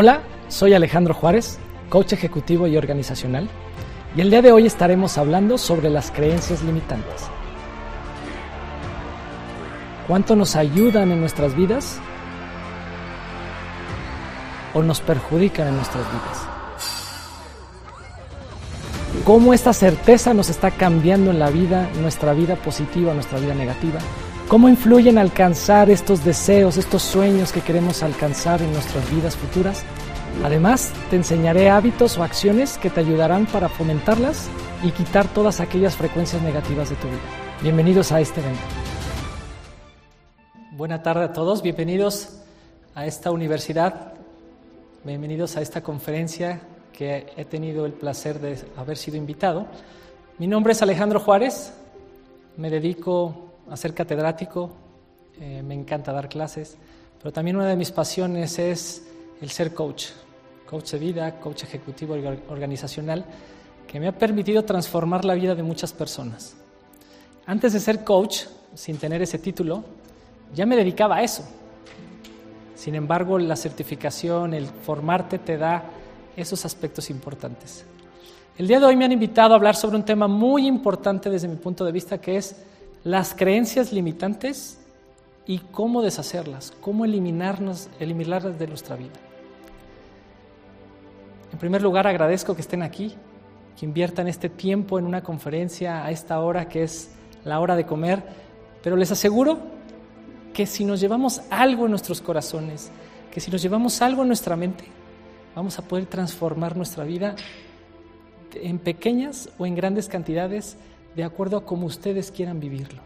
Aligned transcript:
Hola, 0.00 0.22
soy 0.46 0.74
Alejandro 0.74 1.12
Juárez, 1.12 1.58
coach 1.88 2.12
ejecutivo 2.12 2.68
y 2.68 2.76
organizacional, 2.76 3.48
y 4.14 4.20
el 4.20 4.30
día 4.30 4.42
de 4.42 4.52
hoy 4.52 4.64
estaremos 4.64 5.18
hablando 5.18 5.58
sobre 5.58 5.90
las 5.90 6.12
creencias 6.12 6.62
limitantes. 6.62 7.24
¿Cuánto 10.06 10.36
nos 10.36 10.54
ayudan 10.54 11.10
en 11.10 11.18
nuestras 11.18 11.56
vidas 11.56 11.98
o 14.72 14.84
nos 14.84 15.00
perjudican 15.00 15.66
en 15.66 15.74
nuestras 15.74 16.04
vidas? 16.04 16.46
¿Cómo 19.24 19.52
esta 19.52 19.72
certeza 19.72 20.32
nos 20.32 20.48
está 20.48 20.70
cambiando 20.70 21.32
en 21.32 21.40
la 21.40 21.50
vida, 21.50 21.90
nuestra 22.00 22.34
vida 22.34 22.54
positiva, 22.54 23.14
nuestra 23.14 23.40
vida 23.40 23.54
negativa? 23.54 23.98
¿Cómo 24.48 24.70
influyen 24.70 25.18
alcanzar 25.18 25.90
estos 25.90 26.24
deseos, 26.24 26.78
estos 26.78 27.02
sueños 27.02 27.52
que 27.52 27.60
queremos 27.60 28.02
alcanzar 28.02 28.62
en 28.62 28.72
nuestras 28.72 29.10
vidas 29.10 29.36
futuras? 29.36 29.84
Además, 30.42 30.90
te 31.10 31.16
enseñaré 31.16 31.68
hábitos 31.68 32.16
o 32.16 32.22
acciones 32.22 32.78
que 32.78 32.88
te 32.88 33.00
ayudarán 33.00 33.44
para 33.44 33.68
fomentarlas 33.68 34.48
y 34.82 34.90
quitar 34.92 35.28
todas 35.34 35.60
aquellas 35.60 35.96
frecuencias 35.96 36.40
negativas 36.40 36.88
de 36.88 36.96
tu 36.96 37.08
vida. 37.08 37.18
Bienvenidos 37.62 38.10
a 38.10 38.22
este 38.22 38.40
evento. 38.40 38.62
Buena 40.72 41.02
tarde 41.02 41.24
a 41.24 41.32
todos, 41.34 41.60
bienvenidos 41.60 42.38
a 42.94 43.04
esta 43.04 43.30
universidad, 43.30 44.14
bienvenidos 45.04 45.58
a 45.58 45.60
esta 45.60 45.82
conferencia 45.82 46.62
que 46.94 47.26
he 47.36 47.44
tenido 47.44 47.84
el 47.84 47.92
placer 47.92 48.40
de 48.40 48.58
haber 48.78 48.96
sido 48.96 49.18
invitado. 49.18 49.66
Mi 50.38 50.46
nombre 50.46 50.72
es 50.72 50.80
Alejandro 50.80 51.20
Juárez, 51.20 51.74
me 52.56 52.70
dedico 52.70 53.47
a 53.70 53.76
ser 53.76 53.94
catedrático, 53.94 54.70
eh, 55.40 55.62
me 55.62 55.74
encanta 55.74 56.12
dar 56.12 56.28
clases, 56.28 56.76
pero 57.18 57.32
también 57.32 57.56
una 57.56 57.66
de 57.66 57.76
mis 57.76 57.90
pasiones 57.90 58.58
es 58.58 59.06
el 59.40 59.50
ser 59.50 59.74
coach, 59.74 60.06
coach 60.68 60.92
de 60.92 60.98
vida, 60.98 61.40
coach 61.40 61.64
ejecutivo 61.64 62.14
organizacional, 62.48 63.24
que 63.86 64.00
me 64.00 64.08
ha 64.08 64.12
permitido 64.12 64.64
transformar 64.64 65.24
la 65.24 65.34
vida 65.34 65.54
de 65.54 65.62
muchas 65.62 65.92
personas. 65.92 66.56
Antes 67.46 67.72
de 67.72 67.80
ser 67.80 68.04
coach, 68.04 68.42
sin 68.74 68.98
tener 68.98 69.22
ese 69.22 69.38
título, 69.38 69.84
ya 70.54 70.66
me 70.66 70.76
dedicaba 70.76 71.16
a 71.16 71.22
eso. 71.22 71.42
Sin 72.74 72.94
embargo, 72.94 73.38
la 73.38 73.56
certificación, 73.56 74.54
el 74.54 74.66
formarte 74.66 75.38
te 75.38 75.56
da 75.56 75.84
esos 76.36 76.64
aspectos 76.64 77.10
importantes. 77.10 77.84
El 78.56 78.66
día 78.68 78.80
de 78.80 78.86
hoy 78.86 78.96
me 78.96 79.04
han 79.04 79.12
invitado 79.12 79.54
a 79.54 79.56
hablar 79.56 79.76
sobre 79.76 79.96
un 79.96 80.04
tema 80.04 80.28
muy 80.28 80.66
importante 80.66 81.30
desde 81.30 81.48
mi 81.48 81.56
punto 81.56 81.84
de 81.84 81.92
vista, 81.92 82.18
que 82.18 82.36
es 82.36 82.56
las 83.04 83.34
creencias 83.34 83.92
limitantes 83.92 84.78
y 85.46 85.58
cómo 85.58 86.02
deshacerlas, 86.02 86.72
cómo 86.80 87.04
eliminarnos, 87.04 87.88
eliminarlas 88.00 88.58
de 88.58 88.66
nuestra 88.66 88.96
vida. 88.96 89.14
En 91.52 91.58
primer 91.58 91.82
lugar, 91.82 92.06
agradezco 92.06 92.54
que 92.54 92.60
estén 92.60 92.82
aquí, 92.82 93.14
que 93.78 93.86
inviertan 93.86 94.28
este 94.28 94.48
tiempo 94.48 94.98
en 94.98 95.06
una 95.06 95.22
conferencia 95.22 96.04
a 96.04 96.10
esta 96.10 96.40
hora 96.40 96.68
que 96.68 96.82
es 96.82 97.12
la 97.44 97.60
hora 97.60 97.76
de 97.76 97.86
comer, 97.86 98.22
pero 98.82 98.96
les 98.96 99.10
aseguro 99.10 99.58
que 100.52 100.66
si 100.66 100.84
nos 100.84 101.00
llevamos 101.00 101.40
algo 101.50 101.84
en 101.84 101.90
nuestros 101.90 102.20
corazones, 102.20 102.90
que 103.32 103.40
si 103.40 103.50
nos 103.50 103.62
llevamos 103.62 104.02
algo 104.02 104.22
en 104.22 104.28
nuestra 104.28 104.56
mente, 104.56 104.84
vamos 105.54 105.78
a 105.78 105.82
poder 105.82 106.06
transformar 106.06 106.76
nuestra 106.76 107.04
vida 107.04 107.36
en 108.54 108.78
pequeñas 108.78 109.48
o 109.58 109.66
en 109.66 109.74
grandes 109.74 110.08
cantidades 110.08 110.76
de 111.18 111.24
acuerdo 111.24 111.56
a 111.56 111.64
cómo 111.64 111.88
ustedes 111.88 112.30
quieran 112.30 112.60
vivirlo. 112.60 113.02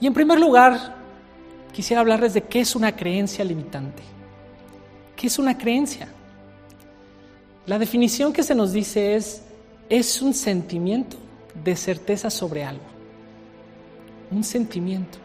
Y 0.00 0.06
en 0.06 0.14
primer 0.14 0.38
lugar, 0.38 0.94
quisiera 1.72 2.00
hablarles 2.00 2.32
de 2.32 2.42
qué 2.42 2.60
es 2.60 2.76
una 2.76 2.94
creencia 2.94 3.44
limitante. 3.44 4.00
¿Qué 5.16 5.26
es 5.26 5.36
una 5.36 5.58
creencia? 5.58 6.06
La 7.66 7.76
definición 7.76 8.32
que 8.32 8.44
se 8.44 8.54
nos 8.54 8.72
dice 8.72 9.16
es, 9.16 9.42
es 9.88 10.22
un 10.22 10.32
sentimiento 10.32 11.16
de 11.64 11.74
certeza 11.74 12.30
sobre 12.30 12.62
algo. 12.62 12.84
Un 14.30 14.44
sentimiento. 14.44 15.18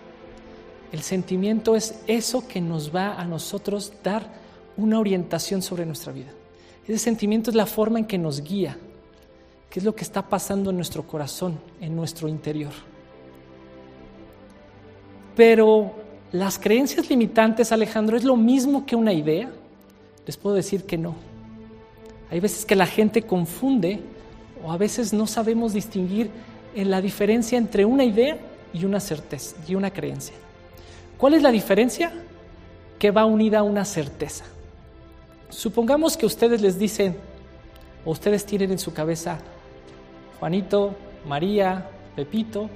El 0.92 1.04
sentimiento 1.04 1.76
es 1.76 2.00
eso 2.08 2.48
que 2.48 2.60
nos 2.60 2.94
va 2.94 3.22
a 3.22 3.24
nosotros 3.24 3.94
dar 4.04 4.34
una 4.78 5.00
orientación 5.00 5.62
sobre 5.62 5.86
nuestra 5.86 6.12
vida. 6.12 6.32
Ese 6.88 6.98
sentimiento 6.98 7.52
es 7.52 7.56
la 7.56 7.68
forma 7.68 8.00
en 8.00 8.06
que 8.06 8.18
nos 8.18 8.42
guía, 8.42 8.80
qué 9.76 9.80
es 9.80 9.84
lo 9.84 9.94
que 9.94 10.06
está 10.06 10.22
pasando 10.22 10.70
en 10.70 10.78
nuestro 10.78 11.04
corazón, 11.04 11.60
en 11.82 11.98
nuestro 11.98 12.30
interior. 12.30 12.72
Pero 15.36 15.92
las 16.32 16.58
creencias 16.58 17.10
limitantes, 17.10 17.74
Alejandro, 17.74 18.16
¿es 18.16 18.24
lo 18.24 18.38
mismo 18.38 18.86
que 18.86 18.96
una 18.96 19.12
idea? 19.12 19.52
Les 20.26 20.38
puedo 20.38 20.56
decir 20.56 20.86
que 20.86 20.98
no. 20.98 21.16
Hay 22.32 22.40
veces 22.40 22.64
que 22.64 22.78
la 22.78 22.86
gente 22.86 23.24
confunde 23.24 24.00
o 24.66 24.72
a 24.72 24.78
veces 24.78 25.12
no 25.12 25.28
sabemos 25.28 25.74
distinguir 25.74 26.30
en 26.74 26.90
la 26.90 27.02
diferencia 27.02 27.58
entre 27.58 27.84
una 27.84 28.06
idea 28.06 28.38
y 28.74 28.86
una 28.86 29.02
certeza 29.02 29.58
y 29.68 29.76
una 29.76 29.92
creencia. 29.92 30.36
¿Cuál 31.18 31.34
es 31.34 31.42
la 31.42 31.52
diferencia? 31.52 32.14
Que 32.98 33.12
va 33.12 33.26
unida 33.26 33.60
a 33.60 33.64
una 33.64 33.84
certeza. 33.84 34.46
Supongamos 35.50 36.16
que 36.16 36.26
ustedes 36.26 36.62
les 36.62 36.80
dicen, 36.80 37.18
o 38.06 38.12
ustedes 38.12 38.46
tienen 38.46 38.72
en 38.72 38.80
su 38.80 38.94
cabeza, 38.94 39.42
Juanito, 40.40 40.96
María, 41.28 41.90
Pepito, 42.16 42.70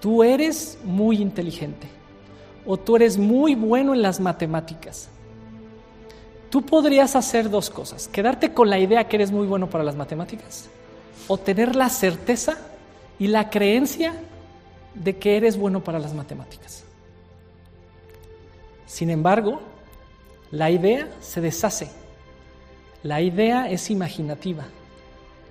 tú 0.00 0.22
eres 0.22 0.78
muy 0.84 1.20
inteligente 1.20 1.88
o 2.66 2.76
tú 2.76 2.96
eres 2.96 3.18
muy 3.18 3.54
bueno 3.54 3.94
en 3.94 4.02
las 4.02 4.20
matemáticas. 4.20 5.08
Tú 6.50 6.62
podrías 6.62 7.16
hacer 7.16 7.50
dos 7.50 7.68
cosas, 7.68 8.08
quedarte 8.08 8.52
con 8.52 8.70
la 8.70 8.78
idea 8.78 9.08
que 9.08 9.16
eres 9.16 9.32
muy 9.32 9.46
bueno 9.46 9.68
para 9.68 9.82
las 9.82 9.96
matemáticas 9.96 10.68
o 11.26 11.38
tener 11.38 11.74
la 11.74 11.88
certeza 11.88 12.58
y 13.18 13.26
la 13.26 13.50
creencia 13.50 14.14
de 14.94 15.16
que 15.16 15.36
eres 15.36 15.56
bueno 15.56 15.82
para 15.82 15.98
las 15.98 16.14
matemáticas. 16.14 16.84
Sin 18.86 19.10
embargo, 19.10 19.60
la 20.50 20.70
idea 20.70 21.08
se 21.20 21.40
deshace. 21.40 21.90
La 23.02 23.20
idea 23.20 23.68
es 23.68 23.90
imaginativa. 23.90 24.64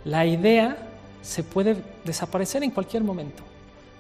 La 0.06 0.26
idea 0.26 0.83
se 1.24 1.42
puede 1.42 1.78
desaparecer 2.04 2.64
en 2.64 2.70
cualquier 2.70 3.04
momento. 3.04 3.42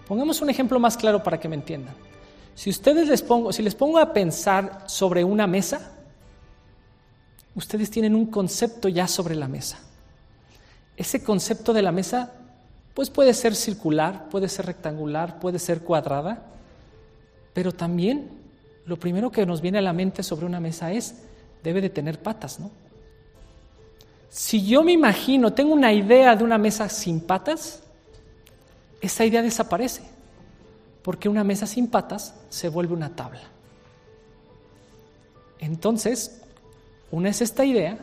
Pongamos 0.07 0.41
un 0.41 0.50
ejemplo 0.50 0.79
más 0.79 0.97
claro 0.97 1.23
para 1.23 1.39
que 1.39 1.47
me 1.47 1.56
entiendan. 1.56 1.95
Si 2.53 2.69
ustedes 2.69 3.07
les 3.07 3.23
pongo, 3.23 3.51
si 3.51 3.63
les 3.63 3.73
pongo 3.73 3.97
a 3.97 4.13
pensar 4.13 4.84
sobre 4.85 5.23
una 5.23 5.47
mesa, 5.47 5.91
ustedes 7.56 7.89
tienen 7.89 8.13
un 8.13 8.28
concepto 8.28 8.89
ya 8.89 9.07
sobre 9.07 9.35
la 9.35 9.47
mesa. 9.47 9.79
Ese 10.97 11.23
concepto 11.23 11.73
de 11.73 11.81
la 11.81 11.91
mesa 11.91 12.33
pues 12.94 13.09
puede 13.09 13.33
ser 13.33 13.56
circular, 13.56 14.29
puede 14.29 14.47
ser 14.50 14.67
rectangular, 14.67 15.39
puede 15.39 15.57
ser 15.57 15.81
cuadrada, 15.81 16.44
pero 17.53 17.72
también 17.72 18.29
lo 18.85 19.00
primero 19.00 19.31
que 19.31 19.45
nos 19.45 19.62
viene 19.62 19.79
a 19.79 19.81
la 19.81 19.94
mente 19.94 20.22
sobre 20.22 20.45
una 20.45 20.59
mesa 20.59 20.91
es 20.91 21.16
debe 21.63 21.81
de 21.81 21.89
tener 21.89 22.22
patas, 22.22 22.59
¿no? 22.59 22.69
Si 24.33 24.66
yo 24.66 24.81
me 24.81 24.91
imagino, 24.91 25.53
tengo 25.53 25.75
una 25.75 25.94
idea 25.94 26.35
de 26.35 26.44
una 26.44 26.57
mesa 26.57 26.89
sin 26.89 27.19
patas, 27.19 27.83
esa 28.99 29.23
idea 29.25 29.44
desaparece, 29.44 30.01
porque 31.03 31.29
una 31.29 31.44
mesa 31.44 31.67
sin 31.67 31.85
patas 31.85 32.33
se 32.49 32.67
vuelve 32.67 32.95
una 32.95 33.16
tabla. 33.16 33.44
Entonces, 35.59 36.41
una 37.11 37.29
es 37.29 37.41
esta 37.44 37.63
idea, 37.63 37.99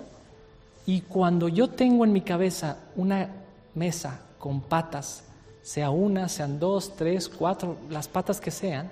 y 0.87 1.01
cuando 1.01 1.49
yo 1.49 1.69
tengo 1.69 2.05
en 2.05 2.13
mi 2.13 2.21
cabeza 2.21 2.77
una 2.95 3.29
mesa 3.75 4.21
con 4.39 4.61
patas, 4.61 5.25
sea 5.63 5.91
una, 5.91 6.29
sean 6.29 6.61
dos, 6.61 6.95
tres, 6.95 7.29
cuatro, 7.29 7.77
las 7.91 8.07
patas 8.07 8.41
que 8.41 8.53
sean, 8.53 8.89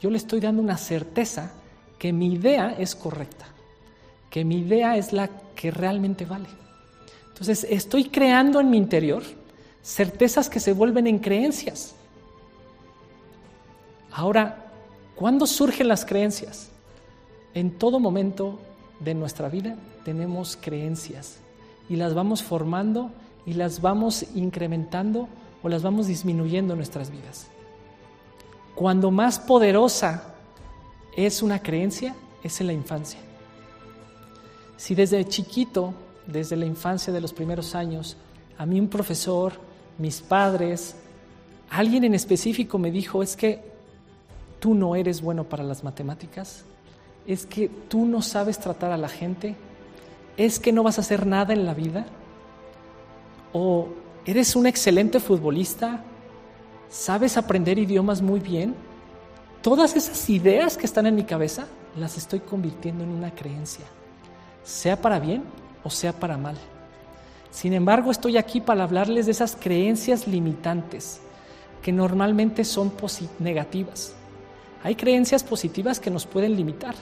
yo 0.00 0.08
le 0.08 0.18
estoy 0.18 0.38
dando 0.38 0.62
una 0.62 0.78
certeza 0.78 1.50
que 1.98 2.12
mi 2.12 2.34
idea 2.34 2.76
es 2.78 2.94
correcta, 2.94 3.46
que 4.30 4.44
mi 4.44 4.58
idea 4.58 4.96
es 4.96 5.12
la 5.12 5.28
que 5.54 5.70
realmente 5.70 6.24
vale. 6.24 6.48
Entonces, 7.28 7.66
estoy 7.68 8.04
creando 8.04 8.60
en 8.60 8.70
mi 8.70 8.76
interior 8.76 9.22
certezas 9.82 10.48
que 10.48 10.60
se 10.60 10.72
vuelven 10.72 11.06
en 11.06 11.18
creencias. 11.18 11.94
Ahora, 14.12 14.72
¿cuándo 15.14 15.46
surgen 15.46 15.88
las 15.88 16.04
creencias? 16.04 16.70
En 17.54 17.72
todo 17.72 17.98
momento 17.98 18.60
de 19.00 19.14
nuestra 19.14 19.48
vida 19.48 19.76
tenemos 20.04 20.56
creencias 20.60 21.38
y 21.88 21.96
las 21.96 22.14
vamos 22.14 22.42
formando 22.42 23.10
y 23.46 23.54
las 23.54 23.80
vamos 23.80 24.24
incrementando 24.34 25.28
o 25.62 25.68
las 25.68 25.82
vamos 25.82 26.06
disminuyendo 26.06 26.74
en 26.74 26.78
nuestras 26.78 27.10
vidas. 27.10 27.48
Cuando 28.74 29.10
más 29.10 29.38
poderosa 29.38 30.34
es 31.16 31.42
una 31.42 31.60
creencia, 31.60 32.14
es 32.42 32.60
en 32.60 32.68
la 32.68 32.72
infancia. 32.72 33.20
Si 34.80 34.94
desde 34.94 35.22
chiquito 35.28 35.92
desde 36.26 36.56
la 36.56 36.64
infancia 36.64 37.12
de 37.12 37.20
los 37.20 37.34
primeros 37.34 37.74
años, 37.74 38.16
a 38.56 38.64
mí 38.64 38.80
un 38.80 38.88
profesor, 38.88 39.52
mis 39.98 40.22
padres, 40.22 40.96
alguien 41.68 42.04
en 42.04 42.14
específico 42.14 42.78
me 42.78 42.90
dijo, 42.90 43.22
es 43.22 43.36
que 43.36 43.60
tú 44.58 44.72
no 44.74 44.96
eres 44.96 45.20
bueno 45.20 45.44
para 45.44 45.64
las 45.64 45.84
matemáticas, 45.84 46.64
es 47.26 47.44
que 47.44 47.68
tú 47.68 48.06
no 48.06 48.22
sabes 48.22 48.58
tratar 48.58 48.90
a 48.90 48.96
la 48.96 49.10
gente, 49.10 49.54
es 50.38 50.58
que 50.58 50.72
no 50.72 50.82
vas 50.82 50.96
a 50.96 51.02
hacer 51.02 51.26
nada 51.26 51.52
en 51.52 51.66
la 51.66 51.74
vida, 51.74 52.06
o 53.52 53.86
eres 54.24 54.56
un 54.56 54.66
excelente 54.66 55.20
futbolista, 55.20 56.02
sabes 56.88 57.36
aprender 57.36 57.78
idiomas 57.78 58.22
muy 58.22 58.40
bien. 58.40 58.74
Todas 59.60 59.94
esas 59.94 60.30
ideas 60.30 60.78
que 60.78 60.86
están 60.86 61.04
en 61.04 61.16
mi 61.16 61.24
cabeza 61.24 61.66
las 61.98 62.16
estoy 62.16 62.40
convirtiendo 62.40 63.04
en 63.04 63.10
una 63.10 63.34
creencia, 63.34 63.84
sea 64.64 65.00
para 65.00 65.18
bien 65.18 65.44
o 65.82 65.90
sea 65.90 66.12
para 66.12 66.36
mal. 66.36 66.56
Sin 67.50 67.72
embargo, 67.72 68.10
estoy 68.10 68.36
aquí 68.36 68.60
para 68.60 68.84
hablarles 68.84 69.26
de 69.26 69.32
esas 69.32 69.56
creencias 69.56 70.26
limitantes 70.26 71.20
que 71.82 71.92
normalmente 71.92 72.64
son 72.64 72.92
negativas. 73.38 74.14
Hay 74.82 74.94
creencias 74.94 75.42
positivas 75.42 75.98
que 75.98 76.10
nos 76.10 76.26
pueden 76.26 76.54
limitar, 76.54 76.94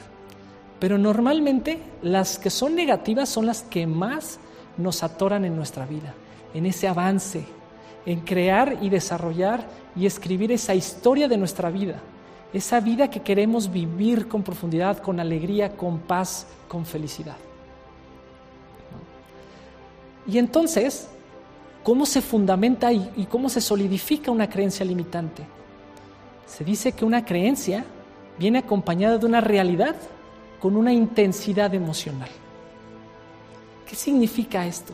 pero 0.80 0.96
normalmente 0.98 1.80
las 2.02 2.38
que 2.38 2.50
son 2.50 2.74
negativas 2.74 3.28
son 3.28 3.46
las 3.46 3.62
que 3.62 3.86
más 3.86 4.38
nos 4.76 5.02
atoran 5.02 5.44
en 5.44 5.56
nuestra 5.56 5.84
vida, 5.86 6.14
en 6.54 6.66
ese 6.66 6.88
avance, 6.88 7.44
en 8.06 8.20
crear 8.20 8.78
y 8.80 8.88
desarrollar 8.88 9.66
y 9.94 10.06
escribir 10.06 10.52
esa 10.52 10.74
historia 10.74 11.28
de 11.28 11.36
nuestra 11.36 11.70
vida, 11.70 12.00
esa 12.52 12.80
vida 12.80 13.10
que 13.10 13.20
queremos 13.20 13.70
vivir 13.70 14.28
con 14.28 14.42
profundidad, 14.42 14.98
con 14.98 15.20
alegría, 15.20 15.76
con 15.76 15.98
paz, 15.98 16.46
con 16.68 16.86
felicidad. 16.86 17.36
Y 20.28 20.36
entonces, 20.36 21.08
¿cómo 21.82 22.04
se 22.04 22.20
fundamenta 22.20 22.92
y, 22.92 23.26
cómo 23.30 23.48
se 23.48 23.62
solidifica 23.62 24.30
una 24.30 24.48
creencia 24.48 24.84
limitante? 24.84 25.42
Se 26.46 26.64
dice 26.64 26.92
que 26.92 27.06
una 27.06 27.24
creencia 27.24 27.84
viene 28.38 28.58
acompañada 28.58 29.16
de 29.16 29.24
una 29.24 29.40
realidad 29.40 29.96
con 30.60 30.76
una 30.76 30.92
intensidad 30.92 31.74
emocional. 31.74 32.28
¿Qué 33.86 33.96
significa 33.96 34.66
esto? 34.66 34.92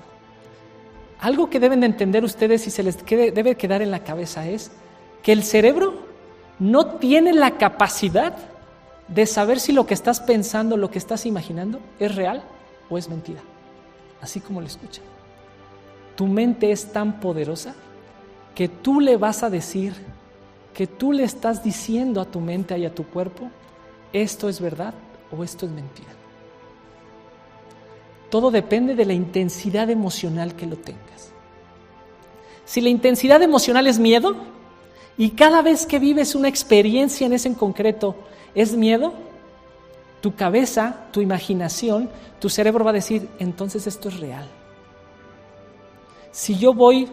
Algo 1.19 1.51
que 1.51 1.59
deben 1.59 1.81
de 1.81 1.87
entender 1.87 2.23
ustedes 2.23 2.67
y 2.69 2.71
se 2.71 2.85
les 2.85 3.05
debe 3.05 3.57
quedar 3.57 3.83
en 3.83 3.91
la 3.91 4.05
cabeza 4.05 4.47
es 4.47 4.71
que 5.25 5.33
el 5.33 5.43
cerebro 5.43 5.95
no 6.61 6.87
tiene 6.87 7.33
la 7.33 7.57
capacidad 7.59 8.37
de 9.09 9.27
saber 9.27 9.59
si 9.59 9.73
lo 9.73 9.85
que 9.85 9.95
estás 9.95 10.21
pensando, 10.21 10.77
lo 10.77 10.93
que 10.93 10.99
estás 10.99 11.27
imaginando 11.27 11.81
es 11.99 12.15
real 12.15 12.45
o 12.89 12.99
es 12.99 13.09
mentira. 13.09 13.41
Así 14.21 14.41
como 14.41 14.61
lo 14.61 14.67
escuchan 14.67 15.14
tu 16.17 16.27
mente 16.27 16.71
es 16.71 16.93
tan 16.93 17.21
poderosa 17.21 17.75
que 18.55 18.69
tú 18.69 19.01
le 19.01 19.17
vas 19.17 19.43
a 19.43 19.51
decir, 19.51 19.95
que 20.73 20.87
tú 20.87 21.13
le 21.13 21.25
estás 21.25 21.63
diciendo 21.63 22.21
a 22.21 22.25
tu 22.25 22.41
mente 22.41 22.79
y 22.79 22.85
a 22.85 22.95
tu 22.95 23.05
cuerpo, 23.05 23.51
esto 24.13 24.49
es 24.49 24.61
verdad 24.61 24.95
o 25.37 25.43
esto 25.43 25.67
es 25.67 25.73
mentira. 25.73 26.11
Todo 28.31 28.51
depende 28.51 28.95
de 28.95 29.05
la 29.05 29.13
intensidad 29.13 29.91
emocional 29.91 30.55
que 30.55 30.67
lo 30.67 30.77
tengas. 30.77 31.33
Si 32.65 32.81
la 32.81 32.89
intensidad 32.89 33.43
emocional 33.43 33.87
es 33.87 33.99
miedo 33.99 34.37
y 35.17 35.31
cada 35.31 35.63
vez 35.63 35.87
que 35.87 35.99
vives 35.99 36.35
una 36.35 36.49
experiencia 36.49 37.27
en 37.27 37.33
ese 37.33 37.49
en 37.49 37.55
concreto 37.55 38.17
es 38.55 38.75
miedo, 38.75 39.13
tu 40.21 40.35
cabeza, 40.35 41.07
tu 41.13 41.21
imaginación, 41.21 42.09
tu 42.41 42.49
cerebro 42.49 42.85
va 42.85 42.91
a 42.91 42.95
decir, 42.95 43.29
entonces 43.39 43.87
esto 43.87 44.09
es 44.09 44.19
real. 44.19 44.49
Si 46.35 46.57
yo 46.57 46.75
voy 46.75 47.07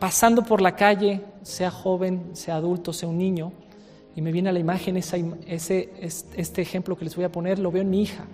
pasando 0.00 0.42
por 0.42 0.60
la 0.60 0.74
calle, 0.74 1.20
sea 1.42 1.70
joven, 1.70 2.30
sea 2.32 2.56
adulto, 2.56 2.92
sea 2.92 3.08
un 3.08 3.16
niño, 3.16 3.52
y 4.16 4.22
me 4.22 4.32
viene 4.32 4.48
a 4.48 4.52
la 4.52 4.58
imagen 4.58 4.96
ese, 4.96 5.88
este 6.00 6.60
ejemplo 6.60 6.96
que 6.96 7.04
les 7.04 7.14
voy 7.14 7.26
a 7.26 7.30
poner, 7.30 7.60
lo 7.60 7.70
veo 7.70 7.82
en 7.82 7.90
mi 7.90 8.02
hija. 8.02 8.24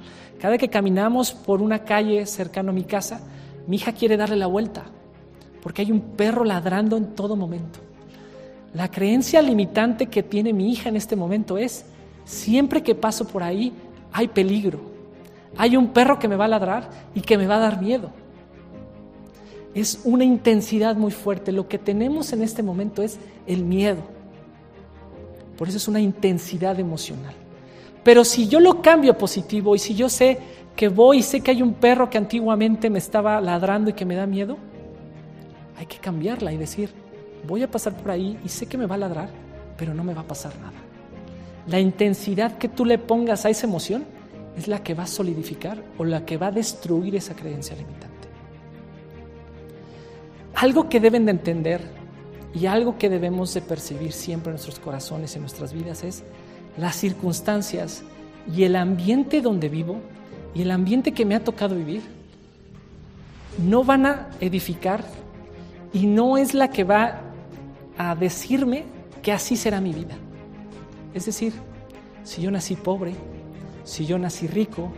Cada 0.40 0.56
que 0.56 0.70
caminamos 0.70 1.32
por 1.32 1.60
una 1.60 1.80
calle 1.80 2.24
cercano 2.24 2.70
a 2.70 2.72
mi 2.72 2.84
casa, 2.84 3.20
mi 3.66 3.76
hija 3.76 3.92
quiere 3.92 4.16
darle 4.16 4.36
la 4.36 4.46
vuelta, 4.46 4.84
porque 5.62 5.82
hay 5.82 5.92
un 5.92 6.00
perro 6.00 6.44
ladrando 6.44 6.96
en 6.96 7.14
todo 7.14 7.36
momento. 7.36 7.78
La 8.72 8.90
creencia 8.90 9.42
limitante 9.42 10.06
que 10.06 10.22
tiene 10.22 10.54
mi 10.54 10.72
hija 10.72 10.88
en 10.88 10.96
este 10.96 11.14
momento 11.14 11.58
es, 11.58 11.84
siempre 12.24 12.82
que 12.82 12.94
paso 12.94 13.28
por 13.28 13.42
ahí, 13.42 13.74
hay 14.12 14.28
peligro. 14.28 14.80
Hay 15.58 15.76
un 15.76 15.88
perro 15.88 16.18
que 16.18 16.26
me 16.26 16.36
va 16.36 16.46
a 16.46 16.48
ladrar 16.48 16.88
y 17.14 17.20
que 17.20 17.36
me 17.36 17.46
va 17.46 17.56
a 17.56 17.60
dar 17.60 17.82
miedo 17.82 18.23
es 19.74 20.00
una 20.04 20.24
intensidad 20.24 20.96
muy 20.96 21.10
fuerte. 21.10 21.52
Lo 21.52 21.68
que 21.68 21.78
tenemos 21.78 22.32
en 22.32 22.42
este 22.42 22.62
momento 22.62 23.02
es 23.02 23.18
el 23.46 23.64
miedo. 23.64 24.02
Por 25.56 25.68
eso 25.68 25.76
es 25.76 25.88
una 25.88 26.00
intensidad 26.00 26.78
emocional. 26.78 27.34
Pero 28.02 28.24
si 28.24 28.48
yo 28.48 28.60
lo 28.60 28.82
cambio 28.82 29.12
a 29.12 29.18
positivo 29.18 29.74
y 29.74 29.78
si 29.78 29.94
yo 29.94 30.08
sé 30.08 30.38
que 30.76 30.88
voy 30.88 31.18
y 31.18 31.22
sé 31.22 31.40
que 31.40 31.50
hay 31.50 31.62
un 31.62 31.74
perro 31.74 32.10
que 32.10 32.18
antiguamente 32.18 32.90
me 32.90 32.98
estaba 32.98 33.40
ladrando 33.40 33.90
y 33.90 33.94
que 33.94 34.04
me 34.04 34.14
da 34.14 34.26
miedo, 34.26 34.58
hay 35.76 35.86
que 35.86 35.98
cambiarla 35.98 36.52
y 36.52 36.56
decir, 36.56 36.90
voy 37.46 37.62
a 37.62 37.70
pasar 37.70 37.96
por 37.96 38.10
ahí 38.10 38.38
y 38.44 38.48
sé 38.48 38.66
que 38.66 38.78
me 38.78 38.86
va 38.86 38.96
a 38.96 38.98
ladrar, 38.98 39.28
pero 39.76 39.94
no 39.94 40.04
me 40.04 40.14
va 40.14 40.22
a 40.22 40.26
pasar 40.26 40.52
nada. 40.58 40.78
La 41.66 41.80
intensidad 41.80 42.58
que 42.58 42.68
tú 42.68 42.84
le 42.84 42.98
pongas 42.98 43.44
a 43.44 43.50
esa 43.50 43.66
emoción 43.66 44.04
es 44.56 44.68
la 44.68 44.82
que 44.82 44.94
va 44.94 45.04
a 45.04 45.08
solidificar 45.08 45.82
o 45.98 46.04
la 46.04 46.24
que 46.24 46.36
va 46.36 46.48
a 46.48 46.52
destruir 46.52 47.16
esa 47.16 47.34
creencia 47.34 47.74
limitante. 47.74 48.13
Algo 50.54 50.88
que 50.88 51.00
deben 51.00 51.24
de 51.24 51.32
entender 51.32 51.80
y 52.54 52.66
algo 52.66 52.96
que 52.98 53.08
debemos 53.08 53.52
de 53.54 53.60
percibir 53.60 54.12
siempre 54.12 54.50
en 54.50 54.54
nuestros 54.54 54.78
corazones 54.78 55.32
y 55.32 55.36
en 55.36 55.42
nuestras 55.42 55.72
vidas 55.72 56.04
es 56.04 56.22
las 56.76 56.96
circunstancias 56.96 58.02
y 58.54 58.64
el 58.64 58.76
ambiente 58.76 59.40
donde 59.40 59.68
vivo 59.68 60.00
y 60.54 60.62
el 60.62 60.70
ambiente 60.70 61.12
que 61.12 61.24
me 61.24 61.34
ha 61.34 61.42
tocado 61.42 61.74
vivir 61.74 62.02
no 63.58 63.84
van 63.84 64.06
a 64.06 64.30
edificar 64.40 65.04
y 65.92 66.06
no 66.06 66.36
es 66.36 66.54
la 66.54 66.70
que 66.70 66.84
va 66.84 67.20
a 67.96 68.14
decirme 68.14 68.84
que 69.22 69.32
así 69.32 69.56
será 69.56 69.80
mi 69.80 69.92
vida. 69.92 70.16
Es 71.14 71.26
decir, 71.26 71.52
si 72.24 72.42
yo 72.42 72.50
nací 72.50 72.74
pobre, 72.74 73.14
si 73.84 74.06
yo 74.06 74.18
nací 74.18 74.46
rico, 74.46 74.92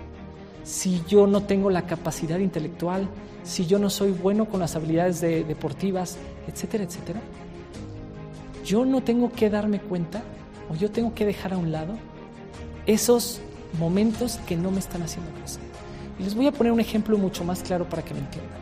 si 0.66 1.00
yo 1.06 1.28
no 1.28 1.44
tengo 1.44 1.70
la 1.70 1.86
capacidad 1.86 2.40
intelectual, 2.40 3.08
si 3.44 3.66
yo 3.66 3.78
no 3.78 3.88
soy 3.88 4.10
bueno 4.10 4.46
con 4.46 4.58
las 4.58 4.74
habilidades 4.74 5.20
deportivas, 5.20 6.18
etcétera, 6.48 6.82
etcétera? 6.82 7.20
Yo 8.64 8.84
no 8.84 9.00
tengo 9.00 9.30
que 9.30 9.48
darme 9.48 9.78
cuenta 9.78 10.24
o 10.68 10.74
yo 10.74 10.90
tengo 10.90 11.14
que 11.14 11.24
dejar 11.24 11.54
a 11.54 11.56
un 11.56 11.70
lado 11.70 11.94
esos 12.84 13.40
momentos 13.78 14.40
que 14.48 14.56
no 14.56 14.72
me 14.72 14.80
están 14.80 15.02
haciendo 15.02 15.30
crecer. 15.38 15.62
Y 16.18 16.24
les 16.24 16.34
voy 16.34 16.48
a 16.48 16.52
poner 16.52 16.72
un 16.72 16.80
ejemplo 16.80 17.16
mucho 17.16 17.44
más 17.44 17.62
claro 17.62 17.88
para 17.88 18.02
que 18.02 18.14
me 18.14 18.20
entiendan. 18.20 18.58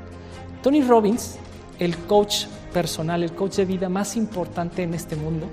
Tony 0.62 0.82
Robbins, 0.82 1.37
el 1.78 1.96
coach 1.96 2.44
personal, 2.75 3.23
el 3.23 3.32
coach 3.32 3.56
de 3.56 3.64
vida 3.64 3.88
más 3.88 4.14
importante 4.18 4.82
en 4.82 4.92
este 4.92 5.16
mundo, 5.16 5.46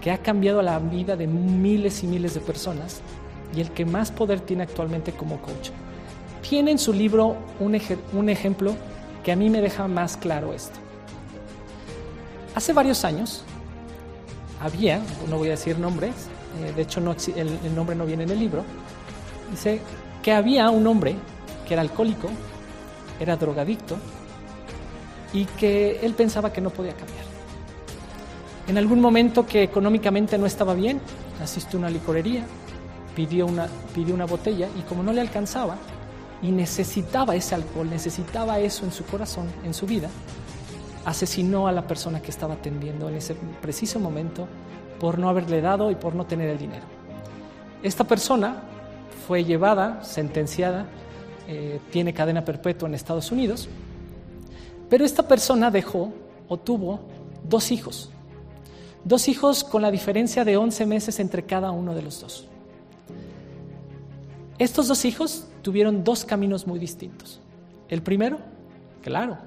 que 0.00 0.10
ha 0.10 0.18
cambiado 0.18 0.62
la 0.62 0.78
vida 0.78 1.14
de 1.14 1.26
miles 1.26 2.02
y 2.02 2.06
miles 2.06 2.32
de 2.32 2.40
personas 2.40 3.02
y 3.54 3.60
el 3.60 3.70
que 3.72 3.84
más 3.84 4.10
poder 4.10 4.40
tiene 4.40 4.62
actualmente 4.62 5.12
como 5.12 5.42
coach 5.42 5.70
tiene 6.50 6.72
en 6.72 6.80
su 6.80 6.92
libro 6.92 7.36
un, 7.60 7.76
ejemplo 7.76 8.74
que 9.22 9.30
a 9.30 9.36
mí 9.36 9.48
me 9.48 9.60
deja 9.60 9.86
más 9.86 10.16
claro 10.16 10.52
esto. 10.52 10.80
Hace 12.56 12.72
varios 12.72 13.04
años 13.04 13.44
había, 14.60 15.00
no 15.28 15.38
voy 15.38 15.46
a 15.46 15.50
decir 15.52 15.78
nombres, 15.78 16.12
eh, 16.60 16.72
de 16.72 16.82
hecho 16.82 17.00
no, 17.00 17.14
el, 17.36 17.56
el, 17.64 17.74
nombre 17.76 17.94
no 17.94 18.04
viene 18.04 18.24
en 18.24 18.30
el 18.30 18.40
libro, 18.40 18.64
dice 19.52 19.80
que 20.24 20.32
había 20.32 20.70
un 20.70 20.88
hombre 20.88 21.14
que 21.68 21.74
era 21.74 21.82
alcohólico, 21.82 22.28
era 23.20 23.36
drogadicto 23.36 23.96
y 25.32 25.44
que 25.44 26.00
él 26.02 26.14
pensaba 26.14 26.52
que 26.52 26.60
no 26.60 26.70
podía 26.70 26.94
cambiar. 26.94 27.26
En 28.66 28.76
algún 28.76 29.00
momento 29.00 29.46
que 29.46 29.62
económicamente 29.62 30.36
no 30.36 30.46
estaba 30.46 30.74
bien, 30.74 31.00
asistió 31.40 31.78
a 31.78 31.82
una 31.82 31.90
licorería, 31.90 32.42
pidió 33.14 33.46
una, 33.46 33.68
pidió 33.94 34.16
una 34.16 34.26
botella 34.26 34.68
y 34.76 34.82
como 34.82 35.04
no 35.04 35.12
le 35.12 35.20
alcanzaba, 35.20 35.76
y 36.42 36.50
necesitaba 36.50 37.36
ese 37.36 37.54
alcohol, 37.54 37.88
necesitaba 37.90 38.58
eso 38.58 38.84
en 38.84 38.92
su 38.92 39.04
corazón, 39.04 39.48
en 39.64 39.74
su 39.74 39.86
vida, 39.86 40.08
asesinó 41.04 41.66
a 41.66 41.72
la 41.72 41.86
persona 41.86 42.20
que 42.20 42.30
estaba 42.30 42.54
atendiendo 42.54 43.08
en 43.08 43.16
ese 43.16 43.34
preciso 43.60 43.98
momento 44.00 44.46
por 44.98 45.18
no 45.18 45.28
haberle 45.28 45.60
dado 45.60 45.90
y 45.90 45.94
por 45.94 46.14
no 46.14 46.26
tener 46.26 46.48
el 46.50 46.58
dinero. 46.58 46.84
Esta 47.82 48.04
persona 48.04 48.62
fue 49.26 49.44
llevada, 49.44 50.02
sentenciada, 50.04 50.86
eh, 51.48 51.80
tiene 51.90 52.12
cadena 52.12 52.44
perpetua 52.44 52.88
en 52.88 52.94
Estados 52.94 53.32
Unidos, 53.32 53.68
pero 54.88 55.04
esta 55.04 55.26
persona 55.26 55.70
dejó 55.70 56.12
o 56.48 56.58
tuvo 56.58 57.00
dos 57.48 57.70
hijos, 57.70 58.10
dos 59.04 59.28
hijos 59.28 59.64
con 59.64 59.82
la 59.82 59.90
diferencia 59.90 60.44
de 60.44 60.56
11 60.56 60.86
meses 60.86 61.20
entre 61.20 61.44
cada 61.44 61.70
uno 61.70 61.94
de 61.94 62.02
los 62.02 62.20
dos. 62.20 62.46
Estos 64.58 64.88
dos 64.88 65.04
hijos 65.06 65.46
tuvieron 65.62 66.04
dos 66.04 66.24
caminos 66.24 66.66
muy 66.66 66.78
distintos. 66.78 67.40
El 67.88 68.02
primero, 68.02 68.38
claro, 69.02 69.38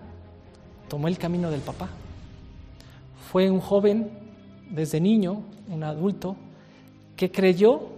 tomó 0.87 1.07
el 1.07 1.17
camino 1.17 1.49
del 1.49 1.61
papá. 1.61 1.89
Fue 3.31 3.49
un 3.49 3.59
joven 3.59 4.09
desde 4.69 4.99
niño, 4.99 5.41
un 5.69 5.83
adulto, 5.83 6.35
que 7.15 7.31
creyó 7.31 7.89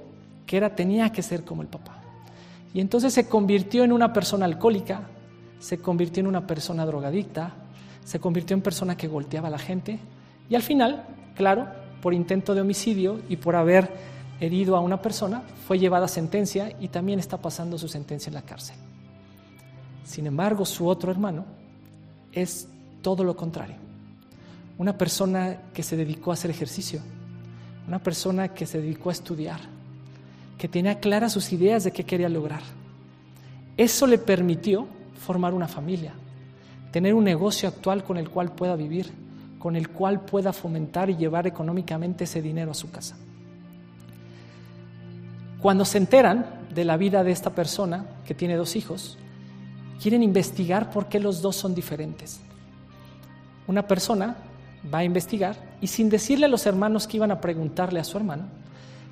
que 0.46 0.58
era 0.58 0.76
tenía 0.76 1.12
que 1.12 1.22
ser 1.22 1.44
como 1.44 1.62
el 1.62 1.68
papá. 1.68 2.02
Y 2.74 2.82
entonces 2.82 3.14
se 3.14 3.28
convirtió 3.28 3.84
en 3.84 3.92
una 3.92 4.14
persona 4.14 4.46
alcohólica, 4.46 5.02
se 5.60 5.80
convirtió 5.80 6.22
en 6.22 6.28
una 6.28 6.46
persona 6.46 6.86
drogadicta, 6.86 7.54
se 8.04 8.20
convirtió 8.20 8.56
en 8.56 8.62
persona 8.62 8.98
que 8.98 9.08
golpeaba 9.08 9.48
a 9.48 9.52
la 9.52 9.58
gente 9.58 10.00
y 10.50 10.56
al 10.56 10.62
final, 10.62 11.06
claro, 11.36 11.68
por 12.02 12.14
intento 12.14 12.54
de 12.54 12.62
homicidio 12.62 13.20
y 13.30 13.38
por 13.38 13.56
haber 13.56 13.90
herido 14.39 14.75
a 14.75 14.82
una 14.82 15.01
persona, 15.01 15.44
fue 15.68 15.80
llevada 15.80 16.06
a 16.06 16.10
sentencia 16.10 16.75
y 16.80 16.89
también 16.89 17.20
está 17.20 17.38
pasando 17.38 17.77
su 17.77 17.88
sentencia 17.88 18.30
en 18.30 18.36
la 18.36 18.42
cárcel. 18.42 18.75
Sin 20.04 20.27
embargo, 20.27 20.65
su 20.65 20.88
otro 20.88 21.12
hermano 21.12 21.46
es 22.32 22.68
todo 23.01 23.24
lo 23.24 23.36
contrario. 23.36 23.77
Una 24.77 24.98
persona 24.98 25.58
que 25.74 25.84
se 25.84 25.96
dedicó 25.96 26.32
a 26.32 26.34
hacer 26.34 26.51
ejercicio, 26.51 27.01
una 27.88 28.00
persona 28.00 28.50
que 28.50 28.65
se 28.65 28.82
dedicó 28.82 29.10
a 29.10 29.13
estudiar, 29.13 29.60
que 30.58 30.68
tenía 30.68 31.00
claras 31.00 31.34
sus 31.34 31.51
ideas 31.54 31.84
de 31.84 31.92
qué 31.92 32.04
quería 32.04 32.30
lograr. 32.30 32.62
Eso 33.77 34.08
le 34.08 34.18
permitió 34.18 34.88
formar 35.20 35.54
una 35.54 35.68
familia, 35.68 36.13
tener 36.92 37.13
un 37.13 37.24
negocio 37.24 37.68
actual 37.68 38.04
con 38.04 38.18
el 38.18 38.30
cual 38.30 38.51
pueda 38.51 38.75
vivir, 38.75 39.12
con 39.60 39.75
el 39.75 39.89
cual 39.89 40.22
pueda 40.22 40.54
fomentar 40.54 41.10
y 41.10 41.15
llevar 41.15 41.48
económicamente 41.48 42.25
ese 42.25 42.42
dinero 42.42 42.72
a 42.72 42.75
su 42.75 42.92
casa. 42.92 43.18
Cuando 45.66 45.84
se 45.84 45.98
enteran 45.98 46.46
de 46.76 46.86
la 46.86 46.96
vida 46.96 47.24
de 47.24 47.32
esta 47.32 47.56
persona 47.56 48.06
que 48.24 48.36
tiene 48.36 48.56
dos 48.56 48.76
hijos, 48.76 49.18
quieren 50.00 50.22
investigar 50.22 50.92
por 50.92 51.08
qué 51.08 51.20
los 51.20 51.42
dos 51.42 51.56
son 51.56 51.74
diferentes. 51.74 52.40
Una 53.66 53.88
persona 53.88 54.36
va 54.94 55.00
a 55.00 55.04
investigar 55.04 55.56
y 55.82 55.88
sin 55.88 56.08
decirle 56.12 56.46
a 56.46 56.50
los 56.50 56.68
hermanos 56.68 57.08
que 57.08 57.18
iban 57.18 57.32
a 57.32 57.42
preguntarle 57.42 58.00
a 58.00 58.04
su 58.04 58.16
hermano, 58.16 58.44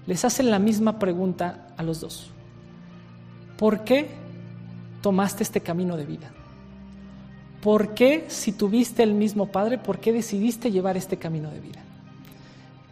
les 0.06 0.24
hacen 0.26 0.52
la 0.52 0.60
misma 0.60 1.00
pregunta 1.00 1.70
a 1.76 1.82
los 1.82 2.02
dos. 2.02 2.30
¿Por 3.58 3.84
qué 3.84 4.12
tomaste 5.02 5.42
este 5.42 5.62
camino 5.62 5.98
de 5.98 6.06
vida? 6.06 6.32
¿Por 7.64 7.96
qué, 7.96 8.26
si 8.28 8.52
tuviste 8.52 9.02
el 9.02 9.16
mismo 9.16 9.48
padre, 9.48 9.80
por 9.80 9.98
qué 9.98 10.14
decidiste 10.14 10.70
llevar 10.70 10.98
este 10.98 11.18
camino 11.18 11.50
de 11.50 11.60
vida? 11.62 11.83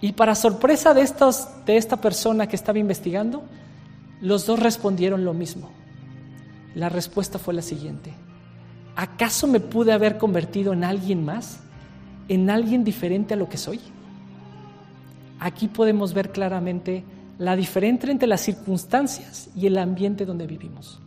Y 0.01 0.13
para 0.13 0.34
sorpresa 0.34 0.96
de, 0.96 1.01
esta 1.01 2.01
persona 2.01 2.48
que 2.48 2.55
estaba 2.55 2.79
investigando, 2.79 3.43
los 4.20 4.48
dos 4.48 4.60
respondieron 4.60 5.24
lo 5.24 5.34
mismo. 5.34 5.70
La 6.74 6.89
respuesta 6.89 7.38
fue 7.38 7.53
la 7.53 7.62
siguiente. 7.62 8.12
¿Acaso 8.96 9.46
me 9.46 9.60
pude 9.60 9.93
haber 9.93 10.17
convertido 10.17 10.74
en 10.74 10.84
alguien 10.84 11.24
más? 11.24 11.60
¿En 12.27 12.50
alguien 12.50 12.84
diferente 12.84 13.36
a 13.36 13.38
lo 13.38 13.48
que 13.48 13.58
soy? 13.58 13.79
Aquí 15.39 15.67
podemos 15.67 16.13
ver 16.13 16.31
claramente 16.31 17.03
la 17.38 17.55
diferencia 17.55 18.12
entre 18.12 18.27
las 18.27 18.41
circunstancias 18.41 19.50
y 19.55 19.67
el 19.67 19.77
ambiente 19.77 20.25
donde 20.25 20.48
vivimos. 20.48 21.00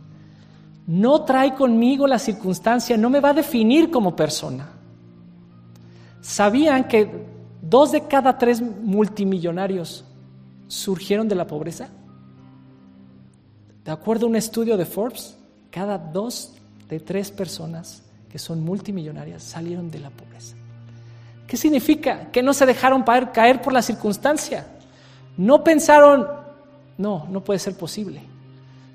No 0.87 1.23
trae 1.23 1.53
conmigo 1.53 2.07
la 2.07 2.19
circunstancia, 2.19 2.95
no 2.95 3.09
me 3.09 3.19
va 3.19 3.29
a 3.29 3.33
definir 3.33 3.89
como 3.89 4.15
persona. 4.15 4.69
¿Sabían 6.21 6.87
que 6.87 7.34
dos 7.69 7.91
de 7.91 8.07
cada 8.07 8.37
tres 8.37 8.61
multimillonarios 8.61 10.05
surgieron 10.67 11.27
de 11.27 11.35
la 11.35 11.47
pobreza? 11.47 11.89
De 13.83 13.91
acuerdo 13.91 14.25
a 14.25 14.29
un 14.29 14.35
estudio 14.35 14.77
de 14.77 14.85
Forbes, 14.85 15.37
cada 15.69 15.97
dos 15.97 16.53
de 16.89 16.99
tres 16.99 17.31
personas 17.31 18.03
que 18.29 18.39
son 18.39 18.63
multimillonarias 18.63 19.43
salieron 19.43 19.91
de 19.91 19.99
la 19.99 20.09
pobreza. 20.09 20.55
¿Qué 21.47 21.57
significa? 21.57 22.31
Que 22.31 22.41
no 22.41 22.53
se 22.53 22.65
dejaron 22.65 23.03
caer 23.03 23.61
por 23.61 23.73
la 23.73 23.81
circunstancia. 23.81 24.67
No 25.37 25.63
pensaron, 25.63 26.27
no, 26.97 27.27
no 27.29 27.43
puede 27.43 27.59
ser 27.59 27.77
posible. 27.77 28.21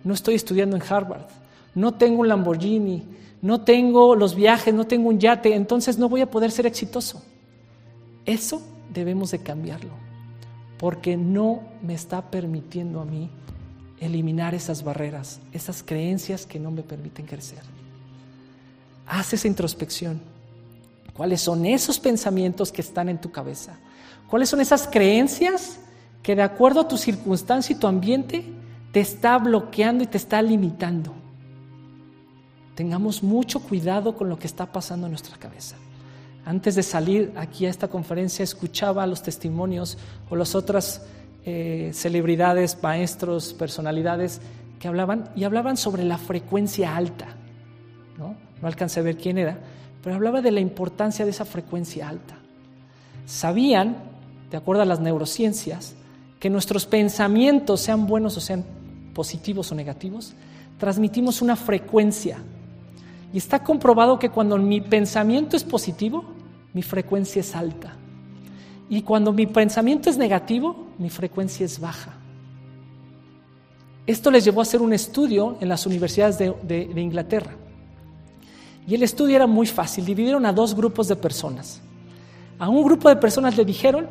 No 0.03 0.15
estoy 0.15 0.35
estudiando 0.35 0.77
en 0.77 0.83
Harvard 0.83 1.27
no 1.75 1.95
tengo 1.95 2.21
un 2.21 2.29
Lamborghini, 2.29 3.03
no 3.43 3.63
tengo 3.63 4.15
los 4.15 4.35
viajes, 4.35 4.75
no 4.75 4.87
tengo 4.87 5.09
un 5.09 5.19
yate, 5.19 5.55
entonces 5.55 5.99
no 5.99 6.09
voy 6.09 6.21
a 6.21 6.31
poder 6.31 6.51
ser 6.51 6.67
exitoso. 6.67 7.23
Eso 8.27 8.63
debemos 8.93 9.31
de 9.31 9.41
cambiarlo, 9.41 9.93
porque 10.79 11.17
no 11.17 11.63
me 11.83 11.95
está 11.95 12.31
permitiendo 12.31 13.01
a 13.01 13.05
mí 13.05 13.31
eliminar 14.01 14.55
esas 14.55 14.83
barreras, 14.83 15.41
esas 15.53 15.83
creencias 15.83 16.47
que 16.47 16.59
no 16.59 16.71
me 16.71 16.83
permiten 16.83 17.27
crecer. 17.27 17.63
Haz 19.07 19.33
esa 19.33 19.49
introspección. 19.49 20.21
¿Cuáles 21.15 21.41
son 21.41 21.67
esos 21.67 21.99
pensamientos 21.99 22.73
que 22.73 22.81
están 22.81 23.09
en 23.09 23.21
tu 23.21 23.31
cabeza? 23.31 23.79
¿Cuáles 24.29 24.49
son 24.49 24.61
esas 24.61 24.87
creencias 24.87 25.79
que 26.23 26.37
de 26.37 26.43
acuerdo 26.43 26.81
a 26.81 26.89
tu 26.89 26.97
circunstancia 26.97 27.75
y 27.75 27.79
tu 27.79 27.87
ambiente 27.87 28.45
te 28.93 29.01
está 29.01 29.37
bloqueando 29.39 30.05
y 30.05 30.07
te 30.07 30.17
está 30.17 30.41
limitando? 30.41 31.15
tengamos 32.81 33.23
mucho 33.23 33.61
cuidado 33.61 34.17
con 34.17 34.31
lo 34.31 34.39
que 34.39 34.47
está 34.47 34.73
pasando 34.73 35.07
en 35.07 35.13
nuestra 35.13 35.37
cabeza. 35.37 35.77
Antes 36.45 36.75
de 36.75 36.83
salir 36.83 37.33
aquí 37.37 37.67
a 37.67 37.71
esta 37.71 37.89
conferencia 37.89 38.43
escuchaba 38.43 39.07
los 39.07 39.23
testimonios 39.23 39.99
o 40.31 40.37
las 40.37 40.55
otras 40.55 41.03
eh, 41.45 41.91
celebridades, 41.93 42.79
maestros, 42.83 43.53
personalidades 43.53 44.41
que 44.79 44.89
hablaban 44.89 45.31
y 45.37 45.45
hablaban 45.45 45.77
sobre 45.77 46.05
la 46.05 46.19
frecuencia 46.19 46.97
alta. 46.97 47.29
¿no? 48.19 48.37
no 48.61 48.67
alcancé 48.67 49.01
a 49.01 49.03
ver 49.03 49.17
quién 49.17 49.39
era, 49.39 49.59
pero 50.03 50.17
hablaba 50.17 50.41
de 50.41 50.51
la 50.51 50.61
importancia 50.61 51.25
de 51.25 51.31
esa 51.31 51.45
frecuencia 51.45 52.09
alta. 52.09 52.39
Sabían, 53.27 53.97
de 54.51 54.57
acuerdo 54.57 54.83
a 54.83 54.87
las 54.87 55.01
neurociencias, 55.01 55.95
que 56.39 56.51
nuestros 56.51 56.87
pensamientos, 56.87 57.81
sean 57.81 58.07
buenos 58.07 58.37
o 58.37 58.41
sean 58.41 58.65
positivos 59.15 59.71
o 59.73 59.75
negativos, 59.75 60.35
transmitimos 60.79 61.43
una 61.43 61.55
frecuencia 61.55 62.39
y 63.33 63.39
está 63.39 63.63
comprobado 63.63 64.19
que 64.19 64.31
cuando 64.31 64.59
mi 64.59 64.81
pensamiento 64.81 65.57
es 65.57 65.65
positivo, 65.65 66.25
mi 66.73 66.83
frecuencia 66.83 67.41
es 67.41 67.55
alta. 67.55 67.95
Y 68.89 69.03
cuando 69.03 69.33
mi 69.33 69.47
pensamiento 69.47 70.11
es 70.11 70.19
negativo, 70.19 70.89
mi 70.99 71.11
frecuencia 71.11 71.65
es 71.65 71.79
baja. 71.79 72.15
Esto 74.07 74.31
les 74.33 74.45
llevó 74.45 74.61
a 74.61 74.63
hacer 74.63 74.83
un 74.83 74.93
estudio 74.93 75.57
en 75.61 75.69
las 75.69 75.87
universidades 75.87 76.39
de, 76.39 76.93
Inglaterra. 76.97 77.53
Y 78.89 78.97
el 78.97 79.05
estudio 79.05 79.37
era 79.37 79.47
muy 79.47 79.69
fácil. 79.69 80.05
Dividieron 80.05 80.45
a 80.45 80.53
dos 80.53 80.75
grupos 80.75 81.07
de 81.07 81.15
personas. 81.15 81.81
A 82.59 82.69
un 82.69 82.83
grupo 82.83 83.09
de 83.09 83.17
personas 83.17 83.57
le 83.57 83.65
dijeron 83.65 84.09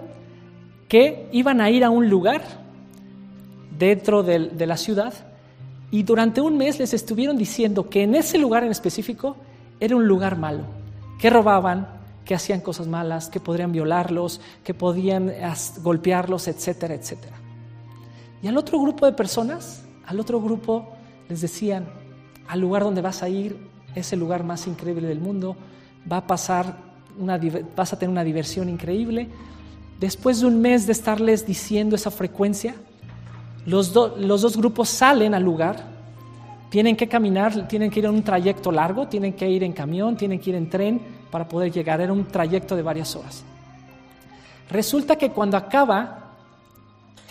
que 0.88 1.28
iban 1.34 1.60
a 1.60 1.70
ir 1.70 1.84
a 1.84 1.90
un 1.90 2.10
lugar 2.10 2.42
dentro 3.78 4.24
de 4.24 4.66
la 4.66 4.78
ciudad 4.78 5.14
y 5.92 6.04
durante 6.04 6.42
un 6.42 6.58
mes 6.58 6.80
les 6.80 6.94
estuvieron 6.94 7.38
diciendo 7.38 7.90
que 7.90 8.04
en 8.04 8.16
ese 8.16 8.38
lugar 8.38 8.64
en 8.64 8.72
específico 8.72 9.36
era 9.80 9.96
un 9.96 10.08
lugar 10.08 10.38
malo, 10.38 10.64
que 11.20 11.30
robaban, 11.30 11.88
que 12.26 12.36
hacían 12.36 12.62
cosas 12.62 12.88
malas, 12.88 13.30
que 13.30 13.40
podrían 13.40 13.72
violarlos, 13.72 14.40
que 14.64 14.74
podían 14.74 15.34
golpearlos, 15.82 16.48
etcétera, 16.48 16.94
etcétera. 16.94 17.36
Y 18.42 18.48
al 18.48 18.58
otro 18.58 18.80
grupo 18.80 19.06
de 19.06 19.14
personas, 19.14 19.84
al 20.06 20.20
otro 20.20 20.40
grupo 20.40 20.90
les 21.28 21.42
decían, 21.42 21.88
al 22.48 22.60
lugar 22.60 22.84
donde 22.84 23.02
vas 23.02 23.24
a 23.24 23.30
ir 23.30 23.58
es 23.96 24.14
el 24.14 24.20
lugar 24.20 24.44
más 24.44 24.68
increíble 24.68 25.08
del 25.08 25.20
mundo, 25.20 25.56
va 26.12 26.18
a 26.18 26.28
pasar 26.28 26.78
una, 27.18 27.40
vas 27.76 27.94
a 27.94 28.00
tener 28.00 28.12
una 28.12 28.24
diversión 28.24 28.70
increíble. 28.70 29.28
Después 30.00 30.40
de 30.40 30.48
un 30.48 30.62
mes 30.62 30.86
de 30.86 30.94
estarles 30.94 31.46
diciendo 31.46 31.96
esa 31.96 32.12
frecuencia, 32.12 32.76
los, 33.66 33.94
dos 33.94 34.58
grupos 34.58 34.90
salen 34.90 35.34
al 35.34 35.44
lugar, 35.44 35.84
tienen 36.70 36.96
que 36.96 37.08
caminar, 37.08 37.68
tienen 37.68 37.90
que 37.90 38.00
ir 38.00 38.06
en 38.06 38.12
un 38.12 38.24
trayecto 38.24 38.72
largo, 38.72 39.08
tienen 39.08 39.34
que 39.34 39.50
ir 39.50 39.64
en 39.64 39.74
camión, 39.74 40.16
tienen 40.16 40.40
que 40.40 40.52
ir 40.52 40.56
en 40.56 40.70
tren 40.70 41.02
para 41.32 41.48
poder 41.48 41.72
llegar. 41.72 42.02
Era 42.02 42.14
un 42.14 42.26
trayecto 42.26 42.76
de 42.76 42.82
varias 42.82 43.16
horas. 43.16 43.44
Resulta 44.70 45.16
que 45.16 45.32
cuando 45.32 45.58
acaba 45.58 46.36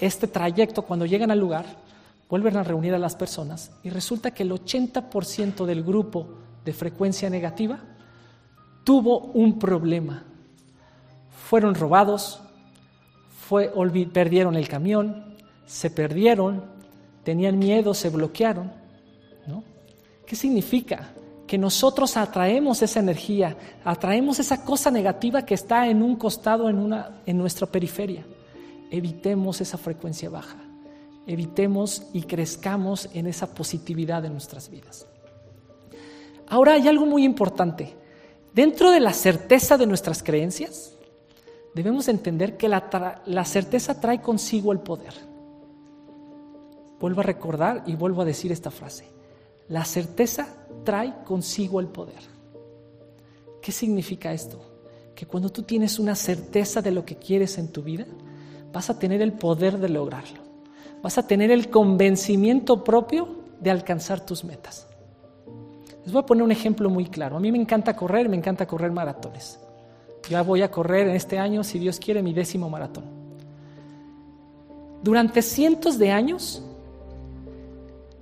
este 0.00 0.26
trayecto, 0.26 0.82
cuando 0.82 1.06
llegan 1.06 1.30
al 1.30 1.38
lugar, 1.38 1.64
vuelven 2.28 2.56
a 2.56 2.62
reunir 2.62 2.94
a 2.94 2.98
las 2.98 3.16
personas 3.16 3.70
y 3.82 3.90
resulta 3.90 4.32
que 4.32 4.42
el 4.42 4.52
80% 4.52 5.64
del 5.64 5.82
grupo 5.82 6.28
de 6.64 6.72
frecuencia 6.72 7.30
negativa 7.30 7.78
tuvo 8.84 9.18
un 9.18 9.58
problema. 9.58 10.24
Fueron 11.48 11.74
robados, 11.74 12.40
perdieron 14.12 14.56
el 14.56 14.68
camión, 14.68 15.27
se 15.68 15.90
perdieron, 15.90 16.64
tenían 17.22 17.58
miedo, 17.58 17.92
se 17.92 18.08
bloquearon. 18.08 18.72
¿no? 19.46 19.62
¿Qué 20.26 20.34
significa? 20.34 21.10
Que 21.46 21.58
nosotros 21.58 22.16
atraemos 22.16 22.82
esa 22.82 23.00
energía, 23.00 23.56
atraemos 23.84 24.38
esa 24.38 24.64
cosa 24.64 24.90
negativa 24.90 25.44
que 25.44 25.54
está 25.54 25.86
en 25.86 26.02
un 26.02 26.16
costado, 26.16 26.68
en, 26.70 26.78
una, 26.78 27.20
en 27.26 27.36
nuestra 27.36 27.66
periferia. 27.66 28.24
Evitemos 28.90 29.60
esa 29.60 29.76
frecuencia 29.76 30.30
baja, 30.30 30.56
evitemos 31.26 32.02
y 32.14 32.22
crezcamos 32.22 33.10
en 33.12 33.26
esa 33.26 33.54
positividad 33.54 34.22
de 34.22 34.30
nuestras 34.30 34.70
vidas. 34.70 35.06
Ahora 36.48 36.72
hay 36.72 36.88
algo 36.88 37.04
muy 37.04 37.24
importante. 37.24 37.94
Dentro 38.54 38.90
de 38.90 39.00
la 39.00 39.12
certeza 39.12 39.76
de 39.76 39.86
nuestras 39.86 40.22
creencias, 40.22 40.94
debemos 41.74 42.08
entender 42.08 42.56
que 42.56 42.68
la, 42.68 43.20
la 43.26 43.44
certeza 43.44 44.00
trae 44.00 44.22
consigo 44.22 44.72
el 44.72 44.80
poder. 44.80 45.28
Vuelvo 47.00 47.20
a 47.20 47.24
recordar 47.24 47.84
y 47.86 47.94
vuelvo 47.94 48.22
a 48.22 48.24
decir 48.24 48.52
esta 48.52 48.70
frase. 48.70 49.08
La 49.68 49.84
certeza 49.84 50.48
trae 50.84 51.14
consigo 51.24 51.80
el 51.80 51.88
poder. 51.88 52.22
¿Qué 53.60 53.72
significa 53.72 54.32
esto? 54.32 54.60
Que 55.14 55.26
cuando 55.26 55.50
tú 55.50 55.62
tienes 55.62 55.98
una 55.98 56.14
certeza 56.14 56.80
de 56.80 56.90
lo 56.90 57.04
que 57.04 57.16
quieres 57.16 57.58
en 57.58 57.68
tu 57.68 57.82
vida, 57.82 58.06
vas 58.72 58.88
a 58.90 58.98
tener 58.98 59.20
el 59.20 59.32
poder 59.32 59.78
de 59.78 59.88
lograrlo. 59.88 60.40
Vas 61.02 61.18
a 61.18 61.26
tener 61.26 61.50
el 61.50 61.70
convencimiento 61.70 62.82
propio 62.82 63.28
de 63.60 63.70
alcanzar 63.70 64.24
tus 64.24 64.44
metas. 64.44 64.86
Les 66.04 66.12
voy 66.12 66.22
a 66.22 66.26
poner 66.26 66.42
un 66.42 66.52
ejemplo 66.52 66.88
muy 66.88 67.06
claro. 67.06 67.36
A 67.36 67.40
mí 67.40 67.52
me 67.52 67.58
encanta 67.58 67.94
correr, 67.94 68.28
me 68.28 68.36
encanta 68.36 68.66
correr 68.66 68.90
maratones. 68.90 69.60
Ya 70.28 70.42
voy 70.42 70.62
a 70.62 70.70
correr 70.70 71.08
en 71.08 71.16
este 71.16 71.38
año, 71.38 71.62
si 71.62 71.78
Dios 71.78 71.98
quiere, 71.98 72.22
mi 72.22 72.32
décimo 72.32 72.70
maratón. 72.70 73.04
Durante 75.02 75.42
cientos 75.42 75.98
de 75.98 76.10
años, 76.10 76.62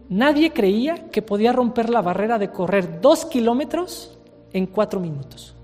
nadie 0.08 0.52
creía 0.52 1.10
que 1.10 1.22
podía 1.22 1.52
romper 1.52 1.90
la 1.90 2.02
barrera 2.02 2.38
de 2.38 2.50
correr 2.50 3.00
dos 3.00 3.24
kilómetros 3.24 4.18
en 4.52 4.66
cuatro 4.66 5.00
minutos. 5.00 5.54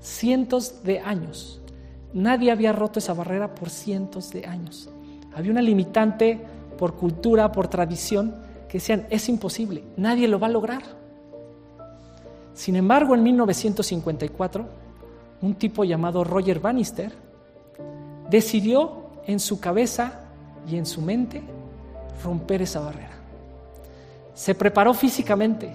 Cientos 0.00 0.82
de 0.84 1.00
años. 1.00 1.60
Nadie 2.12 2.50
había 2.50 2.72
roto 2.72 2.98
esa 2.98 3.14
barrera 3.14 3.54
por 3.54 3.70
cientos 3.70 4.30
de 4.30 4.46
años. 4.46 4.88
Había 5.34 5.52
una 5.52 5.62
limitante 5.62 6.40
por 6.78 6.94
cultura, 6.94 7.52
por 7.52 7.68
tradición, 7.68 8.34
que 8.68 8.78
decían, 8.78 9.06
es 9.10 9.28
imposible, 9.28 9.84
nadie 9.96 10.28
lo 10.28 10.38
va 10.38 10.46
a 10.46 10.50
lograr. 10.50 10.82
Sin 12.54 12.76
embargo, 12.76 13.14
en 13.14 13.22
1954, 13.22 14.66
un 15.42 15.54
tipo 15.54 15.84
llamado 15.84 16.24
Roger 16.24 16.60
Bannister 16.60 17.12
decidió 18.28 19.08
en 19.26 19.40
su 19.40 19.60
cabeza 19.60 20.20
y 20.68 20.76
en 20.76 20.86
su 20.86 21.00
mente 21.00 21.42
romper 22.24 22.62
esa 22.62 22.80
barrera. 22.80 23.17
Se 24.38 24.54
preparó 24.54 24.94
físicamente, 24.94 25.68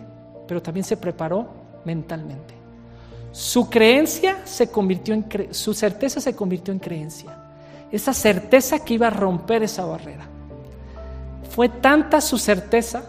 pero 0.47 0.61
también 0.61 0.85
se 0.85 0.95
preparó 0.95 1.49
mentalmente. 1.83 2.53
Su 3.33 3.69
creencia 3.69 4.37
se 4.45 4.69
convirtió 4.69 5.13
en 5.13 5.53
su 5.53 5.73
certeza 5.73 6.21
se 6.21 6.33
convirtió 6.33 6.73
en 6.73 6.79
creencia. 6.79 7.35
Esa 7.91 8.13
certeza 8.13 8.79
que 8.79 8.93
iba 8.93 9.07
a 9.07 9.09
romper 9.09 9.63
esa 9.63 9.83
barrera. 9.83 10.29
Fue 11.49 11.67
tanta 11.67 12.21
su 12.21 12.37
certeza 12.37 13.03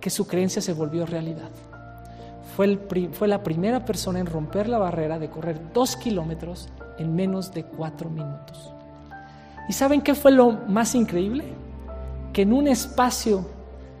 que 0.00 0.10
su 0.10 0.28
creencia 0.28 0.62
se 0.62 0.74
volvió 0.74 1.04
realidad. 1.06 1.50
Fue, 2.54 2.78
fue, 3.10 3.26
la 3.26 3.42
primera 3.42 3.84
persona 3.84 4.20
en 4.20 4.26
romper 4.26 4.68
la 4.68 4.78
barrera 4.78 5.18
de 5.18 5.28
correr 5.28 5.60
dos 5.74 5.96
kilómetros 5.96 6.68
en 7.00 7.16
menos 7.16 7.52
de 7.52 7.64
cuatro 7.64 8.10
minutos. 8.10 8.72
¿Y 9.68 9.72
saben 9.72 10.02
qué 10.02 10.14
fue 10.14 10.30
lo 10.30 10.52
más 10.52 10.94
increíble? 10.94 11.46
Que 12.32 12.42
en 12.42 12.52
un 12.52 12.68
espacio 12.68 13.57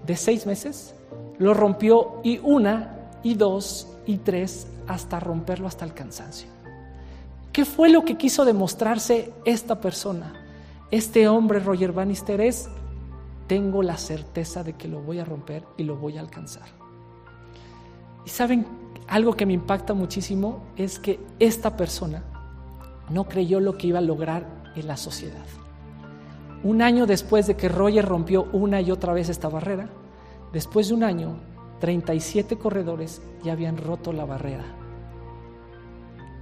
de 0.08 0.16
seis 0.16 0.46
meses 0.46 0.94
lo 1.38 1.54
rompió 1.54 2.20
y 2.24 2.38
una, 2.38 3.10
y 3.22 3.34
dos, 3.34 3.86
y 4.06 4.16
tres, 4.16 4.66
hasta 4.88 5.20
romperlo 5.20 5.68
hasta 5.68 5.84
el 5.84 5.92
cansancio. 5.92 6.48
¿Qué 7.52 7.64
fue 7.64 7.90
lo 7.90 8.04
que 8.04 8.16
quiso 8.16 8.44
demostrarse 8.44 9.32
esta 9.44 9.80
persona? 9.80 10.32
Este 10.90 11.28
hombre, 11.28 11.60
Roger 11.60 11.92
Bannister, 11.92 12.40
es, 12.40 12.70
tengo 13.46 13.82
la 13.82 13.98
certeza 13.98 14.64
de 14.64 14.72
que 14.72 14.88
lo 14.88 15.02
voy 15.02 15.18
a 15.18 15.24
romper 15.24 15.64
y 15.76 15.84
lo 15.84 15.96
voy 15.96 16.16
a 16.16 16.20
alcanzar. 16.20 16.68
Y 18.24 18.30
saben, 18.30 18.66
algo 19.08 19.34
que 19.34 19.44
me 19.44 19.52
impacta 19.52 19.92
muchísimo 19.92 20.64
es 20.76 20.98
que 20.98 21.20
esta 21.38 21.76
persona 21.76 22.24
no 23.10 23.24
creyó 23.24 23.60
lo 23.60 23.76
que 23.76 23.88
iba 23.88 23.98
a 23.98 24.02
lograr 24.02 24.72
en 24.74 24.86
la 24.86 24.96
sociedad. 24.96 25.44
Un 26.64 26.82
año 26.82 27.06
después 27.06 27.46
de 27.46 27.56
que 27.56 27.68
Roger 27.68 28.04
rompió 28.04 28.48
una 28.52 28.80
y 28.80 28.90
otra 28.90 29.12
vez 29.12 29.28
esta 29.28 29.48
barrera, 29.48 29.88
después 30.52 30.88
de 30.88 30.94
un 30.94 31.04
año, 31.04 31.36
37 31.80 32.56
corredores 32.56 33.22
ya 33.44 33.52
habían 33.52 33.76
roto 33.76 34.12
la 34.12 34.24
barrera. 34.24 34.64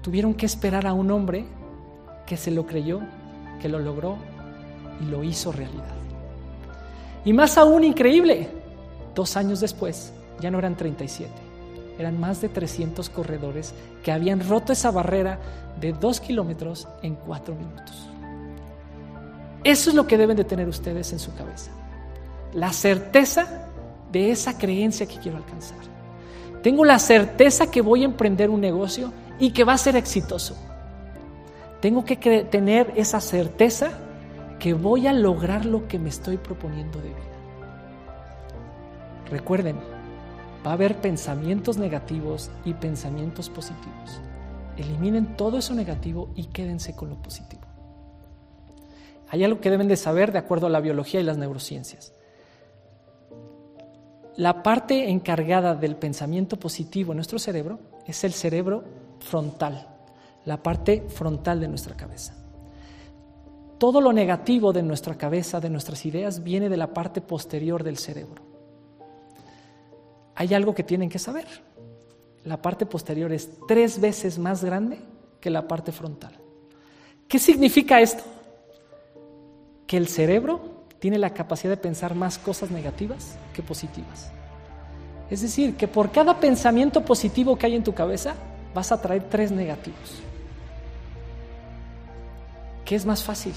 Tuvieron 0.00 0.34
que 0.34 0.46
esperar 0.46 0.86
a 0.86 0.94
un 0.94 1.10
hombre 1.10 1.44
que 2.24 2.38
se 2.38 2.50
lo 2.50 2.66
creyó, 2.66 3.00
que 3.60 3.68
lo 3.68 3.78
logró 3.78 4.16
y 5.02 5.10
lo 5.10 5.22
hizo 5.22 5.52
realidad. 5.52 5.94
Y 7.24 7.32
más 7.34 7.58
aún 7.58 7.84
increíble, 7.84 8.48
dos 9.14 9.36
años 9.36 9.60
después 9.60 10.14
ya 10.40 10.50
no 10.50 10.58
eran 10.58 10.76
37, 10.76 11.30
eran 11.98 12.18
más 12.18 12.40
de 12.40 12.48
300 12.48 13.10
corredores 13.10 13.74
que 14.02 14.12
habían 14.12 14.48
roto 14.48 14.72
esa 14.72 14.90
barrera 14.90 15.40
de 15.78 15.92
dos 15.92 16.20
kilómetros 16.20 16.88
en 17.02 17.16
cuatro 17.16 17.54
minutos. 17.54 18.08
Eso 19.64 19.90
es 19.90 19.96
lo 19.96 20.06
que 20.06 20.18
deben 20.18 20.36
de 20.36 20.44
tener 20.44 20.68
ustedes 20.68 21.12
en 21.12 21.18
su 21.18 21.34
cabeza. 21.34 21.70
La 22.52 22.72
certeza 22.72 23.68
de 24.12 24.30
esa 24.30 24.56
creencia 24.58 25.06
que 25.06 25.18
quiero 25.18 25.38
alcanzar. 25.38 25.78
Tengo 26.62 26.84
la 26.84 26.98
certeza 26.98 27.70
que 27.70 27.80
voy 27.80 28.02
a 28.02 28.06
emprender 28.06 28.50
un 28.50 28.60
negocio 28.60 29.12
y 29.38 29.50
que 29.50 29.64
va 29.64 29.74
a 29.74 29.78
ser 29.78 29.96
exitoso. 29.96 30.56
Tengo 31.80 32.04
que 32.04 32.16
tener 32.16 32.92
esa 32.96 33.20
certeza 33.20 33.90
que 34.58 34.72
voy 34.72 35.06
a 35.06 35.12
lograr 35.12 35.66
lo 35.66 35.86
que 35.86 35.98
me 35.98 36.08
estoy 36.08 36.38
proponiendo 36.38 36.98
de 37.00 37.08
vida. 37.08 37.18
Recuerden, 39.30 39.76
va 40.66 40.70
a 40.70 40.74
haber 40.74 41.00
pensamientos 41.00 41.76
negativos 41.76 42.50
y 42.64 42.74
pensamientos 42.74 43.50
positivos. 43.50 44.20
Eliminen 44.76 45.36
todo 45.36 45.58
eso 45.58 45.74
negativo 45.74 46.30
y 46.34 46.44
quédense 46.44 46.94
con 46.94 47.10
lo 47.10 47.16
positivo. 47.16 47.65
Hay 49.28 49.42
algo 49.44 49.60
que 49.60 49.70
deben 49.70 49.88
de 49.88 49.96
saber 49.96 50.32
de 50.32 50.38
acuerdo 50.38 50.66
a 50.66 50.70
la 50.70 50.80
biología 50.80 51.20
y 51.20 51.24
las 51.24 51.38
neurociencias. 51.38 52.12
La 54.36 54.62
parte 54.62 55.08
encargada 55.08 55.74
del 55.74 55.96
pensamiento 55.96 56.58
positivo 56.58 57.12
en 57.12 57.16
nuestro 57.16 57.38
cerebro 57.38 57.78
es 58.06 58.22
el 58.22 58.32
cerebro 58.32 58.84
frontal, 59.18 59.88
la 60.44 60.62
parte 60.62 61.06
frontal 61.08 61.60
de 61.60 61.68
nuestra 61.68 61.96
cabeza. 61.96 62.34
Todo 63.78 64.00
lo 64.00 64.12
negativo 64.12 64.72
de 64.72 64.82
nuestra 64.82 65.16
cabeza, 65.16 65.60
de 65.60 65.70
nuestras 65.70 66.04
ideas, 66.06 66.42
viene 66.42 66.68
de 66.68 66.76
la 66.76 66.92
parte 66.92 67.20
posterior 67.20 67.82
del 67.82 67.98
cerebro. 67.98 68.42
Hay 70.34 70.52
algo 70.54 70.74
que 70.74 70.84
tienen 70.84 71.08
que 71.08 71.18
saber. 71.18 71.46
La 72.44 72.60
parte 72.60 72.86
posterior 72.86 73.32
es 73.32 73.50
tres 73.66 74.00
veces 74.00 74.38
más 74.38 74.62
grande 74.62 74.98
que 75.40 75.50
la 75.50 75.66
parte 75.66 75.92
frontal. 75.92 76.32
¿Qué 77.26 77.38
significa 77.38 78.00
esto? 78.00 78.22
Que 79.86 79.96
el 79.96 80.08
cerebro 80.08 80.76
tiene 80.98 81.18
la 81.18 81.30
capacidad 81.30 81.70
de 81.70 81.76
pensar 81.76 82.14
más 82.14 82.38
cosas 82.38 82.70
negativas 82.70 83.36
que 83.54 83.62
positivas. 83.62 84.30
Es 85.30 85.42
decir, 85.42 85.76
que 85.76 85.88
por 85.88 86.10
cada 86.10 86.38
pensamiento 86.40 87.04
positivo 87.04 87.56
que 87.56 87.66
hay 87.66 87.74
en 87.74 87.84
tu 87.84 87.94
cabeza, 87.94 88.34
vas 88.74 88.92
a 88.92 89.00
traer 89.00 89.24
tres 89.24 89.50
negativos. 89.50 90.22
¿Qué 92.84 92.94
es 92.94 93.04
más 93.04 93.24
fácil? 93.24 93.52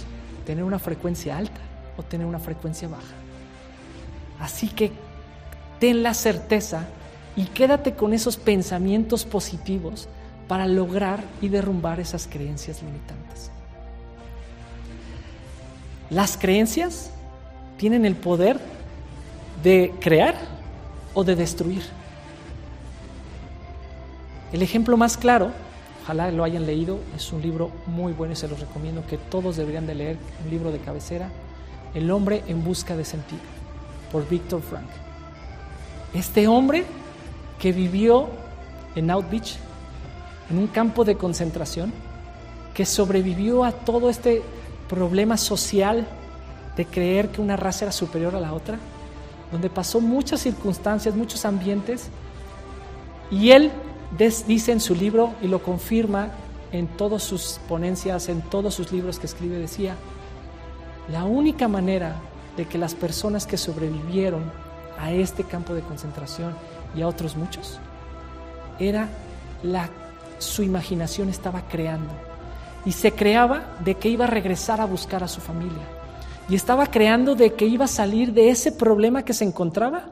¿Tener 0.46 0.64
una 0.64 0.80
frecuencia 0.80 1.38
alta 1.38 1.62
o 1.98 2.04
tener 2.04 2.26
una 2.26 2.40
frecuencia 2.40 2.88
baja? 2.88 3.14
Así 4.40 4.70
que 4.70 4.92
ten 5.80 6.02
la 6.02 6.14
certeza 6.14 6.88
y 7.36 7.46
quédate 7.46 7.94
con 7.94 8.14
esos 8.14 8.38
pensamientos 8.38 9.26
positivos 9.26 10.10
para 10.48 10.66
lograr 10.66 11.24
y 11.42 11.50
derrumbar 11.50 12.00
esas 12.00 12.28
creencias 12.28 12.82
limitantes. 12.82 13.52
Las 16.10 16.38
creencias 16.38 17.12
tienen 17.78 18.06
el 18.06 18.16
poder 18.16 18.60
de 19.64 19.94
crear 20.00 20.36
o 21.14 21.24
de 21.24 21.36
destruir. 21.36 21.84
El 24.52 24.64
ejemplo 24.64 24.98
más 24.98 25.18
claro, 25.18 25.52
ojalá 26.04 26.32
lo 26.32 26.44
hayan 26.44 26.66
leído, 26.66 27.00
es 27.16 27.32
un 27.32 27.42
libro 27.42 27.70
muy 27.86 28.14
bueno 28.14 28.34
y 28.34 28.36
se 28.36 28.48
los 28.48 28.60
recomiendo 28.60 29.06
que 29.06 29.18
todos 29.18 29.58
deberían 29.58 29.86
de 29.86 29.94
leer, 29.94 30.18
un 30.44 30.50
libro 30.50 30.72
de 30.72 30.80
cabecera, 30.80 31.30
El 31.94 32.10
hombre 32.10 32.44
en 32.48 32.64
busca 32.64 32.98
de 32.98 33.06
sentido, 33.06 33.42
por 34.12 34.28
Víctor 34.28 34.62
Frank. 34.62 34.90
Este 36.16 36.48
hombre 36.48 36.86
que 37.60 37.72
vivió 37.72 38.30
en 38.96 39.12
Outbeach, 39.12 39.58
en 40.50 40.58
un 40.58 40.68
campo 40.68 41.06
de 41.06 41.16
concentración, 41.16 41.94
que 42.74 42.86
sobrevivió 42.86 43.64
a 43.64 43.72
todo 43.72 44.10
este 44.10 44.42
problema 44.90 45.38
social 45.38 46.06
de 46.76 46.86
creer 46.86 47.30
que 47.30 47.42
una 47.42 47.56
raza 47.56 47.86
era 47.86 47.92
superior 47.94 48.36
a 48.36 48.40
la 48.42 48.54
otra, 48.54 48.78
donde 49.52 49.70
pasó 49.70 50.02
muchas 50.02 50.42
circunstancias, 50.42 51.16
muchos 51.16 51.46
ambientes, 51.46 52.10
y 53.32 53.52
él 53.52 53.72
dice 54.48 54.72
en 54.72 54.80
su 54.80 54.96
libro 54.96 55.34
y 55.42 55.48
lo 55.48 55.62
confirma 55.62 56.32
en 56.72 56.88
todas 56.88 57.24
sus 57.24 57.60
ponencias, 57.68 58.28
en 58.28 58.42
todos 58.42 58.74
sus 58.74 58.92
libros 58.92 59.20
que 59.20 59.28
escribe, 59.28 59.58
decía, 59.58 59.96
la 61.12 61.24
única 61.24 61.68
manera 61.68 62.16
de 62.58 62.66
que 62.66 62.78
las 62.78 62.94
personas 62.94 63.46
que 63.46 63.58
sobrevivieron 63.58 64.44
a 65.00 65.12
este 65.12 65.44
campo 65.44 65.74
de 65.74 65.82
concentración 65.82 66.54
y 66.96 67.02
a 67.02 67.08
otros 67.08 67.36
muchos, 67.36 67.80
era 68.80 69.10
la, 69.64 69.90
su 70.40 70.64
imaginación 70.64 71.30
estaba 71.30 71.62
creando 71.68 72.29
y 72.86 72.92
se 72.92 73.12
creaba 73.12 73.78
de 73.84 73.96
que 73.96 74.10
iba 74.10 74.26
a 74.26 74.30
regresar 74.30 74.82
a 74.82 74.86
buscar 74.86 75.24
a 75.24 75.28
su 75.28 75.42
familia, 75.42 75.84
y 76.48 76.56
estaba 76.56 76.88
creando 76.88 77.36
de 77.36 77.54
que 77.54 77.66
iba 77.66 77.86
a 77.86 77.90
salir 77.90 78.34
de 78.34 78.50
ese 78.50 78.72
problema 78.72 79.24
que 79.24 79.34
se 79.34 79.46
encontraba 79.46 80.06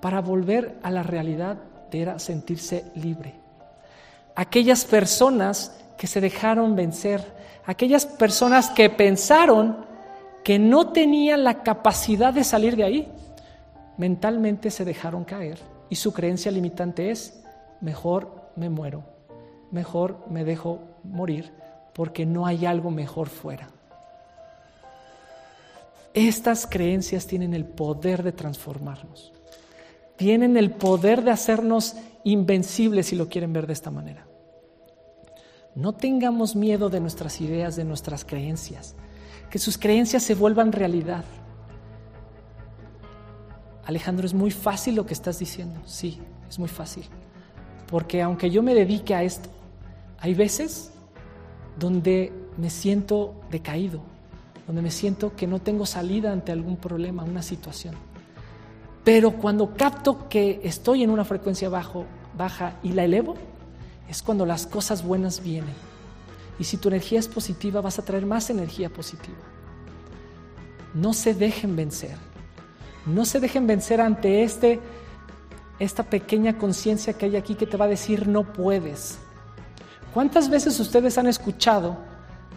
para 0.00 0.20
volver 0.20 0.76
a 0.82 0.90
la 0.90 1.02
realidad 1.02 1.56
de 1.90 2.02
era 2.02 2.18
sentirse 2.18 2.84
libre. 2.94 3.34
Aquellas 4.36 4.84
personas 4.84 5.74
que 5.96 6.06
se 6.06 6.20
dejaron 6.20 6.76
vencer, 6.76 7.24
aquellas 7.66 8.06
personas 8.06 8.70
que 8.70 8.90
pensaron 8.90 9.84
que 10.44 10.58
no 10.58 10.88
tenían 10.88 11.42
la 11.42 11.62
capacidad 11.62 12.32
de 12.32 12.44
salir 12.44 12.76
de 12.76 12.84
ahí, 12.84 13.08
mentalmente 13.96 14.70
se 14.70 14.84
dejaron 14.84 15.24
caer 15.24 15.58
y 15.88 15.96
su 15.96 16.12
creencia 16.12 16.52
limitante 16.52 17.10
es, 17.10 17.42
mejor 17.80 18.50
me 18.56 18.68
muero, 18.68 19.04
mejor 19.70 20.18
me 20.28 20.44
dejo 20.44 20.80
morir 21.02 21.52
porque 21.94 22.26
no 22.26 22.46
hay 22.46 22.66
algo 22.66 22.90
mejor 22.90 23.28
fuera. 23.28 23.68
Estas 26.12 26.66
creencias 26.66 27.26
tienen 27.26 27.54
el 27.54 27.64
poder 27.64 28.22
de 28.22 28.32
transformarnos, 28.32 29.32
tienen 30.16 30.56
el 30.56 30.70
poder 30.70 31.22
de 31.22 31.30
hacernos 31.30 31.96
invencibles 32.22 33.06
si 33.06 33.16
lo 33.16 33.28
quieren 33.28 33.52
ver 33.52 33.66
de 33.66 33.72
esta 33.72 33.90
manera. 33.90 34.26
No 35.74 35.92
tengamos 35.92 36.54
miedo 36.54 36.88
de 36.88 37.00
nuestras 37.00 37.40
ideas, 37.40 37.74
de 37.74 37.84
nuestras 37.84 38.24
creencias, 38.24 38.94
que 39.50 39.58
sus 39.58 39.76
creencias 39.76 40.22
se 40.22 40.36
vuelvan 40.36 40.70
realidad. 40.70 41.24
Alejandro, 43.84 44.24
es 44.24 44.34
muy 44.34 44.50
fácil 44.52 44.94
lo 44.94 45.04
que 45.04 45.14
estás 45.14 45.40
diciendo. 45.40 45.80
Sí, 45.84 46.20
es 46.48 46.58
muy 46.58 46.68
fácil. 46.68 47.04
Porque 47.88 48.22
aunque 48.22 48.50
yo 48.50 48.62
me 48.62 48.72
dedique 48.72 49.14
a 49.14 49.24
esto, 49.24 49.48
hay 50.18 50.32
veces 50.34 50.93
donde 51.78 52.32
me 52.56 52.70
siento 52.70 53.34
decaído, 53.50 54.00
donde 54.66 54.82
me 54.82 54.90
siento 54.90 55.34
que 55.36 55.46
no 55.46 55.60
tengo 55.60 55.86
salida 55.86 56.32
ante 56.32 56.52
algún 56.52 56.76
problema, 56.76 57.24
una 57.24 57.42
situación. 57.42 57.94
Pero 59.04 59.32
cuando 59.32 59.74
capto 59.74 60.28
que 60.28 60.60
estoy 60.64 61.02
en 61.02 61.10
una 61.10 61.24
frecuencia 61.24 61.68
bajo, 61.68 62.06
baja 62.36 62.78
y 62.82 62.92
la 62.92 63.04
elevo, 63.04 63.34
es 64.08 64.22
cuando 64.22 64.46
las 64.46 64.66
cosas 64.66 65.04
buenas 65.04 65.42
vienen. 65.42 65.74
Y 66.58 66.64
si 66.64 66.76
tu 66.76 66.88
energía 66.88 67.18
es 67.18 67.28
positiva, 67.28 67.80
vas 67.80 67.98
a 67.98 68.04
traer 68.04 68.24
más 68.24 68.48
energía 68.48 68.88
positiva. 68.88 69.36
No 70.94 71.12
se 71.12 71.34
dejen 71.34 71.76
vencer. 71.76 72.16
No 73.06 73.24
se 73.24 73.40
dejen 73.40 73.66
vencer 73.66 74.00
ante 74.00 74.42
este, 74.42 74.80
esta 75.78 76.04
pequeña 76.04 76.56
conciencia 76.56 77.12
que 77.12 77.26
hay 77.26 77.36
aquí 77.36 77.54
que 77.56 77.66
te 77.66 77.76
va 77.76 77.84
a 77.86 77.88
decir 77.88 78.28
no 78.28 78.52
puedes. 78.52 79.18
¿Cuántas 80.14 80.48
veces 80.48 80.78
ustedes 80.78 81.18
han 81.18 81.26
escuchado? 81.26 81.96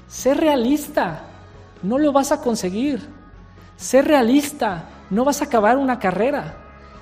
Sé 0.07 0.35
realista, 0.35 1.21
no 1.81 1.97
lo 1.97 2.11
vas 2.11 2.31
a 2.31 2.39
conseguir. 2.39 3.09
Sé 3.75 4.03
realista, 4.03 4.87
no 5.09 5.25
vas 5.25 5.41
a 5.41 5.45
acabar 5.45 5.77
una 5.77 5.97
carrera. 5.97 6.55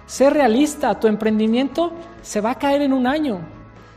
Sé 0.05 0.29
realista, 0.29 0.97
tu 0.97 1.07
emprendimiento 1.07 1.91
se 2.21 2.39
va 2.39 2.51
a 2.51 2.57
caer 2.57 2.83
en 2.83 2.93
un 2.93 3.05
año. 3.05 3.39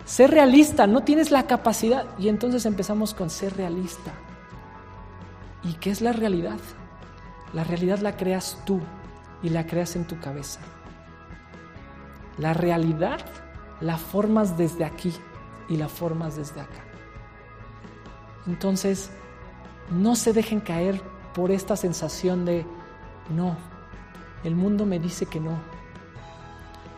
Sé 0.04 0.26
realista, 0.26 0.88
no 0.88 1.04
tienes 1.04 1.30
la 1.30 1.46
capacidad. 1.46 2.06
Y 2.18 2.28
entonces 2.28 2.66
empezamos 2.66 3.14
con 3.14 3.30
ser 3.30 3.56
realista. 3.56 4.10
¿Y 5.62 5.74
qué 5.74 5.90
es 5.90 6.00
la 6.00 6.12
realidad? 6.12 6.58
La 7.52 7.62
realidad 7.62 8.00
la 8.00 8.16
creas 8.16 8.58
tú 8.66 8.80
y 9.44 9.50
la 9.50 9.64
creas 9.64 9.94
en 9.94 10.06
tu 10.06 10.18
cabeza. 10.18 10.58
La 12.36 12.52
realidad 12.52 13.20
la 13.80 13.96
formas 13.96 14.58
desde 14.58 14.84
aquí 14.84 15.14
y 15.68 15.76
la 15.76 15.88
formas 15.88 16.36
desde 16.36 16.60
acá. 16.60 16.84
Entonces, 18.46 19.10
no 19.90 20.16
se 20.16 20.32
dejen 20.32 20.60
caer 20.60 21.00
por 21.34 21.50
esta 21.50 21.76
sensación 21.76 22.44
de, 22.44 22.66
no, 23.30 23.56
el 24.44 24.54
mundo 24.54 24.86
me 24.86 24.98
dice 24.98 25.26
que 25.26 25.40
no. 25.40 25.58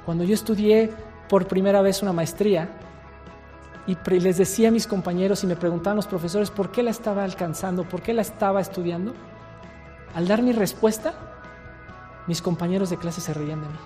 Cuando 0.04 0.24
yo 0.24 0.34
estudié 0.34 0.92
por 1.28 1.46
primera 1.46 1.82
vez 1.82 2.02
una 2.02 2.12
maestría 2.12 2.68
y 3.86 3.96
les 4.18 4.36
decía 4.36 4.68
a 4.68 4.72
mis 4.72 4.86
compañeros 4.86 5.42
y 5.42 5.46
me 5.46 5.56
preguntaban 5.56 5.96
los 5.96 6.06
profesores 6.06 6.50
por 6.50 6.70
qué 6.70 6.82
la 6.82 6.90
estaba 6.90 7.24
alcanzando, 7.24 7.88
por 7.88 8.02
qué 8.02 8.12
la 8.12 8.22
estaba 8.22 8.60
estudiando, 8.60 9.14
al 10.14 10.28
dar 10.28 10.42
mi 10.42 10.52
respuesta, 10.52 11.14
mis 12.26 12.42
compañeros 12.42 12.90
de 12.90 12.96
clase 12.96 13.20
se 13.20 13.34
reían 13.34 13.60
de 13.60 13.68
mí. 13.68 13.78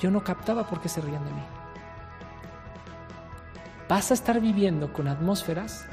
Yo 0.00 0.10
no 0.10 0.24
captaba 0.24 0.66
por 0.66 0.80
qué 0.80 0.88
se 0.88 1.00
reían 1.00 1.24
de 1.24 1.30
mí. 1.30 1.59
Vas 3.90 4.12
a 4.12 4.14
estar 4.14 4.40
viviendo 4.40 4.92
con 4.92 5.08
atmósferas 5.08 5.84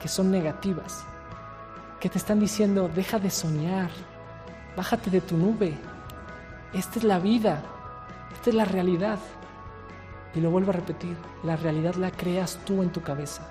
que 0.00 0.08
son 0.08 0.30
negativas, 0.30 1.04
que 2.00 2.08
te 2.08 2.16
están 2.16 2.40
diciendo, 2.40 2.88
deja 2.88 3.18
de 3.18 3.28
soñar, 3.28 3.90
bájate 4.74 5.10
de 5.10 5.20
tu 5.20 5.36
nube, 5.36 5.76
esta 6.72 6.98
es 6.98 7.04
la 7.04 7.18
vida, 7.18 7.62
esta 8.32 8.48
es 8.48 8.56
la 8.56 8.64
realidad. 8.64 9.18
Y 10.34 10.40
lo 10.40 10.50
vuelvo 10.50 10.70
a 10.70 10.76
repetir, 10.76 11.14
la 11.44 11.56
realidad 11.56 11.96
la 11.96 12.10
creas 12.10 12.58
tú 12.64 12.82
en 12.82 12.88
tu 12.88 13.02
cabeza. 13.02 13.46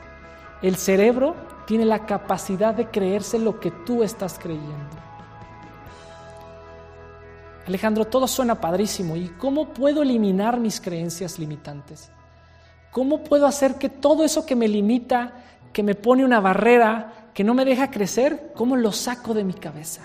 El 0.63 0.77
cerebro 0.77 1.35
tiene 1.67 1.85
la 1.85 2.07
capacidad 2.07 2.73
de 2.73 2.87
creerse 2.87 3.37
lo 3.37 3.59
que 3.59 3.69
tú 3.69 4.01
estás 4.01 4.39
creyendo. 4.39 4.97
Alejandro, 7.67 8.05
todo 8.05 8.27
suena 8.27 8.59
padrísimo. 8.59 9.15
¿Y 9.15 9.27
cómo 9.27 9.75
puedo 9.75 10.01
eliminar 10.01 10.59
mis 10.59 10.81
creencias 10.81 11.37
limitantes? 11.37 12.11
¿Cómo 12.91 13.23
puedo 13.23 13.47
hacer 13.47 13.75
que 13.75 13.89
todo 13.89 14.23
eso 14.23 14.45
que 14.45 14.55
me 14.55 14.67
limita, 14.67 15.33
que 15.71 15.81
me 15.81 15.95
pone 15.95 16.25
una 16.25 16.41
barrera, 16.41 17.29
que 17.33 17.43
no 17.43 17.53
me 17.53 17.63
deja 17.63 17.89
crecer, 17.89 18.51
cómo 18.53 18.75
lo 18.75 18.91
saco 18.91 19.33
de 19.33 19.45
mi 19.45 19.53
cabeza? 19.53 20.01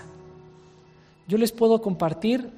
Yo 1.27 1.37
les 1.37 1.51
puedo 1.51 1.81
compartir 1.81 2.49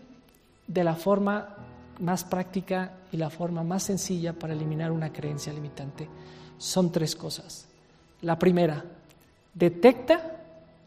de 0.67 0.83
la 0.83 0.95
forma 0.95 1.55
más 1.99 2.23
práctica 2.23 2.91
y 3.11 3.17
la 3.17 3.31
forma 3.31 3.63
más 3.63 3.83
sencilla 3.83 4.33
para 4.33 4.53
eliminar 4.53 4.91
una 4.91 5.11
creencia 5.11 5.51
limitante. 5.51 6.07
Son 6.59 6.91
tres 6.91 7.15
cosas. 7.15 7.67
La 8.21 8.37
primera, 8.37 8.85
detecta 9.53 10.21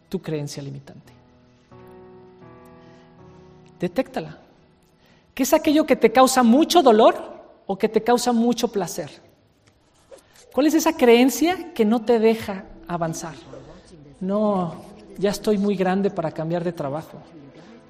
tu 0.08 0.22
creencia 0.22 0.62
limitante. 0.62 1.12
Detéctala. 3.80 4.38
¿Qué 5.34 5.42
es 5.42 5.52
aquello 5.52 5.84
que 5.84 5.96
te 5.96 6.12
causa 6.12 6.44
mucho 6.44 6.82
dolor 6.82 7.16
o 7.66 7.76
que 7.76 7.88
te 7.88 8.04
causa 8.04 8.32
mucho 8.32 8.68
placer? 8.68 9.31
¿Cuál 10.52 10.66
es 10.66 10.74
esa 10.74 10.96
creencia 10.96 11.72
que 11.74 11.84
no 11.84 12.02
te 12.02 12.18
deja 12.18 12.64
avanzar? 12.86 13.34
No, 14.20 14.74
ya 15.18 15.30
estoy 15.30 15.58
muy 15.58 15.76
grande 15.76 16.10
para 16.10 16.30
cambiar 16.30 16.62
de 16.64 16.72
trabajo. 16.72 17.18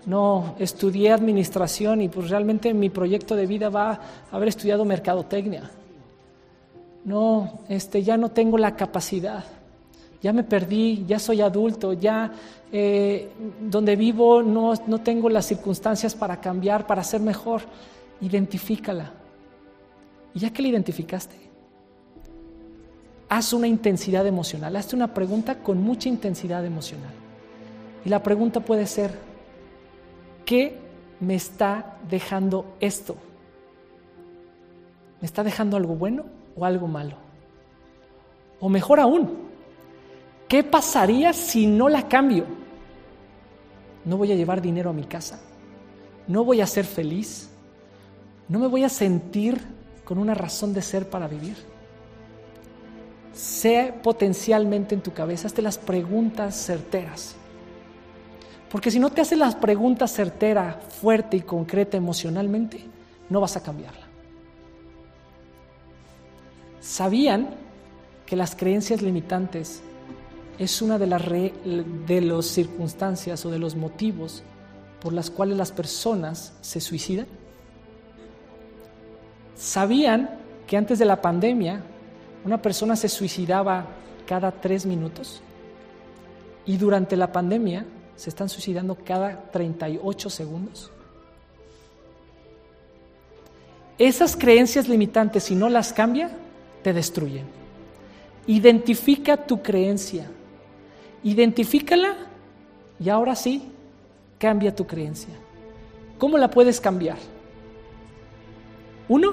No, 0.07 0.57
estudié 0.59 1.13
administración 1.13 2.01
y 2.01 2.09
pues 2.09 2.31
realmente 2.31 2.73
mi 2.75 2.91
proyecto 2.91 3.37
de 3.37 3.47
vida 3.47 3.69
va 3.69 3.91
a 3.91 4.01
haber 4.31 4.49
estudiado 4.49 4.85
mercadotecnia. 4.85 5.71
No, 7.05 7.61
este, 7.69 8.03
ya 8.03 8.17
no 8.17 8.31
tengo 8.31 8.59
la 8.59 8.77
capacidad 8.77 9.45
ya 10.23 10.33
me 10.33 10.45
perdí, 10.45 11.05
ya 11.07 11.19
soy 11.19 11.41
adulto, 11.41 11.93
ya 11.93 12.31
eh, 12.71 13.29
donde 13.61 13.97
vivo 13.97 14.41
no, 14.41 14.73
no 14.87 15.01
tengo 15.01 15.29
las 15.29 15.47
circunstancias 15.47 16.15
para 16.15 16.41
cambiar, 16.41 16.87
para 16.87 17.03
ser 17.03 17.21
mejor. 17.21 17.63
Identifícala. 18.21 19.11
Y 20.33 20.39
ya 20.39 20.51
que 20.51 20.63
la 20.63 20.69
identificaste, 20.69 21.37
haz 23.33 23.55
una 23.55 23.67
intensidad 23.67 24.27
emocional, 24.27 24.77
hazte 24.77 24.95
una 24.95 25.15
pregunta 25.15 25.59
con 25.59 25.83
mucha 25.83 26.09
intensidad 26.09 26.65
emocional. 26.67 27.13
Y 28.05 28.11
la 28.11 28.23
pregunta 28.23 28.61
puede 28.61 28.87
ser, 28.87 29.19
¿qué 30.45 30.79
me 31.19 31.35
está 31.35 31.97
dejando 32.11 32.77
esto? 32.79 33.17
¿Me 35.21 35.27
está 35.27 35.43
dejando 35.43 35.79
algo 35.79 35.95
bueno 35.95 36.27
o 36.57 36.67
algo 36.67 36.89
malo? 36.89 37.17
O 38.61 38.69
mejor 38.69 39.01
aún, 39.01 39.51
¿Qué 40.53 40.63
pasaría 40.63 41.33
si 41.33 41.67
no 41.67 41.89
la 41.89 42.09
cambio? 42.09 42.45
No 44.05 44.19
voy 44.19 44.33
a 44.33 44.35
llevar 44.35 44.61
dinero 44.61 44.91
a 44.91 44.93
mi 44.93 45.05
casa. 45.05 45.41
No 46.29 46.45
voy 46.45 46.61
a 46.61 46.67
ser 46.67 46.85
feliz. 46.85 47.49
No 48.49 48.59
me 48.59 48.67
voy 48.67 48.85
a 48.85 48.91
sentir 48.91 49.59
con 50.05 50.19
una 50.19 50.35
razón 50.35 50.75
de 50.75 50.83
ser 50.83 51.09
para 51.09 51.27
vivir. 51.27 51.72
Sé 53.33 53.95
potencialmente 54.03 54.95
en 54.95 55.01
tu 55.01 55.13
cabeza, 55.13 55.47
hazte 55.47 55.63
las 55.63 55.79
preguntas 55.79 56.55
certeras. 56.55 57.37
Porque 58.71 58.91
si 58.91 58.99
no 58.99 59.11
te 59.11 59.21
haces 59.21 59.39
las 59.39 59.55
preguntas 59.55 60.13
certera, 60.13 60.81
fuerte 61.01 61.37
y 61.37 61.41
concreta 61.41 61.97
emocionalmente, 61.97 62.81
no 63.29 63.41
vas 63.41 63.57
a 63.57 63.63
cambiarla. 63.63 64.07
¿Sabían 66.81 67.51
que 68.27 68.37
las 68.37 68.57
creencias 68.57 69.03
limitantes 69.03 69.83
es 70.59 70.83
una 70.83 70.99
de 70.99 71.07
las 71.07 71.23
de 71.29 72.21
las 72.21 72.47
circunstancias 72.47 73.45
o 73.45 73.51
de 73.51 73.59
los 73.59 73.75
motivos 73.75 74.43
por 75.03 75.13
las 75.13 75.31
cuales 75.31 75.57
las 75.57 75.73
personas 75.73 76.53
se 76.61 76.81
suicidan. 76.81 77.27
¿Sabían 79.57 80.31
que 80.67 80.77
antes 80.77 80.99
de 80.99 81.05
la 81.05 81.21
pandemia 81.21 81.83
una 82.45 82.61
persona 82.61 82.97
se 82.97 83.09
suicidaba 83.09 83.87
cada 84.27 84.51
tres 84.51 84.87
minutos? 84.87 85.43
y 86.65 86.77
durante 86.77 87.17
la 87.17 87.33
pandemia 87.33 87.85
se 88.17 88.31
están 88.31 88.49
suicidando 88.49 88.97
cada 89.05 89.51
38 89.51 90.31
segundos. 90.31 90.91
Esas 93.99 94.37
creencias 94.37 94.89
limitantes, 94.89 95.45
si 95.45 95.55
no 95.55 95.69
las 95.69 95.93
cambia, 95.93 96.31
te 96.83 96.93
destruyen. 96.93 97.45
Identifica 98.47 99.37
tu 99.37 99.63
creencia. 99.63 100.31
Identifícala 101.23 102.17
y 102.99 103.09
ahora 103.09 103.35
sí, 103.37 103.63
cambia 104.39 104.75
tu 104.75 104.87
creencia. 104.87 105.35
¿Cómo 106.19 106.39
la 106.39 106.51
puedes 106.51 106.81
cambiar? 106.81 107.19
Uno, 109.09 109.33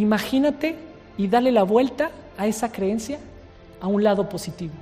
imagínate 0.00 0.76
y 1.16 1.28
dale 1.28 1.50
la 1.52 1.62
vuelta 1.62 2.10
a 2.36 2.46
esa 2.46 2.70
creencia 2.70 3.18
a 3.80 3.86
un 3.86 4.04
lado 4.04 4.28
positivo. 4.28 4.74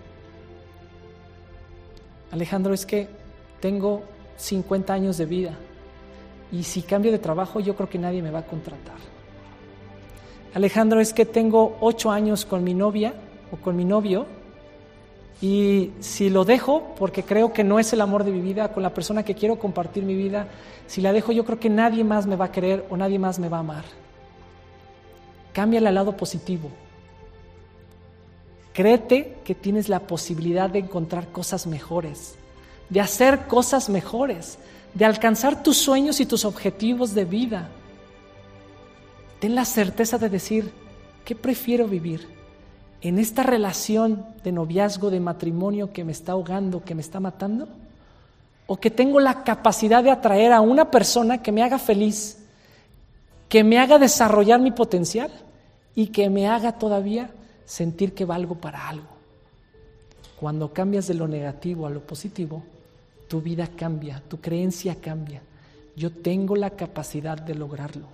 Alejandro, 2.32 2.74
es 2.74 2.84
que 2.84 3.08
tengo 3.60 4.02
50 4.36 4.92
años 4.92 5.16
de 5.18 5.26
vida 5.26 5.52
y 6.50 6.64
si 6.64 6.82
cambio 6.82 7.12
de 7.12 7.18
trabajo 7.18 7.60
yo 7.60 7.76
creo 7.76 7.88
que 7.88 7.98
nadie 7.98 8.22
me 8.22 8.30
va 8.30 8.40
a 8.40 8.46
contratar. 8.46 8.96
Alejandro, 10.52 11.00
es 11.00 11.12
que 11.12 11.24
tengo 11.24 11.76
8 11.80 12.10
años 12.10 12.44
con 12.44 12.64
mi 12.64 12.74
novia 12.74 13.14
o 13.52 13.56
con 13.56 13.76
mi 13.76 13.84
novio 13.84 14.26
y 15.40 15.90
si 16.00 16.30
lo 16.30 16.44
dejo, 16.44 16.94
porque 16.98 17.22
creo 17.22 17.52
que 17.52 17.64
no 17.64 17.78
es 17.78 17.92
el 17.92 18.00
amor 18.00 18.24
de 18.24 18.30
mi 18.30 18.40
vida, 18.40 18.72
con 18.72 18.82
la 18.82 18.94
persona 18.94 19.24
que 19.24 19.34
quiero 19.34 19.58
compartir 19.58 20.04
mi 20.04 20.14
vida, 20.14 20.48
si 20.86 21.00
la 21.00 21.12
dejo 21.12 21.32
yo 21.32 21.44
creo 21.44 21.60
que 21.60 21.70
nadie 21.70 22.04
más 22.04 22.26
me 22.26 22.36
va 22.36 22.46
a 22.46 22.52
querer 22.52 22.86
o 22.88 22.96
nadie 22.96 23.18
más 23.18 23.38
me 23.38 23.48
va 23.48 23.58
a 23.58 23.60
amar. 23.60 23.84
Cámbiala 25.54 25.90
al 25.90 25.94
lado 25.94 26.16
positivo. 26.16 26.68
Créete 28.74 29.38
que 29.44 29.54
tienes 29.54 29.88
la 29.88 30.00
posibilidad 30.00 30.68
de 30.68 30.80
encontrar 30.80 31.28
cosas 31.28 31.68
mejores, 31.68 32.34
de 32.90 33.00
hacer 33.00 33.46
cosas 33.46 33.88
mejores, 33.88 34.58
de 34.94 35.04
alcanzar 35.04 35.62
tus 35.62 35.76
sueños 35.76 36.18
y 36.18 36.26
tus 36.26 36.44
objetivos 36.44 37.14
de 37.14 37.24
vida. 37.24 37.68
Ten 39.38 39.54
la 39.54 39.64
certeza 39.64 40.18
de 40.18 40.28
decir, 40.28 40.72
¿qué 41.24 41.36
prefiero 41.36 41.86
vivir? 41.86 42.26
¿En 43.00 43.20
esta 43.20 43.44
relación 43.44 44.26
de 44.42 44.50
noviazgo, 44.50 45.08
de 45.10 45.20
matrimonio 45.20 45.92
que 45.92 46.02
me 46.02 46.10
está 46.10 46.32
ahogando, 46.32 46.82
que 46.82 46.96
me 46.96 47.02
está 47.02 47.20
matando? 47.20 47.68
¿O 48.66 48.78
que 48.78 48.90
tengo 48.90 49.20
la 49.20 49.44
capacidad 49.44 50.02
de 50.02 50.10
atraer 50.10 50.52
a 50.52 50.60
una 50.60 50.90
persona 50.90 51.42
que 51.42 51.52
me 51.52 51.62
haga 51.62 51.78
feliz, 51.78 52.38
que 53.48 53.62
me 53.62 53.78
haga 53.78 54.00
desarrollar 54.00 54.58
mi 54.58 54.72
potencial 54.72 55.30
y 55.94 56.08
que 56.08 56.28
me 56.30 56.48
haga 56.48 56.78
todavía 56.78 57.30
sentir 57.64 58.14
que 58.14 58.24
valgo 58.24 58.56
para 58.56 58.88
algo. 58.88 59.08
Cuando 60.36 60.72
cambias 60.72 61.06
de 61.06 61.14
lo 61.14 61.28
negativo 61.28 61.86
a 61.86 61.90
lo 61.90 62.00
positivo, 62.00 62.62
tu 63.28 63.40
vida 63.40 63.68
cambia, 63.76 64.22
tu 64.28 64.40
creencia 64.40 64.96
cambia. 65.00 65.42
Yo 65.96 66.10
tengo 66.10 66.56
la 66.56 66.70
capacidad 66.70 67.38
de 67.38 67.54
lograrlo. 67.54 68.06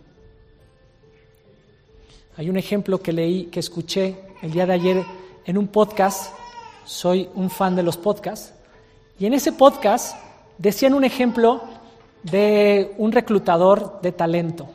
Hay 2.36 2.48
un 2.48 2.56
ejemplo 2.56 3.02
que 3.02 3.12
leí, 3.12 3.46
que 3.46 3.60
escuché 3.60 4.16
el 4.42 4.52
día 4.52 4.66
de 4.66 4.74
ayer 4.74 5.04
en 5.44 5.58
un 5.58 5.68
podcast. 5.68 6.32
Soy 6.84 7.28
un 7.34 7.50
fan 7.50 7.74
de 7.74 7.82
los 7.82 7.96
podcasts. 7.96 8.52
Y 9.18 9.26
en 9.26 9.34
ese 9.34 9.52
podcast 9.52 10.16
decían 10.58 10.94
un 10.94 11.04
ejemplo 11.04 11.62
de 12.22 12.94
un 12.98 13.12
reclutador 13.12 14.00
de 14.02 14.12
talento. 14.12 14.68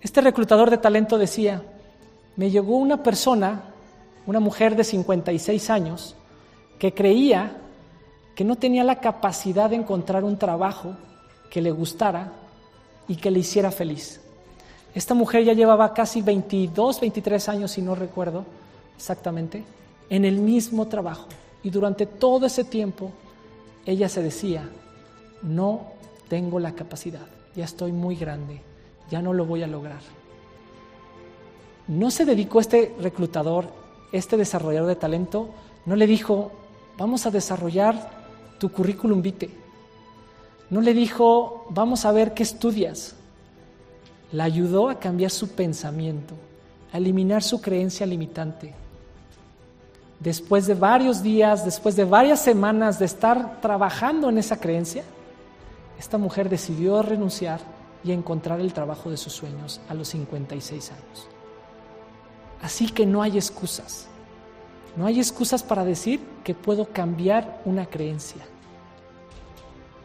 Este 0.00 0.20
reclutador 0.20 0.70
de 0.70 0.78
talento 0.78 1.18
decía, 1.18 1.62
me 2.40 2.50
llegó 2.50 2.78
una 2.78 3.02
persona 3.02 3.64
una 4.24 4.40
mujer 4.40 4.74
de 4.74 4.82
56 4.82 5.68
años 5.68 6.16
que 6.78 6.94
creía 6.94 7.58
que 8.34 8.44
no 8.44 8.56
tenía 8.56 8.82
la 8.82 8.98
capacidad 8.98 9.68
de 9.68 9.76
encontrar 9.76 10.24
un 10.24 10.38
trabajo 10.38 10.96
que 11.50 11.60
le 11.60 11.70
gustara 11.70 12.32
y 13.08 13.16
que 13.16 13.30
le 13.30 13.40
hiciera 13.40 13.70
feliz. 13.70 14.22
Esta 14.94 15.12
mujer 15.12 15.44
ya 15.44 15.52
llevaba 15.52 15.92
casi 15.92 16.22
22, 16.22 17.02
23 17.02 17.46
años, 17.50 17.72
si 17.72 17.82
no 17.82 17.94
recuerdo 17.94 18.46
exactamente, 18.96 19.62
en 20.08 20.24
el 20.24 20.38
mismo 20.38 20.88
trabajo. 20.88 21.26
Y 21.62 21.68
durante 21.68 22.06
todo 22.06 22.46
ese 22.46 22.64
tiempo 22.64 23.10
ella 23.84 24.08
se 24.08 24.22
decía, 24.22 24.66
no 25.42 25.88
tengo 26.30 26.58
la 26.58 26.72
capacidad, 26.72 27.26
ya 27.54 27.66
estoy 27.66 27.92
muy 27.92 28.16
grande, 28.16 28.62
ya 29.10 29.20
no 29.20 29.34
lo 29.34 29.44
voy 29.44 29.62
a 29.62 29.66
lograr. 29.66 30.19
No 31.90 32.10
se 32.10 32.24
dedicó 32.24 32.60
este 32.60 32.94
reclutador 32.98 33.80
este 34.12 34.36
desarrollador 34.36 34.88
de 34.88 34.96
talento 34.96 35.50
no 35.86 35.96
le 35.96 36.06
dijo, 36.06 36.50
vamos 36.98 37.26
a 37.26 37.30
desarrollar 37.30 38.10
tu 38.58 38.70
currículum 38.70 39.22
vitae. 39.22 39.50
No 40.68 40.80
le 40.80 40.94
dijo, 40.94 41.66
vamos 41.70 42.04
a 42.04 42.12
ver 42.12 42.34
qué 42.34 42.42
estudias. 42.42 43.14
La 44.32 44.44
ayudó 44.44 44.88
a 44.88 44.98
cambiar 44.98 45.30
su 45.30 45.48
pensamiento, 45.50 46.34
a 46.92 46.98
eliminar 46.98 47.42
su 47.42 47.60
creencia 47.60 48.06
limitante. 48.06 48.74
Después 50.18 50.66
de 50.66 50.74
varios 50.74 51.22
días, 51.22 51.64
después 51.64 51.96
de 51.96 52.04
varias 52.04 52.40
semanas 52.40 52.98
de 52.98 53.06
estar 53.06 53.60
trabajando 53.60 54.28
en 54.28 54.38
esa 54.38 54.58
creencia, 54.58 55.02
esta 55.98 56.18
mujer 56.18 56.48
decidió 56.48 57.02
renunciar 57.02 57.60
y 58.04 58.12
encontrar 58.12 58.60
el 58.60 58.72
trabajo 58.72 59.10
de 59.10 59.16
sus 59.16 59.32
sueños 59.32 59.80
a 59.88 59.94
los 59.94 60.08
56 60.08 60.92
años. 60.92 61.39
Así 62.62 62.88
que 62.88 63.06
no 63.06 63.22
hay 63.22 63.36
excusas. 63.36 64.06
No 64.96 65.06
hay 65.06 65.18
excusas 65.18 65.62
para 65.62 65.84
decir 65.84 66.20
que 66.44 66.54
puedo 66.54 66.86
cambiar 66.86 67.62
una 67.64 67.86
creencia. 67.86 68.42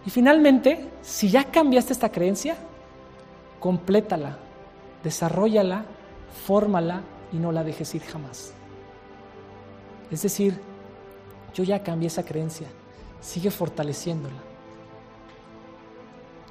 Y 0.06 0.10
finalmente, 0.10 0.90
si 1.02 1.30
ya 1.30 1.46
cambiaste 1.46 1.94
esta 1.94 2.10
creencia, 2.10 2.56
complétala, 3.60 4.38
desarrollala, 5.04 5.86
fórmala 6.46 7.02
y 7.34 7.38
no 7.38 7.52
la 7.52 7.64
dejes 7.64 7.96
ir 7.96 8.04
jamás. 8.04 8.54
Es 10.12 10.22
decir, 10.22 10.60
yo 11.54 11.64
ya 11.64 11.82
cambié 11.82 12.08
esa 12.08 12.24
creencia, 12.24 12.68
sigue 13.20 13.50
fortaleciéndola. 13.50 14.36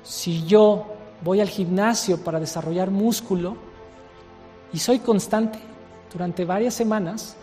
Si 0.03 0.45
yo 0.45 0.87
voy 1.23 1.41
al 1.41 1.49
gimnasio 1.49 2.19
para 2.19 2.41
desarrollar 2.41 2.91
músculo 2.91 3.57
y 4.73 4.79
soy 4.79 4.99
constante, 4.99 5.61
durante 6.15 6.45
varias 6.45 6.73
semanas 6.73 7.37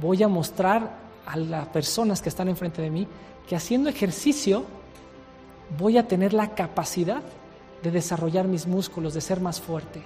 voy 0.00 0.22
a 0.22 0.28
mostrar 0.28 0.92
a 1.26 1.36
las 1.36 1.66
personas 1.68 2.20
que 2.20 2.28
están 2.28 2.48
enfrente 2.48 2.80
de 2.80 2.90
mí 2.90 3.08
que 3.48 3.56
haciendo 3.56 3.88
ejercicio 3.88 4.64
voy 5.78 5.98
a 5.98 6.06
tener 6.06 6.32
la 6.32 6.54
capacidad 6.54 7.22
de 7.82 7.90
desarrollar 7.90 8.46
mis 8.46 8.66
músculos, 8.66 9.14
de 9.14 9.20
ser 9.20 9.40
más 9.40 9.60
fuerte. 9.60 10.02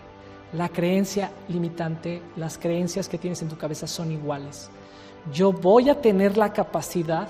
La 0.52 0.68
creencia 0.68 1.30
limitante, 1.48 2.22
las 2.36 2.56
creencias 2.56 3.08
que 3.08 3.18
tienes 3.18 3.42
en 3.42 3.48
tu 3.48 3.58
cabeza 3.58 3.86
son 3.86 4.12
iguales. 4.12 4.70
Yo 5.32 5.52
voy 5.52 5.90
a 5.90 6.00
tener 6.00 6.36
la 6.36 6.52
capacidad 6.52 7.28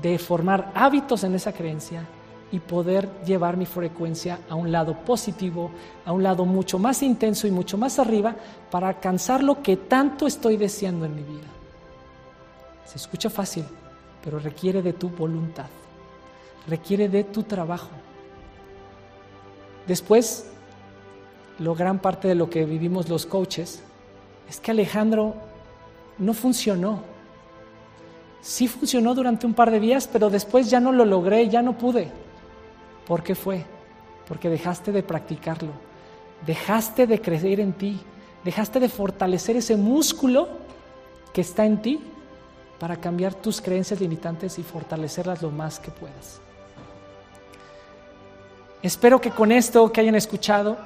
de 0.00 0.18
formar 0.18 0.70
hábitos 0.74 1.24
en 1.24 1.34
esa 1.34 1.52
creencia 1.52 2.06
y 2.54 2.60
poder 2.60 3.08
llevar 3.26 3.56
mi 3.56 3.66
frecuencia 3.66 4.38
a 4.48 4.54
un 4.54 4.70
lado 4.70 4.94
positivo, 5.04 5.72
a 6.04 6.12
un 6.12 6.22
lado 6.22 6.44
mucho 6.44 6.78
más 6.78 7.02
intenso 7.02 7.48
y 7.48 7.50
mucho 7.50 7.76
más 7.76 7.98
arriba 7.98 8.36
para 8.70 8.90
alcanzar 8.90 9.42
lo 9.42 9.60
que 9.60 9.76
tanto 9.76 10.28
estoy 10.28 10.56
deseando 10.56 11.04
en 11.04 11.16
mi 11.16 11.22
vida. 11.22 11.48
Se 12.84 12.98
escucha 12.98 13.28
fácil, 13.28 13.64
pero 14.22 14.38
requiere 14.38 14.82
de 14.82 14.92
tu 14.92 15.08
voluntad, 15.08 15.66
requiere 16.68 17.08
de 17.08 17.24
tu 17.24 17.42
trabajo. 17.42 17.90
Después, 19.88 20.46
lo 21.58 21.74
gran 21.74 21.98
parte 21.98 22.28
de 22.28 22.36
lo 22.36 22.48
que 22.48 22.64
vivimos 22.66 23.08
los 23.08 23.26
coaches 23.26 23.82
es 24.48 24.60
que 24.60 24.70
Alejandro 24.70 25.34
no 26.18 26.32
funcionó. 26.34 27.02
Sí 28.42 28.68
funcionó 28.68 29.12
durante 29.12 29.44
un 29.44 29.54
par 29.54 29.72
de 29.72 29.80
días, 29.80 30.06
pero 30.06 30.30
después 30.30 30.70
ya 30.70 30.78
no 30.78 30.92
lo 30.92 31.04
logré, 31.04 31.48
ya 31.48 31.62
no 31.62 31.76
pude. 31.76 32.22
¿Por 33.06 33.22
qué 33.22 33.34
fue? 33.34 33.64
Porque 34.26 34.48
dejaste 34.48 34.92
de 34.92 35.02
practicarlo, 35.02 35.72
dejaste 36.46 37.06
de 37.06 37.20
crecer 37.20 37.60
en 37.60 37.72
ti, 37.72 38.00
dejaste 38.44 38.80
de 38.80 38.88
fortalecer 38.88 39.56
ese 39.56 39.76
músculo 39.76 40.48
que 41.32 41.42
está 41.42 41.66
en 41.66 41.82
ti 41.82 42.00
para 42.78 42.96
cambiar 42.96 43.34
tus 43.34 43.60
creencias 43.60 44.00
limitantes 44.00 44.58
y 44.58 44.62
fortalecerlas 44.62 45.42
lo 45.42 45.50
más 45.50 45.78
que 45.78 45.90
puedas. 45.90 46.40
Espero 48.82 49.20
que 49.20 49.30
con 49.30 49.52
esto 49.52 49.90
que 49.92 50.00
hayan 50.00 50.14
escuchado 50.14 50.76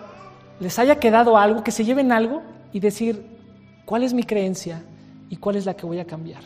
les 0.61 0.79
haya 0.79 0.99
quedado 0.99 1.37
algo, 1.37 1.65
que 1.65 1.73
se 1.73 1.85
lleven 1.85 2.13
algo 2.13 2.43
y 2.73 2.81
decir, 2.81 3.25
¿cuál 3.85 4.03
es 4.03 4.15
mi 4.15 4.25
creencia 4.25 4.83
y 5.31 5.37
cuál 5.37 5.57
es 5.57 5.67
la 5.67 5.75
que 5.75 5.87
voy 5.87 5.99
a 5.99 6.05
cambiar? 6.05 6.43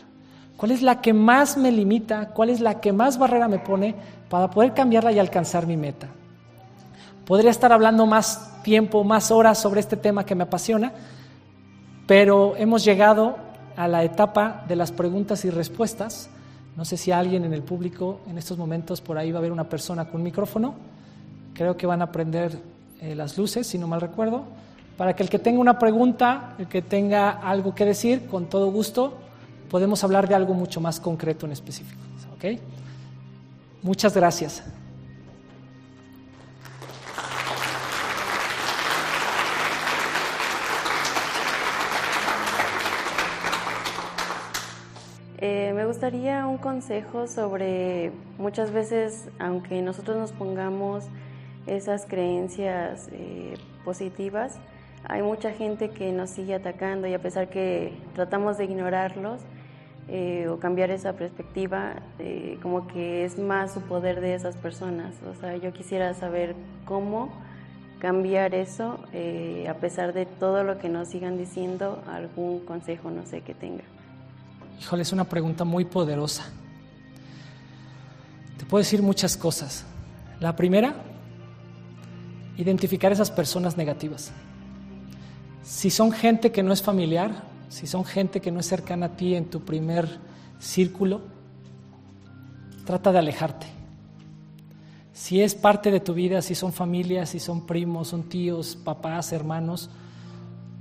¿Cuál 0.56 0.70
es 0.70 0.82
la 0.82 1.00
que 1.00 1.12
más 1.12 1.56
me 1.56 1.72
limita? 1.72 2.28
¿Cuál 2.28 2.50
es 2.50 2.60
la 2.60 2.80
que 2.80 2.92
más 2.92 3.18
barrera 3.18 3.48
me 3.48 3.58
pone 3.58 3.96
para 4.32 4.48
poder 4.48 4.72
cambiarla 4.72 5.12
y 5.12 5.18
alcanzar 5.18 5.66
mi 5.66 5.76
meta? 5.76 6.08
Podría 7.26 7.50
estar 7.50 7.70
hablando 7.70 8.06
más 8.06 8.62
tiempo, 8.62 9.04
más 9.04 9.30
horas 9.30 9.58
sobre 9.58 9.80
este 9.80 9.94
tema 9.94 10.24
que 10.24 10.34
me 10.34 10.44
apasiona, 10.44 10.90
pero 12.06 12.56
hemos 12.56 12.82
llegado 12.82 13.36
a 13.76 13.86
la 13.88 14.04
etapa 14.04 14.64
de 14.66 14.74
las 14.74 14.90
preguntas 14.90 15.44
y 15.44 15.50
respuestas 15.50 16.30
No 16.78 16.86
sé 16.86 16.96
si 16.96 17.12
alguien 17.12 17.44
en 17.44 17.52
el 17.52 17.62
público 17.62 18.20
en 18.26 18.38
estos 18.38 18.56
momentos 18.56 19.02
por 19.02 19.18
ahí 19.18 19.30
va 19.32 19.36
a 19.36 19.40
haber 19.40 19.52
una 19.52 19.68
persona 19.68 20.06
con 20.06 20.22
un 20.22 20.22
micrófono. 20.22 20.76
Creo 21.52 21.76
que 21.76 21.86
van 21.86 22.00
a 22.00 22.10
prender 22.10 22.58
eh, 23.02 23.14
las 23.14 23.36
luces, 23.36 23.66
si 23.66 23.76
no 23.76 23.86
mal 23.86 24.00
recuerdo, 24.00 24.44
para 24.96 25.14
que 25.14 25.24
el 25.24 25.28
que 25.28 25.40
tenga 25.40 25.60
una 25.60 25.78
pregunta, 25.78 26.54
el 26.58 26.68
que 26.68 26.80
tenga 26.80 27.32
algo 27.32 27.74
que 27.74 27.84
decir, 27.84 28.28
con 28.28 28.46
todo 28.46 28.70
gusto, 28.72 29.12
podemos 29.68 30.02
hablar 30.04 30.26
de 30.26 30.34
algo 30.34 30.54
mucho 30.54 30.80
más 30.80 31.00
concreto 31.00 31.44
en 31.44 31.52
específico. 31.52 32.00
¿ok? 32.34 32.58
Muchas 33.82 34.14
gracias. 34.14 34.62
Eh, 45.38 45.72
me 45.74 45.84
gustaría 45.86 46.46
un 46.46 46.58
consejo 46.58 47.26
sobre 47.26 48.12
muchas 48.38 48.70
veces, 48.70 49.28
aunque 49.40 49.82
nosotros 49.82 50.16
nos 50.16 50.30
pongamos 50.30 51.06
esas 51.66 52.06
creencias 52.06 53.08
eh, 53.10 53.54
positivas, 53.84 54.60
hay 55.08 55.22
mucha 55.22 55.50
gente 55.50 55.90
que 55.90 56.12
nos 56.12 56.30
sigue 56.30 56.54
atacando 56.54 57.08
y 57.08 57.14
a 57.14 57.18
pesar 57.18 57.50
que 57.50 57.92
tratamos 58.14 58.56
de 58.58 58.66
ignorarlos 58.66 59.40
eh, 60.08 60.48
o 60.48 60.58
cambiar 60.58 60.90
esa 60.90 61.14
perspectiva, 61.14 61.94
como 62.62 62.86
que 62.88 63.24
es 63.24 63.38
más 63.38 63.72
su 63.72 63.80
poder 63.82 64.20
de 64.20 64.34
esas 64.34 64.56
personas. 64.56 65.14
O 65.30 65.34
sea, 65.40 65.56
yo 65.56 65.72
quisiera 65.72 66.12
saber 66.14 66.54
cómo 66.84 67.30
cambiar 67.98 68.54
eso 68.54 68.98
a 69.68 69.74
pesar 69.74 70.12
de 70.12 70.26
todo 70.26 70.64
lo 70.64 70.78
que 70.78 70.88
nos 70.88 71.08
sigan 71.08 71.38
diciendo, 71.38 72.02
algún 72.08 72.60
consejo, 72.66 73.10
no 73.10 73.24
sé, 73.24 73.42
que 73.42 73.54
tenga. 73.54 73.84
Híjole, 74.80 75.02
es 75.02 75.12
una 75.12 75.24
pregunta 75.24 75.64
muy 75.64 75.84
poderosa. 75.84 76.44
Te 78.58 78.66
puedo 78.66 78.80
decir 78.80 79.02
muchas 79.02 79.36
cosas. 79.36 79.84
La 80.40 80.56
primera, 80.56 80.94
identificar 82.56 83.12
esas 83.12 83.30
personas 83.30 83.76
negativas. 83.76 84.32
Si 85.62 85.90
son 85.90 86.10
gente 86.10 86.50
que 86.50 86.64
no 86.64 86.72
es 86.72 86.82
familiar, 86.82 87.44
si 87.72 87.86
son 87.86 88.04
gente 88.04 88.42
que 88.42 88.52
no 88.52 88.60
es 88.60 88.66
cercana 88.66 89.06
a 89.06 89.16
ti 89.16 89.34
en 89.34 89.46
tu 89.46 89.62
primer 89.62 90.06
círculo, 90.58 91.22
trata 92.84 93.12
de 93.12 93.18
alejarte. 93.18 93.66
Si 95.14 95.40
es 95.40 95.54
parte 95.54 95.90
de 95.90 96.00
tu 96.00 96.12
vida, 96.12 96.42
si 96.42 96.54
son 96.54 96.74
familias, 96.74 97.30
si 97.30 97.40
son 97.40 97.66
primos, 97.66 98.08
son 98.08 98.24
tíos, 98.24 98.76
papás, 98.76 99.32
hermanos, 99.32 99.88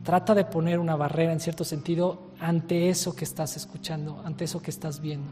trata 0.03 0.35
de 0.35 0.43
poner 0.43 0.79
una 0.79 0.97
barrera 0.97 1.31
en 1.31 1.39
cierto 1.39 1.63
sentido 1.63 2.23
ante 2.41 2.89
eso 2.89 3.15
que 3.15 3.23
estás 3.23 3.55
escuchando, 3.55 4.21
ante 4.25 4.43
eso 4.43 4.61
que 4.61 4.71
estás 4.71 4.99
viendo. 4.99 5.31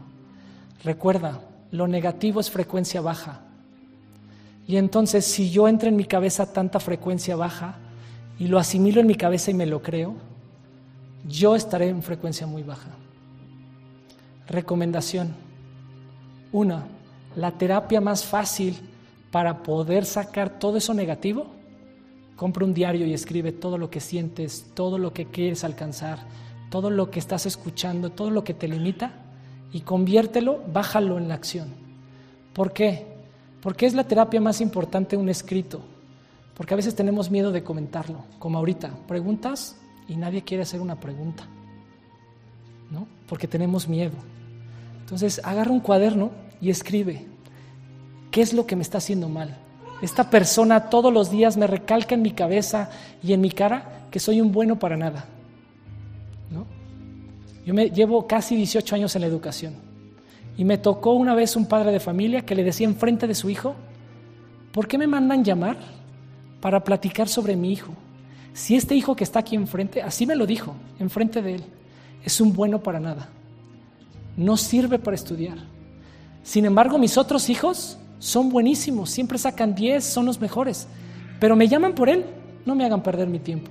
Recuerda, 0.82 1.42
lo 1.72 1.86
negativo 1.88 2.40
es 2.40 2.50
frecuencia 2.50 3.02
baja. 3.02 3.42
Y 4.66 4.78
entonces 4.78 5.26
si 5.26 5.50
yo 5.50 5.68
entro 5.68 5.90
en 5.90 5.96
mi 5.96 6.06
cabeza 6.06 6.54
tanta 6.54 6.80
frecuencia 6.80 7.36
baja 7.36 7.76
y 8.38 8.46
lo 8.46 8.58
asimilo 8.58 9.02
en 9.02 9.08
mi 9.08 9.14
cabeza 9.14 9.50
y 9.50 9.54
me 9.54 9.66
lo 9.66 9.82
creo, 9.82 10.29
yo 11.28 11.54
estaré 11.54 11.88
en 11.88 12.02
frecuencia 12.02 12.46
muy 12.46 12.62
baja. 12.62 12.90
Recomendación. 14.46 15.34
Una, 16.52 16.86
la 17.36 17.52
terapia 17.52 18.00
más 18.00 18.24
fácil 18.24 18.76
para 19.30 19.62
poder 19.62 20.04
sacar 20.04 20.58
todo 20.58 20.76
eso 20.76 20.92
negativo 20.92 21.60
Compra 22.40 22.64
un 22.64 22.72
diario 22.72 23.04
y 23.04 23.12
escribe 23.12 23.52
todo 23.52 23.76
lo 23.76 23.90
que 23.90 24.00
sientes, 24.00 24.64
todo 24.72 24.96
lo 24.96 25.12
que 25.12 25.26
quieres 25.26 25.62
alcanzar, 25.62 26.20
todo 26.70 26.88
lo 26.88 27.10
que 27.10 27.18
estás 27.18 27.44
escuchando, 27.44 28.12
todo 28.12 28.30
lo 28.30 28.44
que 28.44 28.54
te 28.54 28.66
limita 28.66 29.12
y 29.74 29.82
conviértelo, 29.82 30.58
bájalo 30.72 31.18
en 31.18 31.28
la 31.28 31.34
acción. 31.34 31.68
¿Por 32.54 32.72
qué? 32.72 33.04
Porque 33.60 33.84
es 33.84 33.92
la 33.92 34.04
terapia 34.04 34.40
más 34.40 34.62
importante 34.62 35.18
un 35.18 35.28
escrito. 35.28 35.82
Porque 36.56 36.72
a 36.72 36.78
veces 36.78 36.94
tenemos 36.94 37.30
miedo 37.30 37.52
de 37.52 37.62
comentarlo, 37.62 38.24
como 38.38 38.56
ahorita. 38.56 38.90
Preguntas 39.06 39.76
y 40.10 40.16
nadie 40.16 40.42
quiere 40.42 40.64
hacer 40.64 40.80
una 40.80 40.98
pregunta. 40.98 41.44
¿No? 42.90 43.06
Porque 43.28 43.46
tenemos 43.46 43.88
miedo. 43.88 44.16
Entonces, 45.02 45.40
agarra 45.44 45.70
un 45.70 45.78
cuaderno 45.78 46.32
y 46.60 46.68
escribe. 46.68 47.26
¿Qué 48.32 48.42
es 48.42 48.52
lo 48.52 48.66
que 48.66 48.74
me 48.74 48.82
está 48.82 48.98
haciendo 48.98 49.28
mal? 49.28 49.56
Esta 50.02 50.28
persona 50.28 50.90
todos 50.90 51.12
los 51.12 51.30
días 51.30 51.56
me 51.56 51.68
recalca 51.68 52.16
en 52.16 52.22
mi 52.22 52.32
cabeza 52.32 52.90
y 53.22 53.32
en 53.32 53.40
mi 53.40 53.50
cara 53.52 54.08
que 54.10 54.18
soy 54.18 54.40
un 54.40 54.50
bueno 54.50 54.80
para 54.80 54.96
nada. 54.96 55.26
¿no? 56.50 56.66
Yo 57.64 57.72
me 57.72 57.90
llevo 57.90 58.26
casi 58.26 58.56
18 58.56 58.96
años 58.96 59.14
en 59.14 59.20
la 59.20 59.28
educación 59.28 59.74
y 60.56 60.64
me 60.64 60.78
tocó 60.78 61.12
una 61.12 61.36
vez 61.36 61.54
un 61.54 61.66
padre 61.66 61.92
de 61.92 62.00
familia 62.00 62.44
que 62.44 62.56
le 62.56 62.64
decía 62.64 62.88
enfrente 62.88 63.28
de 63.28 63.36
su 63.36 63.48
hijo, 63.48 63.76
¿por 64.72 64.88
qué 64.88 64.98
me 64.98 65.06
mandan 65.06 65.44
llamar 65.44 65.76
para 66.60 66.82
platicar 66.82 67.28
sobre 67.28 67.54
mi 67.54 67.72
hijo? 67.72 67.94
Si 68.52 68.76
este 68.76 68.94
hijo 68.94 69.14
que 69.14 69.24
está 69.24 69.40
aquí 69.40 69.56
enfrente, 69.56 70.02
así 70.02 70.26
me 70.26 70.34
lo 70.34 70.46
dijo, 70.46 70.74
enfrente 70.98 71.42
de 71.42 71.56
él, 71.56 71.64
es 72.24 72.40
un 72.40 72.52
bueno 72.52 72.82
para 72.82 73.00
nada, 73.00 73.28
no 74.36 74.56
sirve 74.56 74.98
para 74.98 75.14
estudiar. 75.14 75.58
Sin 76.42 76.64
embargo, 76.64 76.98
mis 76.98 77.16
otros 77.16 77.48
hijos 77.48 77.98
son 78.18 78.50
buenísimos, 78.50 79.10
siempre 79.10 79.38
sacan 79.38 79.74
10, 79.74 80.04
son 80.04 80.26
los 80.26 80.40
mejores, 80.40 80.88
pero 81.38 81.56
me 81.56 81.68
llaman 81.68 81.94
por 81.94 82.08
él, 82.08 82.24
no 82.66 82.74
me 82.74 82.84
hagan 82.84 83.02
perder 83.02 83.28
mi 83.28 83.38
tiempo. 83.38 83.70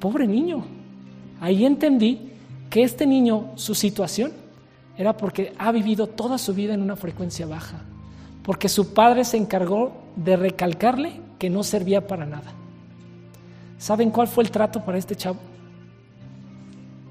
Pobre 0.00 0.26
niño, 0.26 0.64
ahí 1.40 1.64
entendí 1.64 2.32
que 2.68 2.82
este 2.82 3.06
niño, 3.06 3.52
su 3.54 3.74
situación, 3.74 4.32
era 4.96 5.16
porque 5.16 5.52
ha 5.58 5.72
vivido 5.72 6.06
toda 6.06 6.38
su 6.38 6.54
vida 6.54 6.74
en 6.74 6.82
una 6.82 6.96
frecuencia 6.96 7.46
baja, 7.46 7.82
porque 8.42 8.68
su 8.68 8.92
padre 8.92 9.24
se 9.24 9.36
encargó 9.36 9.92
de 10.16 10.36
recalcarle 10.36 11.20
que 11.38 11.50
no 11.50 11.62
servía 11.62 12.06
para 12.06 12.26
nada. 12.26 12.52
¿Saben 13.84 14.10
cuál 14.10 14.28
fue 14.28 14.42
el 14.44 14.50
trato 14.50 14.82
para 14.82 14.96
este 14.96 15.14
chavo? 15.14 15.36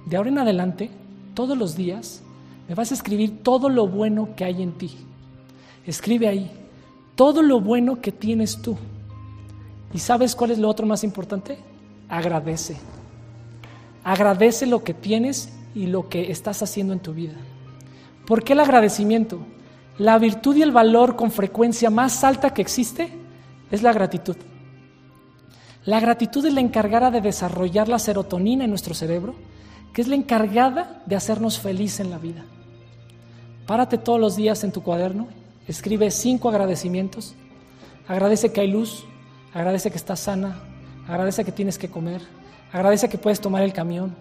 De 0.08 0.18
ahora 0.18 0.30
en 0.30 0.40
adelante, 0.40 0.90
todos 1.36 1.56
los 1.56 1.76
días, 1.76 2.24
me 2.68 2.74
vas 2.74 2.90
a 2.90 2.96
escribir 2.96 3.44
todo 3.44 3.70
lo 3.70 3.86
bueno 3.86 4.30
que 4.36 4.44
hay 4.44 4.64
en 4.64 4.72
ti. 4.72 4.98
Escribe 5.86 6.28
ahí 6.28 6.50
todo 7.14 7.44
lo 7.44 7.62
bueno 7.62 8.02
que 8.02 8.12
tienes 8.12 8.60
tú. 8.60 8.76
¿Y 9.94 10.00
sabes 10.00 10.36
cuál 10.36 10.50
es 10.50 10.58
lo 10.58 10.68
otro 10.68 10.88
más 10.88 11.04
importante? 11.04 11.60
Agradece. 12.10 12.76
Agradece 14.04 14.66
lo 14.66 14.84
que 14.84 14.96
tienes 14.96 15.54
y 15.76 15.86
lo 15.86 16.10
que 16.10 16.32
estás 16.32 16.64
haciendo 16.64 16.92
en 16.92 17.02
tu 17.02 17.14
vida. 17.14 17.36
¿Por 18.26 18.44
qué 18.44 18.54
el 18.54 18.62
agradecimiento? 18.62 19.38
La 20.00 20.18
virtud 20.18 20.56
y 20.56 20.64
el 20.64 20.72
valor 20.72 21.18
con 21.18 21.30
frecuencia 21.30 21.92
más 21.92 22.24
alta 22.24 22.52
que 22.52 22.64
existe 22.64 23.14
es 23.70 23.84
la 23.84 23.94
gratitud. 23.94 24.38
La 25.86 26.00
gratitud 26.00 26.46
es 26.46 26.54
la 26.54 26.62
encargada 26.62 27.12
de 27.12 27.22
desarrollar 27.22 27.90
la 27.90 28.00
serotonina 28.00 28.64
en 28.64 28.70
nuestro 28.70 28.94
cerebro, 28.94 29.36
que 29.94 30.02
es 30.02 30.08
la 30.08 30.16
encargada 30.16 31.02
de 31.06 31.16
hacernos 31.16 31.60
feliz 31.60 32.00
en 32.00 32.10
la 32.10 32.18
vida. 32.18 32.44
Párate 33.68 33.98
todos 33.98 34.20
los 34.20 34.36
días 34.36 34.64
en 34.64 34.72
tu 34.72 34.82
cuaderno 34.82 35.28
Escribe 35.68 36.12
cinco 36.12 36.50
agradecimientos. 36.50 37.36
Agradece 38.08 38.52
que 38.52 38.62
hay 38.62 38.68
luz, 38.68 39.06
agradece 39.54 39.92
que 39.92 39.98
estás 39.98 40.20
sana, 40.20 40.60
agradece 41.08 41.46
que 41.46 41.54
tienes 41.54 41.78
que 41.78 41.90
comer, 41.90 42.22
agradece 42.72 43.08
que 43.08 43.18
puedes 43.18 43.40
tomar 43.40 43.64
el 43.64 43.72
camión. 43.72 44.16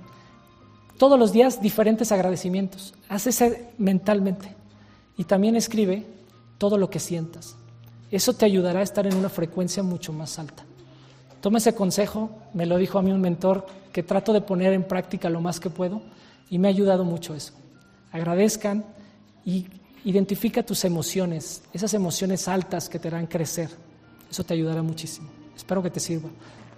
Todos 0.99 1.19
los 1.19 1.33
días 1.33 1.61
diferentes 1.61 2.13
agradecimientos. 2.13 2.95
Haz 3.09 3.27
ese 3.27 3.71
mentalmente. 3.77 4.55
Y 5.17 5.25
también 5.25 5.57
escribe 5.57 6.07
todo 6.59 6.79
lo 6.79 6.91
que 6.91 7.01
sientas. 7.01 7.57
Eso 8.11 8.35
te 8.35 8.45
ayudará 8.45 8.81
a 8.81 8.85
estar 8.85 9.07
en 9.07 9.17
una 9.17 9.29
frecuencia 9.29 9.83
mucho 9.83 10.13
más 10.13 10.39
alta. 10.39 10.65
Toma 11.43 11.59
ese 11.59 11.75
consejo, 11.75 12.31
me 12.55 12.65
lo 12.65 12.79
dijo 12.79 12.99
a 12.99 13.03
mí 13.03 13.13
un 13.13 13.21
mentor, 13.21 13.67
que 13.93 14.03
trato 14.03 14.33
de 14.33 14.41
poner 14.41 14.73
en 14.73 14.85
práctica 14.85 15.29
lo 15.29 15.43
más 15.43 15.61
que 15.61 15.69
puedo 15.69 16.01
y 16.49 16.59
me 16.59 16.69
ha 16.69 16.71
ayudado 16.71 17.05
mucho 17.05 17.35
eso. 17.35 17.53
Agradezcan 18.11 18.87
y 19.45 19.67
Identifica 20.05 20.65
tus 20.65 20.85
emociones, 20.85 21.63
esas 21.73 21.95
emociones 21.95 22.49
altas 22.49 22.89
que 22.89 22.99
te 22.99 23.07
harán 23.07 23.27
crecer. 23.27 23.69
Eso 24.29 24.43
te 24.43 24.55
ayudará 24.55 24.83
muchísimo. 24.83 25.29
Espero 25.55 25.81
que 25.81 25.91
te 25.91 26.01
sirva. 26.01 26.29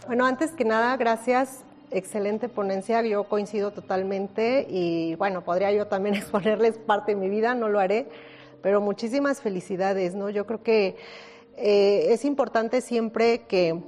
Bueno, 0.07 0.27
antes 0.27 0.51
que 0.51 0.65
nada, 0.65 0.95
gracias. 0.99 1.65
Excelente 1.91 2.51
ponencia, 2.51 3.01
yo 3.03 3.25
coincido 3.25 3.71
totalmente 3.71 4.67
y 4.69 5.15
bueno, 5.15 5.43
podría 5.43 5.73
yo 5.73 5.87
también 5.87 6.15
exponerles 6.17 6.77
parte 6.77 7.15
de 7.15 7.21
mi 7.21 7.31
vida, 7.31 7.55
no 7.55 7.69
lo 7.69 7.81
haré, 7.81 8.09
pero 8.63 8.83
muchísimas 8.83 9.41
felicidades, 9.41 10.15
¿no? 10.15 10.29
Yo 10.29 10.45
creo 10.45 10.63
que 10.63 10.97
eh, 11.57 12.07
es 12.11 12.27
importante 12.27 12.83
siempre 12.83 13.47
que 13.47 13.81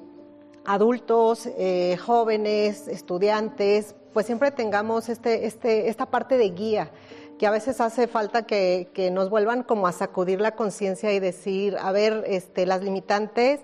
adultos, 0.67 1.47
eh, 1.47 1.97
jóvenes, 1.97 2.89
estudiantes, 2.89 3.95
pues 4.13 4.27
siempre 4.27 4.51
tengamos 4.51 5.09
este, 5.09 5.47
este, 5.47 5.89
esta 5.89 6.07
parte 6.07 6.37
de 6.37 6.51
guía 6.51 6.91
que 7.39 7.47
a 7.47 7.51
veces 7.51 7.81
hace 7.81 8.07
falta 8.07 8.47
que, 8.47 9.11
nos 9.13 9.29
vuelvan 9.31 9.63
como 9.63 9.87
a 9.87 9.93
sacudir 9.93 10.41
la 10.41 10.53
conciencia 10.53 11.13
y 11.13 11.21
decir, 11.21 11.77
a 11.79 11.93
ver, 11.93 12.25
este, 12.27 12.67
las 12.67 12.83
limitantes 12.83 13.61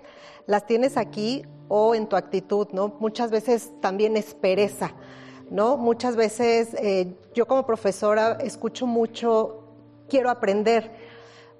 las 0.47 0.67
tienes 0.67 0.97
aquí 0.97 1.45
o 1.69 1.95
en 1.95 2.07
tu 2.07 2.17
actitud, 2.17 2.69
¿no? 2.73 2.97
Muchas 3.01 3.31
veces 3.31 3.71
también 3.81 4.17
es 4.17 4.35
pereza, 4.35 4.93
¿no? 5.51 5.77
Muchas 5.77 6.17
veces 6.17 6.75
eh, 6.75 7.15
yo 7.35 7.47
como 7.47 7.65
profesora 7.65 8.37
escucho 8.43 8.87
mucho, 8.87 9.65
quiero 10.09 10.29
aprender, 10.29 10.91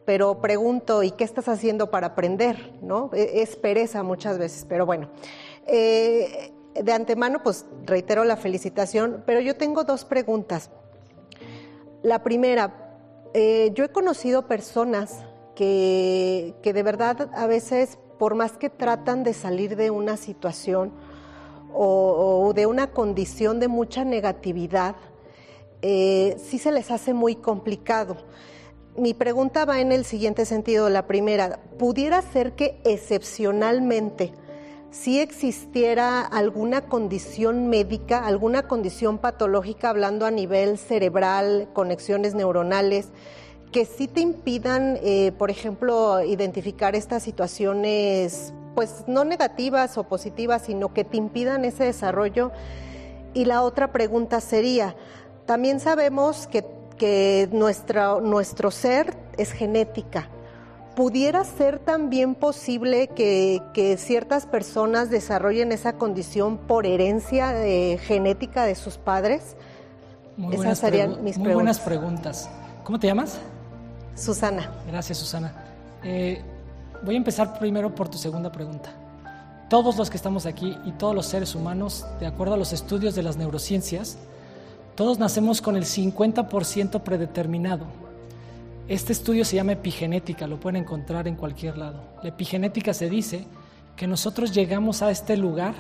pero 0.05 0.41
pregunto, 0.41 1.03
¿y 1.03 1.13
qué 1.13 1.25
estás 1.25 1.49
haciendo 1.49 1.91
para 1.91 2.09
aprender? 2.09 2.73
¿no? 2.83 3.11
E, 3.13 3.43
es 3.43 3.57
pereza 3.57 4.03
muchas 4.03 4.39
veces, 4.39 4.67
pero 4.69 4.87
bueno. 4.87 5.09
Eh, 5.67 6.53
de 6.75 6.93
antemano, 6.93 7.43
pues 7.43 7.67
reitero 7.85 8.25
la 8.25 8.37
felicitación, 8.37 9.23
pero 9.27 9.41
yo 9.41 9.57
tengo 9.57 9.85
dos 9.85 10.05
preguntas. 10.05 10.71
La 12.03 12.23
primera, 12.23 12.97
eh, 13.35 13.71
yo 13.75 13.85
he 13.85 13.89
conocido 13.91 14.47
personas 14.47 15.25
que, 15.55 16.55
que 16.63 16.73
de 16.73 16.83
verdad 16.83 17.31
a 17.35 17.47
veces, 17.47 17.99
por 18.19 18.35
más 18.35 18.53
que 18.53 18.71
tratan 18.71 19.23
de 19.23 19.35
salir 19.35 19.77
de 19.77 19.91
una 19.91 20.17
situación, 20.17 20.93
o, 21.75 22.53
de 22.55 22.67
una 22.67 22.89
condición 22.89 23.61
de 23.61 23.69
mucha 23.69 24.05
negatividad, 24.05 24.97
eh, 25.81 26.37
sí 26.39 26.59
se 26.59 26.73
les 26.73 26.91
hace 26.91 27.15
muy 27.15 27.37
complicado. 27.37 28.17
Mi 28.97 29.15
pregunta 29.15 29.65
va 29.65 29.81
en 29.81 29.91
el 29.91 30.05
siguiente 30.05 30.45
sentido. 30.45 30.91
La 30.91 31.07
primera, 31.07 31.61
¿pudiera 31.79 32.21
ser 32.21 32.53
que 32.53 32.79
excepcionalmente 32.85 34.33
si 34.91 35.19
existiera 35.19 36.21
alguna 36.21 36.83
condición 36.83 37.69
médica, 37.69 38.27
alguna 38.27 38.69
condición 38.69 39.17
patológica, 39.17 39.89
hablando 39.89 40.27
a 40.27 40.31
nivel 40.31 40.77
cerebral, 40.77 41.71
conexiones 41.73 42.35
neuronales, 42.35 43.09
que 43.73 43.87
sí 43.87 44.07
te 44.07 44.21
impidan, 44.21 44.99
eh, 45.03 45.33
por 45.39 45.51
ejemplo, 45.51 46.23
identificar 46.23 46.95
estas 46.95 47.23
situaciones 47.23 48.53
pues 48.75 49.05
no 49.07 49.25
negativas 49.25 49.97
o 49.97 50.05
positivas, 50.05 50.63
sino 50.67 50.93
que 50.93 51.05
te 51.05 51.17
impidan 51.17 51.65
ese 51.65 51.85
desarrollo. 51.85 52.53
Y 53.33 53.47
la 53.47 53.63
otra 53.63 53.93
pregunta 53.93 54.43
sería, 54.43 54.95
también 55.47 55.81
sabemos 55.81 56.47
que, 56.47 56.67
que 57.03 57.49
nuestro 57.51 58.71
ser 58.71 59.17
es 59.37 59.51
genética. 59.51 60.29
¿Pudiera 60.95 61.43
ser 61.43 61.81
también 61.81 62.37
posible 62.37 63.09
que, 63.09 63.61
que 63.75 63.97
ciertas 63.97 64.47
personas 64.47 65.11
desarrollen 65.11 65.73
esa 65.73 65.95
condición 65.95 66.59
por 66.59 66.87
herencia 66.87 67.49
de, 67.49 67.99
genética 68.01 68.67
de 68.67 68.77
sus 68.77 68.99
padres? 68.99 69.57
Muy 70.37 70.55
Esas 70.55 70.79
serían 70.79 71.25
mis 71.25 71.39
muy 71.39 71.53
buenas 71.53 71.81
preguntas. 71.81 72.49
¿Cómo 72.85 73.01
te 73.01 73.09
llamas? 73.09 73.41
Susana. 74.15 74.71
Gracias, 74.87 75.19
Susana. 75.19 75.53
Eh, 76.05 76.41
voy 77.05 77.17
a 77.17 77.19
empezar 77.19 77.59
primero 77.59 77.93
por 77.93 78.09
tu 78.09 78.17
segunda 78.17 78.53
pregunta. 78.53 78.91
Todos 79.69 79.97
los 79.97 80.09
que 80.09 80.19
estamos 80.19 80.47
aquí 80.47 80.79
y 80.85 80.93
todos 80.93 81.17
los 81.17 81.27
seres 81.27 81.57
humanos, 81.57 82.07
de 82.21 82.27
acuerdo 82.27 82.55
a 82.55 82.57
los 82.57 82.73
estudios 82.73 83.17
de 83.17 83.25
las 83.25 83.37
neurociencias, 83.37 84.19
todos 85.03 85.19
nacemos 85.19 85.61
con 85.61 85.75
el 85.75 85.83
50% 85.83 87.03
predeterminado. 87.03 87.87
Este 88.87 89.13
estudio 89.13 89.45
se 89.45 89.57
llama 89.57 89.73
epigenética, 89.73 90.47
lo 90.47 90.61
pueden 90.61 90.81
encontrar 90.81 91.27
en 91.27 91.35
cualquier 91.35 91.77
lado. 91.77 92.05
La 92.23 92.29
epigenética 92.29 92.95
se 92.95 93.11
dice 93.11 93.45
que 93.97 94.07
nosotros 94.07 94.55
llegamos 94.55 95.03
a 95.03 95.11
este 95.11 95.37
lugar 95.37 95.75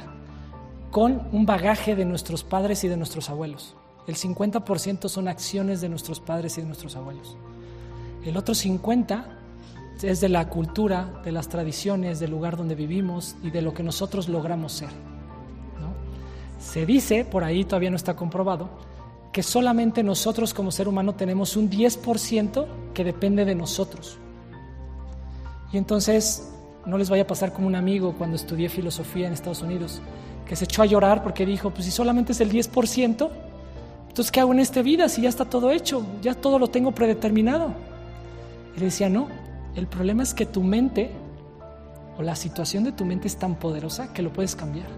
con 0.90 1.22
un 1.30 1.46
bagaje 1.46 1.94
de 1.94 2.04
nuestros 2.04 2.42
padres 2.42 2.82
y 2.82 2.88
de 2.88 2.96
nuestros 2.96 3.30
abuelos. 3.30 3.76
El 4.08 4.16
50% 4.16 5.08
son 5.08 5.28
acciones 5.28 5.80
de 5.80 5.88
nuestros 5.88 6.18
padres 6.18 6.58
y 6.58 6.62
de 6.62 6.66
nuestros 6.66 6.96
abuelos. 6.96 7.36
El 8.24 8.36
otro 8.36 8.56
50% 8.56 9.24
es 10.02 10.20
de 10.20 10.30
la 10.30 10.48
cultura, 10.48 11.22
de 11.24 11.30
las 11.30 11.48
tradiciones, 11.48 12.18
del 12.18 12.32
lugar 12.32 12.56
donde 12.56 12.74
vivimos 12.74 13.36
y 13.40 13.52
de 13.52 13.62
lo 13.62 13.72
que 13.72 13.84
nosotros 13.84 14.28
logramos 14.28 14.72
ser. 14.72 14.90
Se 16.58 16.86
dice, 16.86 17.24
por 17.24 17.44
ahí 17.44 17.64
todavía 17.64 17.90
no 17.90 17.96
está 17.96 18.14
comprobado, 18.16 18.91
que 19.32 19.42
solamente 19.42 20.02
nosotros 20.02 20.52
como 20.52 20.70
ser 20.70 20.88
humano 20.88 21.14
tenemos 21.14 21.56
un 21.56 21.70
10% 21.70 22.66
que 22.92 23.02
depende 23.02 23.44
de 23.46 23.54
nosotros. 23.54 24.18
Y 25.72 25.78
entonces 25.78 26.52
no 26.84 26.98
les 26.98 27.08
vaya 27.08 27.22
a 27.22 27.26
pasar 27.26 27.52
como 27.52 27.66
un 27.66 27.74
amigo 27.74 28.14
cuando 28.18 28.36
estudié 28.36 28.68
filosofía 28.68 29.26
en 29.26 29.32
Estados 29.32 29.62
Unidos, 29.62 30.02
que 30.46 30.54
se 30.54 30.64
echó 30.64 30.82
a 30.82 30.86
llorar 30.86 31.22
porque 31.22 31.46
dijo, 31.46 31.70
pues 31.70 31.86
si 31.86 31.90
solamente 31.90 32.32
es 32.32 32.40
el 32.42 32.52
10%, 32.52 33.30
entonces 34.08 34.30
¿qué 34.30 34.40
hago 34.40 34.52
en 34.52 34.60
esta 34.60 34.82
vida 34.82 35.08
si 35.08 35.22
ya 35.22 35.30
está 35.30 35.46
todo 35.46 35.70
hecho? 35.70 36.04
Ya 36.20 36.34
todo 36.34 36.58
lo 36.58 36.68
tengo 36.68 36.92
predeterminado. 36.92 37.72
Y 38.76 38.80
le 38.80 38.86
decía, 38.86 39.08
no, 39.08 39.28
el 39.74 39.86
problema 39.86 40.22
es 40.22 40.34
que 40.34 40.44
tu 40.44 40.62
mente 40.62 41.10
o 42.18 42.22
la 42.22 42.36
situación 42.36 42.84
de 42.84 42.92
tu 42.92 43.06
mente 43.06 43.28
es 43.28 43.36
tan 43.36 43.54
poderosa 43.54 44.12
que 44.12 44.20
lo 44.20 44.30
puedes 44.30 44.54
cambiar. 44.54 44.88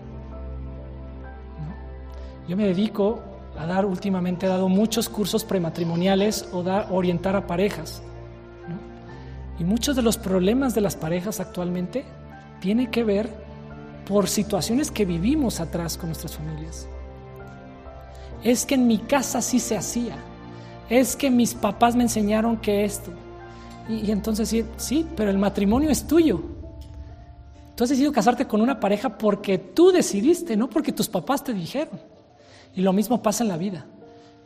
Yo 2.48 2.56
me 2.56 2.66
dedico 2.66 3.33
a 3.58 3.66
dar, 3.66 3.86
últimamente 3.86 4.46
he 4.46 4.48
dado 4.48 4.68
muchos 4.68 5.08
cursos 5.08 5.44
prematrimoniales 5.44 6.48
o 6.52 6.62
da, 6.62 6.88
orientar 6.90 7.36
a 7.36 7.46
parejas. 7.46 8.02
Y 9.58 9.64
muchos 9.64 9.94
de 9.94 10.02
los 10.02 10.18
problemas 10.18 10.74
de 10.74 10.80
las 10.80 10.96
parejas 10.96 11.40
actualmente 11.40 12.04
tienen 12.60 12.90
que 12.90 13.04
ver 13.04 13.30
por 14.06 14.28
situaciones 14.28 14.90
que 14.90 15.04
vivimos 15.04 15.60
atrás 15.60 15.96
con 15.96 16.08
nuestras 16.08 16.36
familias. 16.36 16.88
Es 18.42 18.66
que 18.66 18.74
en 18.74 18.86
mi 18.86 18.98
casa 18.98 19.40
sí 19.40 19.60
se 19.60 19.76
hacía. 19.76 20.16
Es 20.90 21.16
que 21.16 21.30
mis 21.30 21.54
papás 21.54 21.96
me 21.96 22.02
enseñaron 22.02 22.58
que 22.58 22.84
esto. 22.84 23.10
Y, 23.88 24.10
entonces 24.10 24.48
sí, 24.48 24.64
sí, 24.76 25.06
pero 25.16 25.30
el 25.30 25.38
matrimonio 25.38 25.90
es 25.90 26.06
tuyo. 26.06 26.42
Tú 27.74 27.84
has 27.84 27.90
decidido 27.90 28.12
casarte 28.12 28.46
con 28.46 28.60
una 28.60 28.78
pareja 28.78 29.16
porque 29.16 29.58
tú 29.58 29.90
decidiste, 29.90 30.56
no 30.56 30.68
porque 30.68 30.92
tus 30.92 31.08
papás 31.08 31.42
te 31.42 31.54
dijeron. 31.54 31.98
Y 32.74 32.82
lo 32.82 32.92
mismo 32.92 33.22
pasa 33.22 33.44
en 33.44 33.48
la 33.48 33.56
vida. 33.56 33.86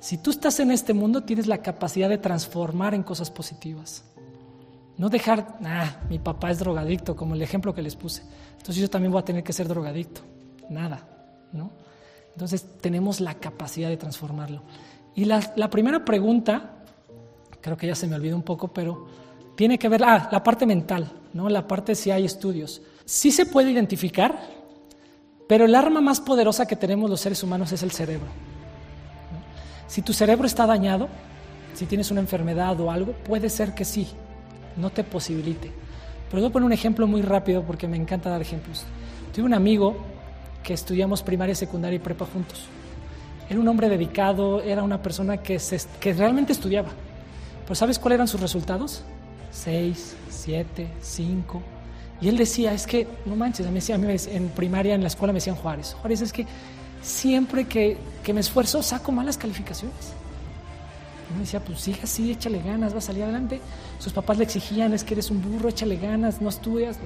Si 0.00 0.18
tú 0.18 0.30
estás 0.30 0.60
en 0.60 0.70
este 0.70 0.94
mundo, 0.94 1.22
tienes 1.22 1.46
la 1.46 1.58
capacidad 1.58 2.08
de 2.08 2.18
transformar 2.18 2.94
en 2.94 3.02
cosas 3.02 3.30
positivas. 3.30 4.04
No 4.96 5.08
dejar, 5.08 5.58
ah, 5.64 6.00
mi 6.08 6.18
papá 6.18 6.50
es 6.50 6.58
drogadicto, 6.58 7.16
como 7.16 7.34
el 7.34 7.42
ejemplo 7.42 7.74
que 7.74 7.82
les 7.82 7.96
puse. 7.96 8.22
Entonces 8.52 8.76
yo 8.76 8.90
también 8.90 9.12
voy 9.12 9.20
a 9.20 9.24
tener 9.24 9.42
que 9.42 9.52
ser 9.52 9.68
drogadicto. 9.68 10.20
Nada, 10.68 11.08
¿no? 11.52 11.70
Entonces 12.32 12.66
tenemos 12.80 13.20
la 13.20 13.34
capacidad 13.34 13.88
de 13.88 13.96
transformarlo. 13.96 14.62
Y 15.14 15.24
la, 15.24 15.52
la 15.56 15.70
primera 15.70 16.04
pregunta, 16.04 16.84
creo 17.60 17.76
que 17.76 17.86
ya 17.86 17.94
se 17.94 18.06
me 18.06 18.14
olvidó 18.14 18.36
un 18.36 18.42
poco, 18.42 18.68
pero 18.68 19.06
tiene 19.56 19.78
que 19.78 19.88
ver, 19.88 20.04
ah, 20.04 20.28
la 20.30 20.42
parte 20.44 20.66
mental, 20.66 21.10
¿no? 21.32 21.48
La 21.48 21.66
parte 21.66 21.94
si 21.96 22.12
hay 22.12 22.24
estudios. 22.24 22.82
Sí 23.04 23.32
se 23.32 23.46
puede 23.46 23.72
identificar, 23.72 24.38
pero 25.48 25.64
el 25.64 25.74
arma 25.74 26.00
más 26.00 26.20
poderosa 26.20 26.66
que 26.66 26.76
tenemos 26.76 27.10
los 27.10 27.20
seres 27.20 27.42
humanos 27.42 27.72
es 27.72 27.82
el 27.82 27.90
cerebro. 27.90 28.28
Si 29.88 30.02
tu 30.02 30.12
cerebro 30.12 30.46
está 30.46 30.66
dañado, 30.66 31.08
si 31.74 31.86
tienes 31.86 32.10
una 32.10 32.20
enfermedad 32.20 32.78
o 32.80 32.90
algo, 32.90 33.12
puede 33.12 33.48
ser 33.48 33.74
que 33.74 33.84
sí, 33.84 34.08
no 34.76 34.90
te 34.90 35.02
posibilite. 35.02 35.72
Pero 36.30 36.42
voy 36.42 36.50
a 36.50 36.52
poner 36.52 36.66
un 36.66 36.72
ejemplo 36.72 37.06
muy 37.06 37.22
rápido 37.22 37.62
porque 37.62 37.88
me 37.88 37.96
encanta 37.96 38.30
dar 38.30 38.42
ejemplos. 38.42 38.84
Tuve 39.34 39.46
un 39.46 39.54
amigo 39.54 39.96
que 40.62 40.74
estudiamos 40.74 41.22
primaria, 41.22 41.54
secundaria 41.54 41.96
y 41.96 42.00
prepa 42.00 42.26
juntos. 42.26 42.66
Era 43.48 43.58
un 43.58 43.66
hombre 43.66 43.88
dedicado, 43.88 44.62
era 44.62 44.82
una 44.82 45.02
persona 45.02 45.38
que, 45.38 45.58
que 45.98 46.12
realmente 46.12 46.52
estudiaba. 46.52 46.90
Pero 47.64 47.74
¿sabes 47.74 47.98
cuáles 47.98 48.16
eran 48.16 48.28
sus 48.28 48.40
resultados? 48.40 49.02
seis, 49.50 50.14
siete, 50.28 50.88
cinco. 51.00 51.62
Y 52.20 52.28
él 52.28 52.36
decía, 52.36 52.72
es 52.72 52.86
que, 52.86 53.06
no 53.26 53.36
manches, 53.36 53.66
me 53.66 53.74
decía, 53.74 53.94
en 53.94 54.48
primaria, 54.48 54.94
en 54.94 55.02
la 55.02 55.08
escuela 55.08 55.32
me 55.32 55.36
decían 55.36 55.56
Juárez, 55.56 55.94
Juárez 56.00 56.20
es 56.20 56.32
que 56.32 56.46
siempre 57.00 57.66
que, 57.66 57.96
que 58.24 58.32
me 58.32 58.40
esfuerzo 58.40 58.82
saco 58.82 59.12
malas 59.12 59.38
calificaciones. 59.38 60.12
Y 61.30 61.34
me 61.34 61.40
decía, 61.40 61.60
pues 61.60 61.80
sigue 61.80 62.00
así, 62.02 62.32
échale 62.32 62.60
ganas, 62.60 62.94
va 62.94 62.98
a 62.98 63.02
salir 63.02 63.22
adelante. 63.22 63.60
Sus 63.98 64.12
papás 64.12 64.38
le 64.38 64.44
exigían, 64.44 64.94
es 64.94 65.04
que 65.04 65.14
eres 65.14 65.30
un 65.30 65.42
burro, 65.42 65.68
échale 65.68 65.96
ganas, 65.96 66.40
no 66.40 66.48
estudias. 66.48 66.96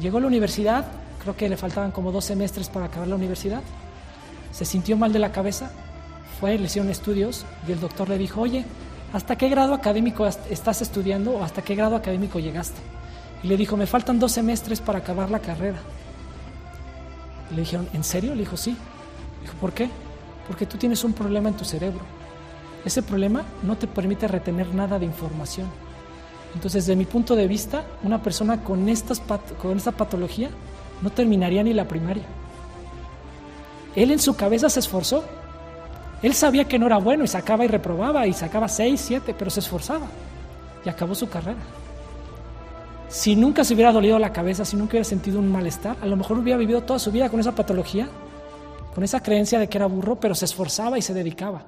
Llegó 0.00 0.18
a 0.18 0.20
la 0.22 0.26
universidad, 0.26 0.86
creo 1.22 1.36
que 1.36 1.48
le 1.48 1.56
faltaban 1.56 1.90
como 1.90 2.10
dos 2.10 2.24
semestres 2.24 2.68
para 2.68 2.86
acabar 2.86 3.06
la 3.06 3.16
universidad. 3.16 3.62
Se 4.50 4.64
sintió 4.64 4.96
mal 4.96 5.12
de 5.12 5.18
la 5.18 5.30
cabeza, 5.30 5.70
fue, 6.40 6.56
le 6.56 6.64
hicieron 6.64 6.90
estudios 6.90 7.44
y 7.66 7.72
el 7.72 7.80
doctor 7.80 8.08
le 8.08 8.16
dijo, 8.16 8.40
oye, 8.40 8.64
¿hasta 9.12 9.36
qué 9.36 9.48
grado 9.48 9.74
académico 9.74 10.26
estás 10.26 10.82
estudiando 10.82 11.32
o 11.32 11.44
hasta 11.44 11.62
qué 11.62 11.74
grado 11.74 11.96
académico 11.96 12.38
llegaste? 12.38 12.80
Y 13.42 13.48
le 13.48 13.56
dijo, 13.56 13.76
me 13.76 13.86
faltan 13.86 14.18
dos 14.18 14.32
semestres 14.32 14.80
para 14.80 14.98
acabar 14.98 15.30
la 15.30 15.38
carrera. 15.38 15.78
Le 17.50 17.60
dijeron, 17.60 17.88
¿en 17.92 18.04
serio? 18.04 18.34
Le 18.34 18.40
dijo, 18.40 18.56
sí. 18.56 18.76
Dijo, 19.42 19.54
¿por 19.60 19.72
qué? 19.72 19.88
Porque 20.46 20.66
tú 20.66 20.76
tienes 20.76 21.04
un 21.04 21.12
problema 21.12 21.48
en 21.48 21.56
tu 21.56 21.64
cerebro. 21.64 22.00
Ese 22.84 23.02
problema 23.02 23.44
no 23.62 23.76
te 23.76 23.86
permite 23.86 24.28
retener 24.28 24.74
nada 24.74 24.98
de 24.98 25.06
información. 25.06 25.68
Entonces, 26.54 26.86
desde 26.86 26.96
mi 26.96 27.04
punto 27.04 27.36
de 27.36 27.46
vista, 27.46 27.84
una 28.02 28.22
persona 28.22 28.62
con, 28.64 28.88
estas 28.88 29.20
con 29.60 29.76
esta 29.76 29.92
patología 29.92 30.50
no 31.02 31.10
terminaría 31.10 31.62
ni 31.62 31.74
la 31.74 31.86
primaria. 31.86 32.24
Él 33.94 34.10
en 34.10 34.18
su 34.18 34.34
cabeza 34.34 34.70
se 34.70 34.80
esforzó 34.80 35.24
él 36.22 36.34
sabía 36.34 36.66
que 36.66 36.78
no 36.78 36.86
era 36.86 36.98
bueno 36.98 37.24
y 37.24 37.28
sacaba 37.28 37.64
y 37.64 37.68
reprobaba 37.68 38.26
y 38.26 38.32
sacaba 38.32 38.68
seis, 38.68 39.00
siete, 39.00 39.34
pero 39.38 39.50
se 39.50 39.60
esforzaba 39.60 40.06
y 40.84 40.88
acabó 40.88 41.14
su 41.14 41.28
carrera. 41.28 41.58
Si 43.08 43.36
nunca 43.36 43.64
se 43.64 43.74
hubiera 43.74 43.92
dolido 43.92 44.18
la 44.18 44.32
cabeza, 44.32 44.64
si 44.64 44.76
nunca 44.76 44.92
hubiera 44.92 45.04
sentido 45.04 45.38
un 45.38 45.50
malestar, 45.50 45.96
a 46.00 46.06
lo 46.06 46.16
mejor 46.16 46.38
hubiera 46.38 46.58
vivido 46.58 46.82
toda 46.82 46.98
su 46.98 47.10
vida 47.10 47.30
con 47.30 47.40
esa 47.40 47.54
patología 47.54 48.08
con 48.98 49.04
esa 49.04 49.22
creencia 49.22 49.60
de 49.60 49.68
que 49.68 49.78
era 49.78 49.86
burro, 49.86 50.16
pero 50.16 50.34
se 50.34 50.44
esforzaba 50.44 50.98
y 50.98 51.02
se 51.02 51.14
dedicaba. 51.14 51.62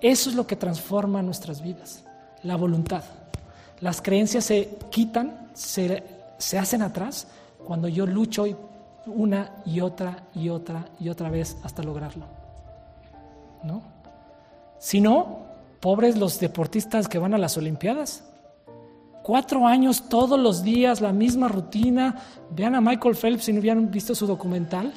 Eso 0.00 0.30
es 0.30 0.36
lo 0.36 0.46
que 0.46 0.56
transforma 0.56 1.20
nuestras 1.20 1.60
vidas, 1.60 2.02
la 2.42 2.56
voluntad. 2.56 3.04
Las 3.80 4.00
creencias 4.00 4.44
se 4.44 4.78
quitan, 4.90 5.50
se, 5.52 6.02
se 6.38 6.58
hacen 6.58 6.80
atrás 6.80 7.26
cuando 7.66 7.88
yo 7.88 8.06
lucho 8.06 8.46
una 9.04 9.56
y 9.66 9.80
otra 9.80 10.22
y 10.34 10.48
otra 10.48 10.86
y 10.98 11.10
otra 11.10 11.28
vez 11.28 11.58
hasta 11.62 11.82
lograrlo. 11.82 12.24
¿No? 13.62 13.82
Si 14.78 15.02
no, 15.02 15.40
pobres 15.78 16.16
los 16.16 16.40
deportistas 16.40 17.06
que 17.06 17.18
van 17.18 17.34
a 17.34 17.38
las 17.38 17.58
Olimpiadas. 17.58 18.24
Cuatro 19.22 19.66
años 19.66 20.08
todos 20.08 20.38
los 20.38 20.62
días, 20.62 21.00
la 21.00 21.12
misma 21.12 21.48
rutina. 21.48 22.16
Vean 22.50 22.74
a 22.74 22.80
Michael 22.80 23.14
Phelps 23.14 23.44
si 23.44 23.52
no 23.52 23.60
hubieran 23.60 23.90
visto 23.90 24.14
su 24.14 24.26
documental. 24.26 24.92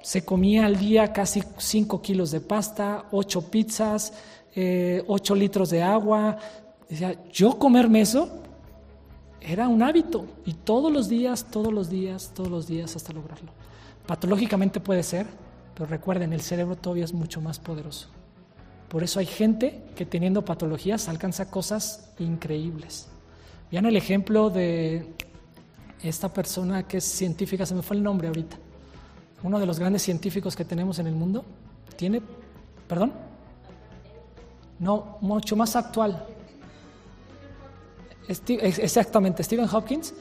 Se 0.00 0.24
comía 0.24 0.66
al 0.66 0.78
día 0.78 1.12
casi 1.12 1.42
cinco 1.58 2.00
kilos 2.00 2.30
de 2.30 2.40
pasta, 2.40 3.04
ocho 3.12 3.50
pizzas, 3.50 4.14
eh, 4.54 5.04
ocho 5.06 5.34
litros 5.34 5.70
de 5.70 5.82
agua. 5.82 6.38
Decía, 6.88 7.16
yo 7.30 7.58
comerme 7.58 8.00
eso 8.00 8.42
era 9.40 9.68
un 9.68 9.82
hábito. 9.82 10.26
Y 10.46 10.54
todos 10.54 10.90
los 10.92 11.08
días, 11.08 11.46
todos 11.50 11.72
los 11.72 11.90
días, 11.90 12.32
todos 12.34 12.50
los 12.50 12.66
días 12.66 12.96
hasta 12.96 13.12
lograrlo. 13.12 13.52
Patológicamente 14.06 14.80
puede 14.80 15.02
ser, 15.02 15.26
pero 15.74 15.86
recuerden, 15.86 16.32
el 16.32 16.40
cerebro 16.40 16.76
todavía 16.76 17.04
es 17.04 17.12
mucho 17.12 17.40
más 17.40 17.58
poderoso. 17.58 18.08
Por 18.88 19.02
eso 19.02 19.20
hay 19.20 19.26
gente 19.26 19.82
que 19.96 20.06
teniendo 20.06 20.44
patologías 20.44 21.08
alcanza 21.08 21.50
cosas 21.50 22.12
increíbles. 22.18 23.08
Vean 23.72 23.86
el 23.86 23.96
ejemplo 23.96 24.50
de 24.50 25.14
esta 26.02 26.30
persona 26.30 26.86
que 26.86 26.98
es 26.98 27.04
científica, 27.04 27.64
se 27.64 27.74
me 27.74 27.80
fue 27.80 27.96
el 27.96 28.02
nombre 28.02 28.28
ahorita. 28.28 28.58
Uno 29.42 29.58
de 29.58 29.64
los 29.64 29.78
grandes 29.78 30.02
científicos 30.02 30.54
que 30.54 30.66
tenemos 30.66 30.98
en 30.98 31.06
el 31.06 31.14
mundo. 31.14 31.42
Tiene, 31.96 32.20
perdón, 32.86 33.14
no, 34.78 35.16
mucho 35.22 35.56
más 35.56 35.74
actual. 35.74 36.22
exactamente, 38.28 39.42
Stephen 39.42 39.68
Hopkins. 39.72 40.12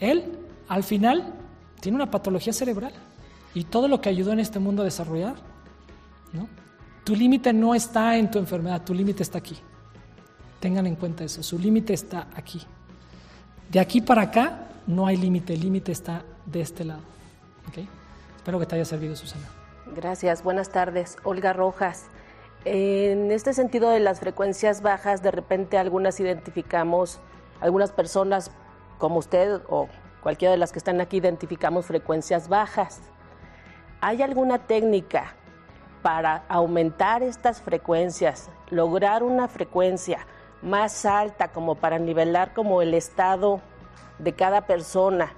Él, 0.00 0.38
al 0.68 0.84
final, 0.84 1.32
tiene 1.80 1.96
una 1.96 2.10
patología 2.10 2.52
cerebral. 2.52 2.92
Y 3.54 3.64
todo 3.64 3.88
lo 3.88 4.02
que 4.02 4.10
ayudó 4.10 4.32
en 4.32 4.40
este 4.40 4.58
mundo 4.58 4.82
a 4.82 4.84
desarrollar, 4.84 5.36
¿no? 6.34 6.46
Tu 7.04 7.16
límite 7.16 7.54
no 7.54 7.74
está 7.74 8.18
en 8.18 8.30
tu 8.30 8.38
enfermedad, 8.38 8.84
tu 8.84 8.92
límite 8.92 9.22
está 9.22 9.38
aquí. 9.38 9.56
Tengan 10.60 10.86
en 10.86 10.96
cuenta 10.96 11.24
eso, 11.24 11.42
su 11.42 11.58
límite 11.58 11.94
está 11.94 12.28
aquí. 12.34 12.60
De 13.68 13.80
aquí 13.80 14.00
para 14.00 14.22
acá 14.22 14.68
no 14.86 15.06
hay 15.06 15.16
límite, 15.16 15.52
el 15.52 15.60
límite 15.60 15.92
está 15.92 16.22
de 16.46 16.62
este 16.62 16.84
lado. 16.84 17.02
Espero 18.36 18.58
que 18.58 18.64
te 18.64 18.76
haya 18.76 18.86
servido, 18.86 19.14
Susana. 19.14 19.44
Gracias, 19.94 20.42
buenas 20.42 20.70
tardes. 20.70 21.16
Olga 21.22 21.52
Rojas. 21.52 22.06
En 22.64 23.30
este 23.30 23.52
sentido 23.52 23.90
de 23.90 24.00
las 24.00 24.20
frecuencias 24.20 24.80
bajas, 24.80 25.22
de 25.22 25.30
repente 25.30 25.76
algunas 25.76 26.18
identificamos, 26.18 27.20
algunas 27.60 27.92
personas 27.92 28.50
como 28.96 29.18
usted 29.18 29.60
o 29.68 29.88
cualquiera 30.22 30.52
de 30.52 30.58
las 30.58 30.72
que 30.72 30.78
están 30.78 31.00
aquí 31.02 31.18
identificamos 31.18 31.84
frecuencias 31.84 32.48
bajas. 32.48 33.00
¿Hay 34.00 34.22
alguna 34.22 34.58
técnica 34.58 35.34
para 36.00 36.44
aumentar 36.48 37.22
estas 37.22 37.60
frecuencias, 37.60 38.48
lograr 38.70 39.22
una 39.22 39.46
frecuencia 39.46 40.26
más 40.62 41.04
alta 41.04 41.48
como 41.48 41.76
para 41.76 41.98
nivelar 41.98 42.52
como 42.54 42.82
el 42.82 42.94
estado 42.94 43.60
de 44.18 44.32
cada 44.34 44.62
persona, 44.66 45.32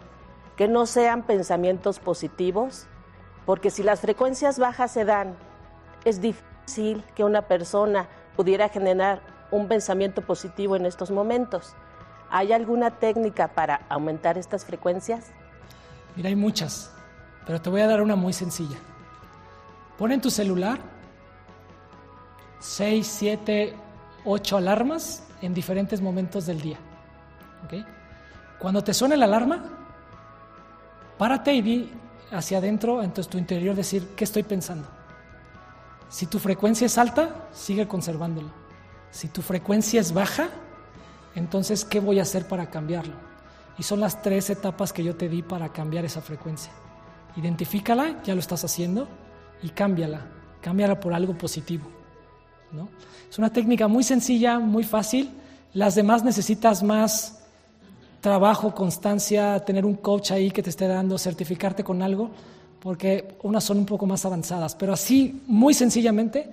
que 0.57 0.69
no 0.69 0.87
sean 0.87 1.23
pensamientos 1.23 1.99
positivos, 1.99 2.87
porque 3.47 3.71
si 3.71 3.83
las 3.83 4.01
frecuencias 4.01 4.59
bajas 4.59 4.91
se 4.91 5.05
dan, 5.05 5.37
es 6.05 6.21
difícil 6.21 7.05
que 7.15 7.25
una 7.25 7.43
persona 7.43 8.09
pudiera 8.37 8.69
generar 8.69 9.21
un 9.51 9.69
pensamiento 9.69 10.23
positivo 10.23 10.77
en 10.77 10.87
estos 10.87 11.11
momentos. 11.11 11.75
¿Hay 12.31 12.53
alguna 12.53 12.91
técnica 12.93 13.49
para 13.49 13.87
aumentar 13.89 14.39
estas 14.39 14.65
frecuencias? 14.65 15.33
Mira, 16.17 16.29
hay 16.29 16.37
muchas, 16.37 16.93
pero 17.47 17.61
te 17.61 17.71
voy 17.71 17.81
a 17.81 17.87
dar 17.87 18.03
una 18.03 18.17
muy 18.17 18.33
sencilla. 18.33 18.79
Pon 19.99 20.13
en 20.13 20.21
tu 20.21 20.31
celular 20.31 20.79
6, 22.61 23.07
7, 23.07 23.75
ocho 24.25 24.57
alarmas 24.57 25.25
en 25.43 25.55
diferentes 25.55 26.01
momentos 26.01 26.47
del 26.47 26.61
día. 26.61 26.79
Cuando 28.59 28.83
te 28.85 28.95
suene 28.95 29.17
la 29.17 29.25
alarma, 29.25 29.65
párate 31.19 31.55
y 31.55 31.63
di 31.63 31.93
hacia 32.31 32.59
adentro, 32.59 33.03
en 33.03 33.13
tu 33.13 33.39
interior, 33.39 33.75
decir, 33.75 34.15
¿qué 34.17 34.25
estoy 34.25 34.43
pensando? 34.43 34.87
Si 36.09 36.27
tu 36.27 36.39
frecuencia 36.39 36.87
es 36.87 36.99
alta, 36.99 37.49
sigue 37.53 37.87
conservándolo. 37.87 38.51
Si 39.11 39.29
tu 39.29 39.43
frecuencia 39.43 40.01
es 40.01 40.13
baja, 40.13 40.49
entonces, 41.35 41.85
¿qué 41.85 42.01
voy 42.01 42.19
a 42.19 42.23
hacer 42.23 42.49
para 42.49 42.71
cambiarlo? 42.71 43.15
Y 43.79 43.83
son 43.83 44.01
las 44.01 44.21
tres 44.21 44.51
etapas 44.51 44.93
que 44.93 45.05
yo 45.05 45.17
te 45.17 45.29
di 45.29 45.43
para 45.43 45.71
cambiar 45.71 46.05
esa 46.05 46.21
frecuencia. 46.21 46.73
Identifícala, 47.37 48.23
ya 48.25 48.35
lo 48.35 48.41
estás 48.41 48.65
haciendo, 48.65 49.09
y 49.63 49.71
cámbiala. 49.71 50.27
Cámbiala 50.61 51.01
por 51.01 51.15
algo 51.15 51.39
positivo. 51.39 52.00
Es 53.31 53.39
una 53.39 53.53
técnica 53.53 53.89
muy 53.89 54.03
sencilla, 54.03 54.59
muy 54.59 54.85
fácil. 54.85 55.31
Las 55.73 55.95
demás 55.95 56.25
necesitas 56.25 56.83
más 56.83 57.41
trabajo, 58.21 58.75
constancia, 58.75 59.65
tener 59.65 59.85
un 59.85 59.95
coach 59.95 60.33
ahí 60.33 60.51
que 60.51 60.63
te 60.63 60.71
esté 60.71 60.87
dando, 60.87 61.19
certificarte 61.19 61.85
con 61.85 62.03
algo, 62.03 62.31
porque 62.81 63.37
unas 63.43 63.65
son 63.65 63.79
un 63.79 63.87
poco 63.87 64.07
más 64.07 64.25
avanzadas. 64.25 64.75
Pero 64.75 64.93
así, 64.93 65.43
muy 65.47 65.75
sencillamente, 65.75 66.49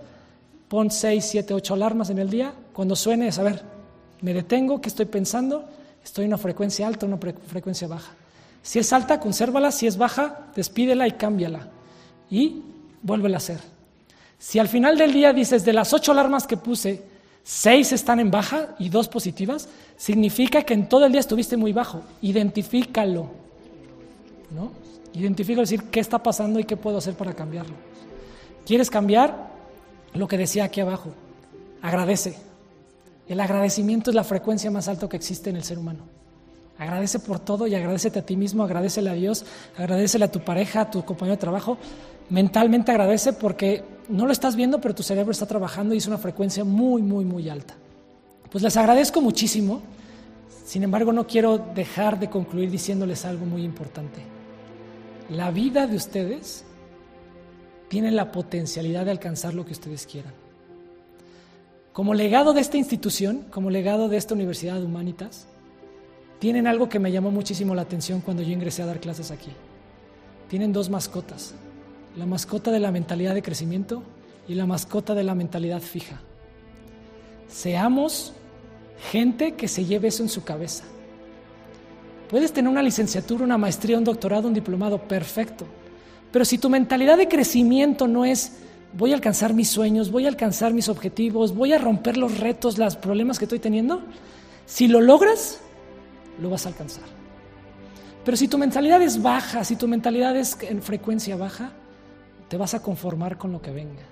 pon 0.67 0.91
6, 0.91 1.25
7, 1.25 1.53
8 1.53 1.73
alarmas 1.73 2.09
en 2.09 2.19
el 2.19 2.29
día. 2.29 2.53
Cuando 2.73 2.95
suene, 2.95 3.29
a 3.29 3.43
ver, 3.43 3.63
me 4.21 4.33
detengo, 4.33 4.79
¿qué 4.81 4.89
estoy 4.89 5.05
pensando? 5.05 5.65
Estoy 6.03 6.25
en 6.25 6.29
una 6.29 6.37
frecuencia 6.37 6.87
alta 6.87 7.05
o 7.05 7.09
una 7.09 7.17
frecuencia 7.17 7.87
baja. 7.87 8.13
Si 8.61 8.79
es 8.79 8.91
alta, 8.93 9.19
consérvala. 9.19 9.71
Si 9.71 9.87
es 9.87 9.97
baja, 9.97 10.47
despídela 10.55 11.07
y 11.07 11.11
cámbiala. 11.11 11.67
Y 12.29 12.61
vuélvela 13.01 13.37
a 13.37 13.39
hacer. 13.39 13.76
Si 14.39 14.59
al 14.59 14.67
final 14.67 14.97
del 14.97 15.13
día 15.13 15.33
dices, 15.33 15.65
de 15.65 15.73
las 15.73 15.93
ocho 15.93 16.11
alarmas 16.11 16.45
que 16.45 16.57
puse, 16.57 17.03
seis 17.43 17.91
están 17.91 18.19
en 18.19 18.29
baja 18.29 18.75
y 18.79 18.89
dos 18.89 19.07
positivas, 19.07 19.67
significa 19.95 20.61
que 20.61 20.73
en 20.73 20.87
todo 20.87 21.05
el 21.05 21.11
día 21.11 21.21
estuviste 21.21 21.57
muy 21.57 21.73
bajo. 21.73 22.01
Identifícalo. 22.21 23.29
¿No? 24.51 24.71
Identifica 25.13 25.61
decir 25.61 25.83
qué 25.85 25.99
está 25.99 26.21
pasando 26.21 26.59
y 26.59 26.63
qué 26.63 26.77
puedo 26.77 26.99
hacer 26.99 27.15
para 27.15 27.33
cambiarlo. 27.33 27.73
¿Quieres 28.65 28.89
cambiar? 28.89 29.47
Lo 30.13 30.27
que 30.27 30.37
decía 30.37 30.65
aquí 30.65 30.81
abajo. 30.81 31.11
Agradece. 31.81 32.37
El 33.27 33.39
agradecimiento 33.39 34.11
es 34.11 34.15
la 34.15 34.23
frecuencia 34.23 34.71
más 34.71 34.87
alta 34.87 35.09
que 35.09 35.17
existe 35.17 35.49
en 35.49 35.57
el 35.57 35.63
ser 35.63 35.79
humano. 35.79 36.03
Agradece 36.77 37.19
por 37.19 37.39
todo 37.39 37.65
y 37.65 37.75
agradecete 37.75 38.19
a 38.19 38.25
ti 38.25 38.37
mismo, 38.37 38.63
agradecele 38.63 39.09
a 39.09 39.13
Dios, 39.13 39.45
agradecele 39.77 40.25
a 40.25 40.31
tu 40.31 40.41
pareja, 40.41 40.81
a 40.81 40.91
tu 40.91 41.03
compañero 41.03 41.35
de 41.35 41.41
trabajo. 41.41 41.77
Mentalmente 42.29 42.91
agradece 42.91 43.33
porque 43.33 43.83
no 44.09 44.25
lo 44.25 44.31
estás 44.31 44.55
viendo, 44.55 44.79
pero 44.79 44.95
tu 44.95 45.03
cerebro 45.03 45.31
está 45.31 45.45
trabajando 45.45 45.93
y 45.93 45.97
es 45.97 46.07
una 46.07 46.17
frecuencia 46.17 46.63
muy, 46.63 47.01
muy, 47.01 47.25
muy 47.25 47.49
alta. 47.49 47.75
Pues 48.49 48.63
les 48.63 48.77
agradezco 48.77 49.21
muchísimo. 49.21 49.81
Sin 50.65 50.83
embargo, 50.83 51.13
no 51.13 51.27
quiero 51.27 51.57
dejar 51.57 52.19
de 52.19 52.29
concluir 52.29 52.71
diciéndoles 52.71 53.25
algo 53.25 53.45
muy 53.45 53.63
importante. 53.63 54.21
La 55.29 55.51
vida 55.51 55.87
de 55.87 55.95
ustedes 55.95 56.63
tiene 57.89 58.11
la 58.11 58.31
potencialidad 58.31 59.05
de 59.05 59.11
alcanzar 59.11 59.53
lo 59.53 59.65
que 59.65 59.73
ustedes 59.73 60.05
quieran. 60.05 60.33
Como 61.93 62.13
legado 62.13 62.53
de 62.53 62.61
esta 62.61 62.77
institución, 62.77 63.45
como 63.49 63.69
legado 63.69 64.07
de 64.07 64.17
esta 64.17 64.35
Universidad 64.35 64.75
de 64.75 64.85
Humanitas, 64.85 65.47
tienen 66.39 66.67
algo 66.67 66.87
que 66.89 66.99
me 66.99 67.11
llamó 67.11 67.31
muchísimo 67.31 67.73
la 67.73 67.81
atención 67.81 68.21
cuando 68.21 68.43
yo 68.43 68.51
ingresé 68.51 68.83
a 68.83 68.85
dar 68.85 68.99
clases 68.99 69.31
aquí. 69.31 69.51
Tienen 70.47 70.71
dos 70.71 70.89
mascotas 70.89 71.55
la 72.17 72.25
mascota 72.25 72.71
de 72.71 72.79
la 72.79 72.91
mentalidad 72.91 73.35
de 73.35 73.43
crecimiento 73.43 74.01
y 74.47 74.55
la 74.55 74.65
mascota 74.65 75.13
de 75.13 75.23
la 75.23 75.35
mentalidad 75.35 75.81
fija. 75.81 76.19
Seamos 77.47 78.33
gente 79.11 79.53
que 79.53 79.67
se 79.67 79.85
lleve 79.85 80.07
eso 80.07 80.23
en 80.23 80.29
su 80.29 80.43
cabeza. 80.43 80.83
Puedes 82.29 82.51
tener 82.51 82.69
una 82.69 82.81
licenciatura, 82.81 83.43
una 83.43 83.57
maestría, 83.57 83.97
un 83.97 84.03
doctorado, 84.03 84.47
un 84.47 84.53
diplomado, 84.53 84.99
perfecto. 85.07 85.65
Pero 86.31 86.43
si 86.43 86.57
tu 86.57 86.69
mentalidad 86.69 87.17
de 87.17 87.27
crecimiento 87.27 88.07
no 88.07 88.25
es 88.25 88.53
voy 88.93 89.11
a 89.11 89.15
alcanzar 89.15 89.53
mis 89.53 89.69
sueños, 89.69 90.11
voy 90.11 90.25
a 90.25 90.29
alcanzar 90.29 90.73
mis 90.73 90.89
objetivos, 90.89 91.53
voy 91.53 91.73
a 91.73 91.77
romper 91.77 92.17
los 92.17 92.39
retos, 92.39 92.79
los 92.79 92.95
problemas 92.95 93.37
que 93.37 93.45
estoy 93.45 93.59
teniendo, 93.59 94.01
si 94.65 94.87
lo 94.87 95.01
logras, 95.01 95.59
lo 96.41 96.49
vas 96.49 96.65
a 96.65 96.69
alcanzar. 96.69 97.03
Pero 98.25 98.35
si 98.35 98.47
tu 98.47 98.57
mentalidad 98.57 99.01
es 99.01 99.21
baja, 99.21 99.63
si 99.63 99.75
tu 99.75 99.87
mentalidad 99.87 100.35
es 100.35 100.57
en 100.61 100.81
frecuencia 100.81 101.35
baja, 101.35 101.73
te 102.49 102.57
vas 102.57 102.73
a 102.73 102.81
conformar 102.81 103.37
con 103.37 103.51
lo 103.51 103.61
que 103.61 103.71
venga. 103.71 104.03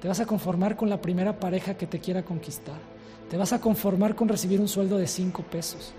Te 0.00 0.08
vas 0.08 0.20
a 0.20 0.26
conformar 0.26 0.76
con 0.76 0.90
la 0.90 1.00
primera 1.00 1.38
pareja 1.38 1.74
que 1.74 1.86
te 1.86 2.00
quiera 2.00 2.24
conquistar. 2.24 2.78
Te 3.30 3.36
vas 3.36 3.52
a 3.52 3.60
conformar 3.60 4.14
con 4.14 4.28
recibir 4.28 4.60
un 4.60 4.68
sueldo 4.68 4.98
de 4.98 5.06
cinco 5.06 5.42
pesos. 5.42 5.92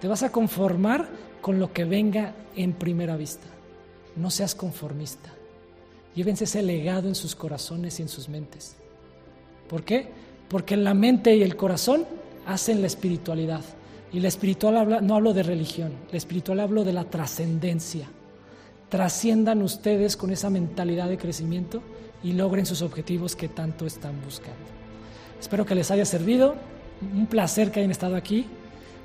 Te 0.00 0.08
vas 0.08 0.22
a 0.22 0.32
conformar 0.32 1.08
con 1.40 1.58
lo 1.58 1.72
que 1.72 1.84
venga 1.84 2.34
en 2.56 2.72
primera 2.72 3.16
vista. 3.16 3.46
No 4.16 4.30
seas 4.30 4.54
conformista. 4.54 5.30
Llévense 6.14 6.44
ese 6.44 6.62
legado 6.62 7.08
en 7.08 7.14
sus 7.14 7.34
corazones 7.34 7.98
y 7.98 8.02
en 8.02 8.08
sus 8.08 8.28
mentes. 8.28 8.76
¿Por 9.68 9.82
qué? 9.82 10.08
Porque 10.48 10.76
la 10.76 10.94
mente 10.94 11.34
y 11.36 11.42
el 11.42 11.56
corazón 11.56 12.06
hacen 12.46 12.80
la 12.80 12.86
espiritualidad. 12.86 13.62
Y 14.12 14.20
la 14.20 14.28
espiritual 14.28 15.04
no 15.04 15.16
hablo 15.16 15.32
de 15.34 15.42
religión, 15.42 15.92
la 16.12 16.18
espiritual 16.18 16.60
hablo 16.60 16.84
de 16.84 16.92
la 16.92 17.04
trascendencia. 17.04 18.08
Trasciendan 18.94 19.60
ustedes 19.60 20.16
con 20.16 20.30
esa 20.30 20.50
mentalidad 20.50 21.08
de 21.08 21.18
crecimiento 21.18 21.82
y 22.22 22.32
logren 22.32 22.64
sus 22.64 22.80
objetivos 22.80 23.34
que 23.34 23.48
tanto 23.48 23.86
están 23.86 24.14
buscando. 24.24 24.54
Espero 25.40 25.66
que 25.66 25.74
les 25.74 25.90
haya 25.90 26.04
servido. 26.04 26.54
Un 27.12 27.26
placer 27.26 27.72
que 27.72 27.80
hayan 27.80 27.90
estado 27.90 28.14
aquí. 28.14 28.46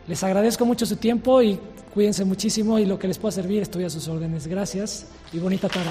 Les 0.08 0.24
agradezco 0.24 0.64
mucho 0.64 0.86
su 0.86 0.98
tiempo 0.98 1.42
y 1.42 1.60
cuídense 1.92 2.24
muchísimo 2.24 2.78
y 2.78 2.86
lo 2.86 3.00
que 3.00 3.08
les 3.08 3.18
pueda 3.18 3.32
servir 3.32 3.64
estoy 3.64 3.84
a 3.84 3.90
sus 3.90 4.08
órdenes. 4.08 4.46
Gracias 4.46 5.08
y 5.34 5.40
bonita 5.40 5.68
tarde. 5.68 5.90